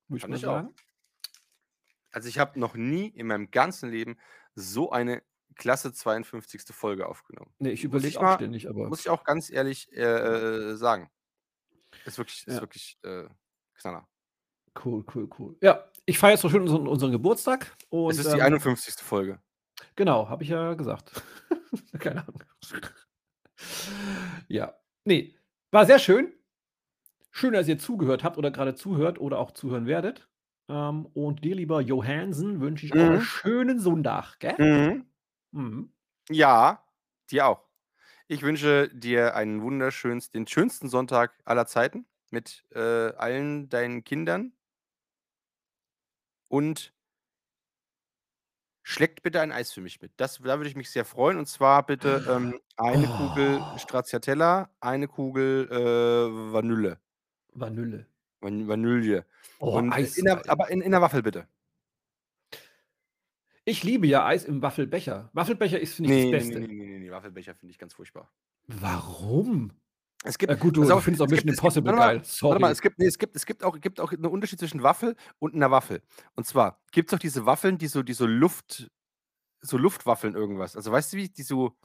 Würde 0.08 0.18
ich 0.18 0.28
mal 0.28 0.36
ich 0.36 0.46
auch. 0.46 0.52
sagen. 0.54 0.74
Also 2.10 2.28
ich 2.28 2.38
habe 2.38 2.58
noch 2.58 2.74
nie 2.74 3.08
in 3.08 3.26
meinem 3.26 3.50
ganzen 3.50 3.90
Leben 3.90 4.16
so 4.54 4.90
eine 4.90 5.22
klasse 5.56 5.92
52. 5.92 6.62
Folge 6.74 7.06
aufgenommen. 7.08 7.52
Nee, 7.58 7.70
ich 7.70 7.84
überlege 7.84 8.18
auch 8.18 8.22
mal- 8.22 8.34
ständig, 8.36 8.68
aber 8.68 8.88
Muss 8.88 9.00
ich 9.00 9.08
auch 9.10 9.24
ganz 9.24 9.50
ehrlich 9.50 9.92
äh, 9.92 10.02
äh, 10.02 10.76
sagen. 10.76 11.10
Ist 12.04 12.18
wirklich, 12.18 12.46
ist 12.46 12.54
Ja. 12.56 12.60
wirklich 12.60 12.98
äh, 13.02 13.28
Knaller. 13.74 14.08
cool, 14.84 15.04
cool, 15.14 15.28
cool. 15.38 15.56
Ja, 15.60 15.88
ich 16.06 16.18
feiere 16.18 16.32
jetzt 16.32 16.40
so 16.42 16.48
schön 16.48 16.62
unseren, 16.62 16.88
unseren 16.88 17.12
Geburtstag. 17.12 17.76
Und, 17.88 18.10
es 18.10 18.18
ist 18.18 18.32
die 18.32 18.38
ähm, 18.38 18.46
51. 18.46 18.94
Folge. 18.96 19.40
Genau, 19.96 20.28
habe 20.28 20.42
ich 20.42 20.48
ja 20.48 20.74
gesagt. 20.74 21.22
Keine 22.00 22.22
Ahnung. 22.26 22.42
ja, 24.48 24.74
nee, 25.04 25.36
war 25.70 25.86
sehr 25.86 25.98
schön. 25.98 26.32
Schön, 27.30 27.52
dass 27.52 27.66
ihr 27.68 27.78
zugehört 27.78 28.22
habt 28.22 28.38
oder 28.38 28.50
gerade 28.50 28.74
zuhört 28.74 29.18
oder 29.18 29.38
auch 29.38 29.50
zuhören 29.52 29.86
werdet. 29.86 30.28
Ähm, 30.68 31.06
und 31.14 31.44
dir, 31.44 31.54
lieber 31.56 31.80
Johansen, 31.80 32.60
wünsche 32.60 32.86
ich 32.86 32.98
auch 32.98 33.10
einen 33.10 33.18
Mhm. 33.18 33.24
schönen 33.24 33.78
Sonntag, 33.80 34.38
gell? 34.40 34.58
Mhm. 34.58 35.06
Mhm. 35.52 35.92
Ja, 36.30 36.84
dir 37.30 37.46
auch. 37.46 37.68
Ich 38.28 38.42
wünsche 38.42 38.88
dir 38.94 39.36
einen 39.36 39.62
wunderschönsten, 39.62 40.40
den 40.42 40.48
schönsten 40.48 40.88
Sonntag 40.88 41.34
aller 41.46 41.66
Zeiten 41.66 42.06
mit 42.30 42.64
äh, 42.72 42.80
allen 42.80 43.68
deinen 43.70 44.04
Kindern. 44.04 44.54
Und 46.48 46.94
schleckt 48.82 49.22
bitte 49.22 49.40
ein 49.40 49.52
Eis 49.52 49.72
für 49.72 49.80
mich 49.80 50.00
mit. 50.00 50.12
Das, 50.18 50.38
da 50.38 50.58
würde 50.58 50.68
ich 50.68 50.76
mich 50.76 50.90
sehr 50.90 51.04
freuen. 51.04 51.38
Und 51.38 51.46
zwar 51.46 51.84
bitte 51.86 52.22
ähm, 52.26 52.58
eine 52.76 53.08
Kugel 53.08 53.66
Oh. 53.66 53.76
Stracciatella, 53.76 54.70
eine 54.80 55.08
Kugel 55.08 55.68
äh, 55.70 56.52
Vanille. 56.52 57.00
Vanille. 57.54 58.06
Van 58.44 58.68
Vanille. 58.68 59.26
Oh, 59.58 59.76
Und 59.78 59.90
äh, 59.90 59.94
Eis. 59.96 60.16
in 60.16 60.26
der, 60.26 60.48
aber 60.48 60.70
in, 60.70 60.80
in 60.80 60.92
der 60.92 61.00
Waffel 61.00 61.22
bitte. 61.22 61.48
ich 63.64 63.82
liebe 63.82 64.06
ja 64.06 64.26
Eis 64.26 64.44
im 64.44 64.60
Waffelbecher. 64.62 65.30
Waffelbecher 65.32 65.80
ist, 65.80 65.94
finde 65.94 66.14
ich, 66.14 66.24
Nee, 66.26 66.32
das 66.32 66.44
nee, 66.44 66.50
Beste. 66.50 66.60
nee, 66.68 66.74
nee, 66.74 66.86
nee, 66.86 66.98
nee, 66.98 67.10
Waffelbecher 67.10 67.54
finde 67.54 67.72
ich 67.72 67.78
ganz 67.78 67.94
furchtbar. 67.94 68.30
Warum? 68.66 69.72
Es 70.26 70.38
gibt, 70.38 70.50
Ja, 70.50 70.56
gut, 70.56 70.76
du, 70.76 70.82
findest 70.82 70.92
auch 70.94 71.04
gibt- 71.04 71.18
Mission 71.28 71.46
gibt- 71.46 71.58
Impossible 71.58 71.92
mal, 71.92 71.98
geil. 72.16 72.24
Sorry. 72.24 72.52
Warte 72.52 72.60
mal, 72.62 72.72
es 72.72 72.80
gibt, 72.80 72.98
nee, 72.98 73.06
es 73.06 73.18
gibt, 73.18 73.36
es 73.36 73.44
gibt 73.46 73.62
auch, 73.64 73.78
gibt 73.80 74.00
auch 74.00 74.12
einen 74.12 74.24
Unterschied 74.26 74.58
zwischen 74.58 74.82
Waffel 74.82 75.16
und 75.38 75.54
einer 75.54 75.70
Waffel. 75.70 76.02
Und 76.34 76.46
zwar 76.46 76.80
gibt 76.92 77.10
es 77.10 77.14
auch 77.14 77.18
diese 77.18 77.44
Waffeln, 77.46 77.76
die 77.78 77.88
so, 77.88 78.02
die 78.02 78.14
so 78.14 78.26
Luft, 78.26 78.90
so 79.60 79.76
Luftwaffeln 79.78 80.34
irgendwas. 80.34 80.76
Also 80.76 80.92
weißt 80.92 81.12
du 81.12 81.16
wie, 81.18 81.28
die 81.28 81.42
so, 81.42 81.76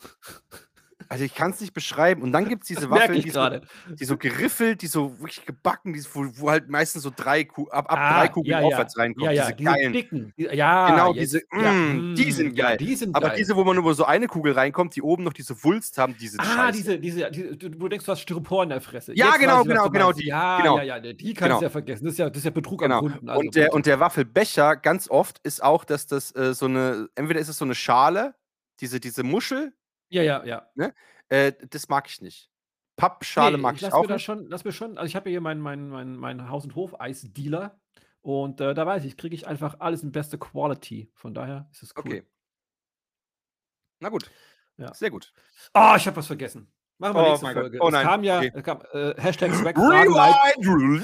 also 1.08 1.24
ich 1.24 1.34
kann 1.34 1.52
es 1.52 1.62
nicht 1.62 1.74
beschreiben. 1.74 2.22
Und 2.22 2.32
dann 2.34 2.48
gibt 2.50 2.64
es 2.64 2.68
diese 2.68 2.90
Waffeln, 2.90 3.22
die 3.22 3.30
so, 3.30 3.50
die 3.96 4.06
so 4.06 4.18
geriffelt, 4.18 4.82
die 4.82 4.88
so 4.88 5.18
wirklich 5.20 5.46
gebacken, 5.46 5.94
die, 5.94 6.04
wo, 6.14 6.26
wo 6.36 6.50
halt 6.52 6.70
meistens 6.70 7.04
so 7.04 7.12
drei, 7.16 7.46
Ku 7.46 7.68
ab, 7.70 7.92
ab 7.92 7.98
Ah, 8.00 8.20
drei 8.20 8.28
Kugeln 8.28 8.52
ja, 8.52 8.60
ja. 8.60 8.66
aufwärts 8.68 8.98
reinkommen. 8.98 9.26
Ja, 9.26 9.32
ja, 9.32 9.52
diese 9.52 9.56
diese 9.58 9.70
geilen. 9.72 9.94
dicken. 9.94 10.34
Ja, 10.36 10.90
Genau, 10.92 11.14
jetzt, 11.14 11.34
diese, 11.34 11.42
ja, 11.54 11.72
mm, 11.72 12.16
die 12.16 12.32
sind 12.32 12.58
ja, 12.58 12.66
geil. 12.70 12.78
die 12.78 12.96
sind 12.96 13.16
Aber 13.16 13.30
geil. 13.30 13.38
diese, 13.38 13.56
wo 13.56 13.64
man 13.64 13.76
nur 13.78 13.94
so 13.96 14.04
eine 14.06 14.28
Kugel 14.28 14.54
reinkommt, 14.54 14.96
die 14.96 15.02
oben 15.02 15.24
noch 15.24 15.34
diese 15.34 15.64
Wulst 15.64 15.98
haben, 15.98 16.16
die 16.18 16.28
sind 16.28 16.42
Ah, 16.42 16.72
diese, 16.72 17.00
diese, 17.00 17.32
diese, 17.32 17.56
du 17.56 17.88
denkst, 17.88 18.06
du 18.06 18.12
hast 18.12 18.20
Styropor 18.22 18.64
in 18.64 18.70
der 18.70 18.82
Fresse. 18.82 19.14
Ja, 19.16 19.28
Jetzt 19.28 19.40
genau, 19.40 19.64
genau, 19.64 19.90
genau, 19.90 20.12
die, 20.12 20.26
Ja, 20.28 20.58
genau. 20.62 20.78
ja, 20.78 20.84
ja, 20.84 21.00
die 21.00 21.34
kannst 21.34 21.42
Genau. 21.42 21.58
du 21.60 21.64
ja 21.64 21.70
vergessen. 21.70 22.06
Das 22.06 22.14
ist 22.14 22.18
ja, 22.20 22.30
das 22.30 22.38
ist 22.40 22.44
ja 22.46 22.52
Betrug 22.52 22.82
Genau. 22.82 23.00
am 23.00 23.12
Kunden. 23.12 23.30
Also 23.30 23.40
und, 23.42 23.56
der, 23.56 23.74
und 23.74 23.86
der 23.86 24.00
Waffelbecher 24.00 24.76
ganz 24.76 25.10
oft 25.10 25.40
ist 25.44 25.64
auch, 25.64 25.86
dass 25.86 26.08
das 26.08 26.36
äh, 26.36 26.54
so 26.54 26.66
eine, 26.66 27.08
entweder 27.16 27.40
ist 27.40 27.48
es 27.50 27.58
so 27.58 27.66
eine 27.66 27.76
Schale, 27.76 28.36
diese, 28.82 29.00
diese 29.00 29.24
Muschel, 29.24 29.74
ja, 30.10 30.24
ja, 30.24 30.44
ja. 30.46 30.92
äh, 31.30 31.54
das 31.70 31.88
mag 31.90 32.08
ich 32.08 32.22
nicht. 32.22 32.50
Pappschale 32.98 33.56
Nee, 33.58 33.62
mag 33.64 33.76
ich 33.76 33.82
lass 33.82 33.94
auch 33.94 34.02
mir 34.02 34.08
das 34.10 34.16
nicht. 34.18 34.26
schon, 34.26 34.48
lass 34.48 34.64
mir 34.66 34.72
schon, 34.74 34.98
also 34.98 35.08
ich 35.08 35.16
habe 35.16 35.30
hier 35.30 35.40
meinen 35.42 35.62
mein, 35.62 35.90
mein, 35.90 36.16
mein 36.18 36.50
Haus- 36.50 36.66
und 36.66 36.76
Hof-Eis-Dealer 36.76 37.80
und 38.22 38.60
äh, 38.60 38.74
da 38.74 38.86
weiß 38.86 39.06
ich, 39.06 39.16
kriege 39.16 39.36
ich 39.36 39.48
einfach 39.48 39.80
alles 39.80 40.04
in 40.04 40.12
beste 40.12 40.38
Quality. 40.38 41.10
Von 41.14 41.34
daher 41.34 41.70
ist 41.72 41.84
es 41.84 41.94
cool. 41.96 42.04
Okay. 42.06 42.24
Na 44.02 44.10
gut. 44.10 44.30
Ja. 44.78 44.94
Sehr 44.94 45.10
gut. 45.12 45.32
Oh, 45.74 45.94
ich 45.96 46.06
habe 46.08 46.18
was 46.18 46.28
vergessen. 46.28 46.72
Machen 46.98 47.16
wir 47.16 47.22
Oh 47.24 47.28
nächste 47.30 47.46
Gott. 47.46 47.54
Folge. 47.56 47.78
Oh 47.82 47.88
es 47.88 47.94
nein. 47.94 48.06
kam 48.06 48.24
ja, 48.24 48.38
Okay. 48.40 48.52
es 48.54 48.64
kam, 48.64 48.82
äh, 48.92 49.14
Hashtag 49.22 49.54
Swag 49.56 49.76
Fragen. 49.78 51.00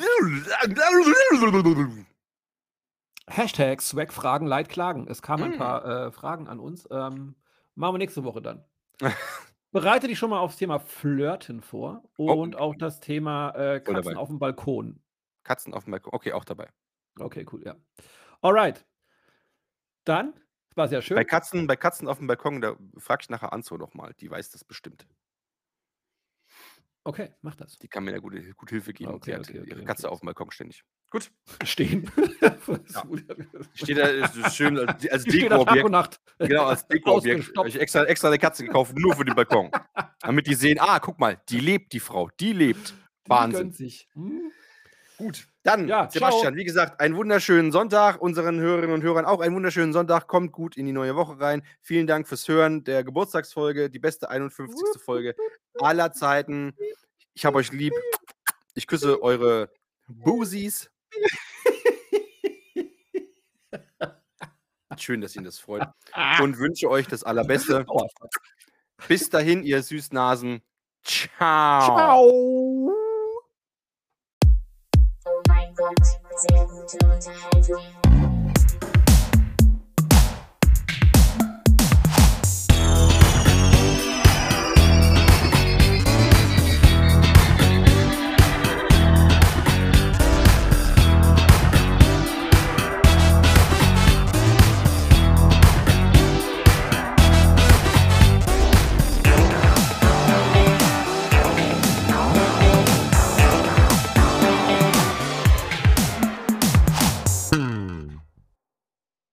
Hashtag 3.28 3.82
Swag 3.82 4.14
Fragen 4.14 4.46
Light 4.48 4.70
Klagen. 4.70 5.08
Es 5.08 5.22
kamen 5.22 5.44
ein 5.44 5.52
Mm. 5.56 5.58
paar 5.58 5.86
äh, 6.08 6.12
Fragen 6.12 6.48
an 6.48 6.60
uns. 6.60 6.88
Ähm, 6.92 7.36
machen 7.76 7.94
wir 7.96 7.98
nächste 8.00 8.24
Woche 8.24 8.42
dann. 8.42 8.64
Bereite 9.72 10.08
dich 10.08 10.18
schon 10.18 10.30
mal 10.30 10.40
aufs 10.40 10.56
Thema 10.56 10.80
Flirten 10.80 11.62
vor 11.62 12.04
und 12.16 12.56
auch 12.56 12.76
das 12.76 13.02
Thema 13.02 13.50
äh, 13.52 13.82
Katzen 13.82 14.16
auf 14.16 14.30
dem 14.30 14.40
Balkon. 14.40 15.02
Katzen 15.44 15.74
auf 15.74 15.84
dem 15.84 15.92
Balkon. 15.92 16.14
Okay, 16.14 16.32
auch 16.32 16.46
dabei. 16.46 16.70
Okay, 17.20 17.46
cool, 17.52 17.62
ja. 17.66 17.76
Alright. 18.42 18.86
Dann, 20.06 20.34
war 20.76 20.88
sehr 20.88 21.02
schön. 21.02 21.16
Bei 21.16 21.24
Katzen, 21.24 21.68
bei 21.68 21.76
Katzen 21.76 22.08
auf 22.08 22.18
dem 22.20 22.28
Balkon, 22.28 22.62
da 22.62 22.76
frag 22.98 23.22
ich 23.22 23.30
nachher 23.30 23.54
Anzo 23.54 23.78
noch 23.78 23.94
mal. 23.94 24.14
Die 24.20 24.30
weiß 24.30 24.52
das 24.52 24.64
bestimmt. 24.64 25.08
Okay, 27.08 27.30
mach 27.44 27.56
das. 27.56 27.78
Die 27.78 27.88
kann 27.88 28.04
mir 28.04 28.14
da 28.14 28.18
gute, 28.18 28.42
gut 28.56 28.72
Hilfe 28.72 28.92
geben. 28.92 29.14
Okay, 29.14 29.30
die 29.30 29.34
hat 29.36 29.42
okay, 29.42 29.60
okay, 29.60 29.70
ihre 29.70 29.78
okay. 29.78 29.86
Katze 29.86 30.10
auf 30.10 30.22
dem 30.22 30.26
Balkon 30.26 30.50
ständig. 30.50 30.84
Gut. 31.12 31.32
Stehen. 31.64 32.12
Ja. 32.42 32.58
Steht 33.74 33.98
da 33.98 34.08
ist 34.08 34.56
schön 34.56 34.78
als, 34.78 35.08
als 35.12 35.24
Die 35.24 35.42
Dekoobjekt. 35.42 36.20
Genau, 36.40 36.66
als 36.66 36.88
Dekoobjekt. 36.88 37.56
Habe 37.56 37.70
ich 37.70 37.80
extra, 37.80 38.04
extra 38.06 38.30
eine 38.30 38.40
Katze 38.40 38.66
gekauft, 38.66 38.98
nur 38.98 39.16
für 39.16 39.24
den 39.24 39.36
Balkon. 39.36 39.70
Damit 40.20 40.48
die 40.48 40.56
sehen, 40.56 40.80
ah, 40.80 41.00
guck 41.00 41.20
mal, 41.20 41.40
die 41.50 41.60
lebt, 41.60 41.94
die 41.94 42.00
Frau. 42.00 42.30
Die 42.40 42.54
lebt. 42.54 42.96
Die 43.26 43.30
Wahnsinn. 43.30 43.62
gönnt 43.62 43.76
sich. 43.76 44.10
Hm? 44.14 44.52
Gut, 45.18 45.48
dann, 45.64 45.88
Ja, 45.88 46.10
Sebastian, 46.12 46.54
ciao. 46.54 46.56
wie 46.56 46.66
gesagt, 46.66 47.00
einen 47.00 47.16
wunderschönen 47.16 47.72
Sonntag. 47.72 48.22
Unseren 48.22 48.60
Hörerinnen 48.60 48.94
und 48.94 49.02
Hörern 49.04 49.26
auch 49.26 49.40
einen 49.40 49.56
wunderschönen 49.56 49.94
Sonntag. 49.94 50.28
Kommt 50.28 50.52
gut 50.52 50.76
in 50.78 50.86
die 50.86 50.92
neue 50.92 51.16
Woche 51.16 51.40
rein. 51.40 51.64
Vielen 51.82 52.06
Dank 52.08 52.28
fürs 52.28 52.48
Hören 52.48 52.84
der 52.84 53.04
Geburtstagsfolge, 53.04 53.90
die 53.90 54.00
beste 54.00 54.30
51. 54.30 54.76
Folge 55.02 55.36
aller 55.80 56.12
Zeiten. 56.12 56.76
Ich 57.34 57.46
habe 57.46 57.58
euch 57.58 57.72
lieb. 57.72 57.94
Ich 58.74 58.88
küsse 58.88 59.22
eure 59.24 59.70
Busis. 60.08 60.90
Schön, 64.98 65.22
dass 65.22 65.36
Ihnen 65.36 65.46
das 65.46 65.60
freut. 65.60 65.88
Und 66.42 66.58
wünsche 66.58 66.90
euch 66.90 67.08
das 67.08 67.24
Allerbeste. 67.24 67.86
Bis 69.08 69.30
dahin, 69.30 69.64
ihr 69.64 69.82
Süßnasen. 69.84 70.62
Ciao. 71.04 71.86
Ciao. 71.86 73.05
Gott, 75.86 76.00
sehr 76.36 76.66
gute 76.66 76.98
Unterhaltung. 77.06 78.05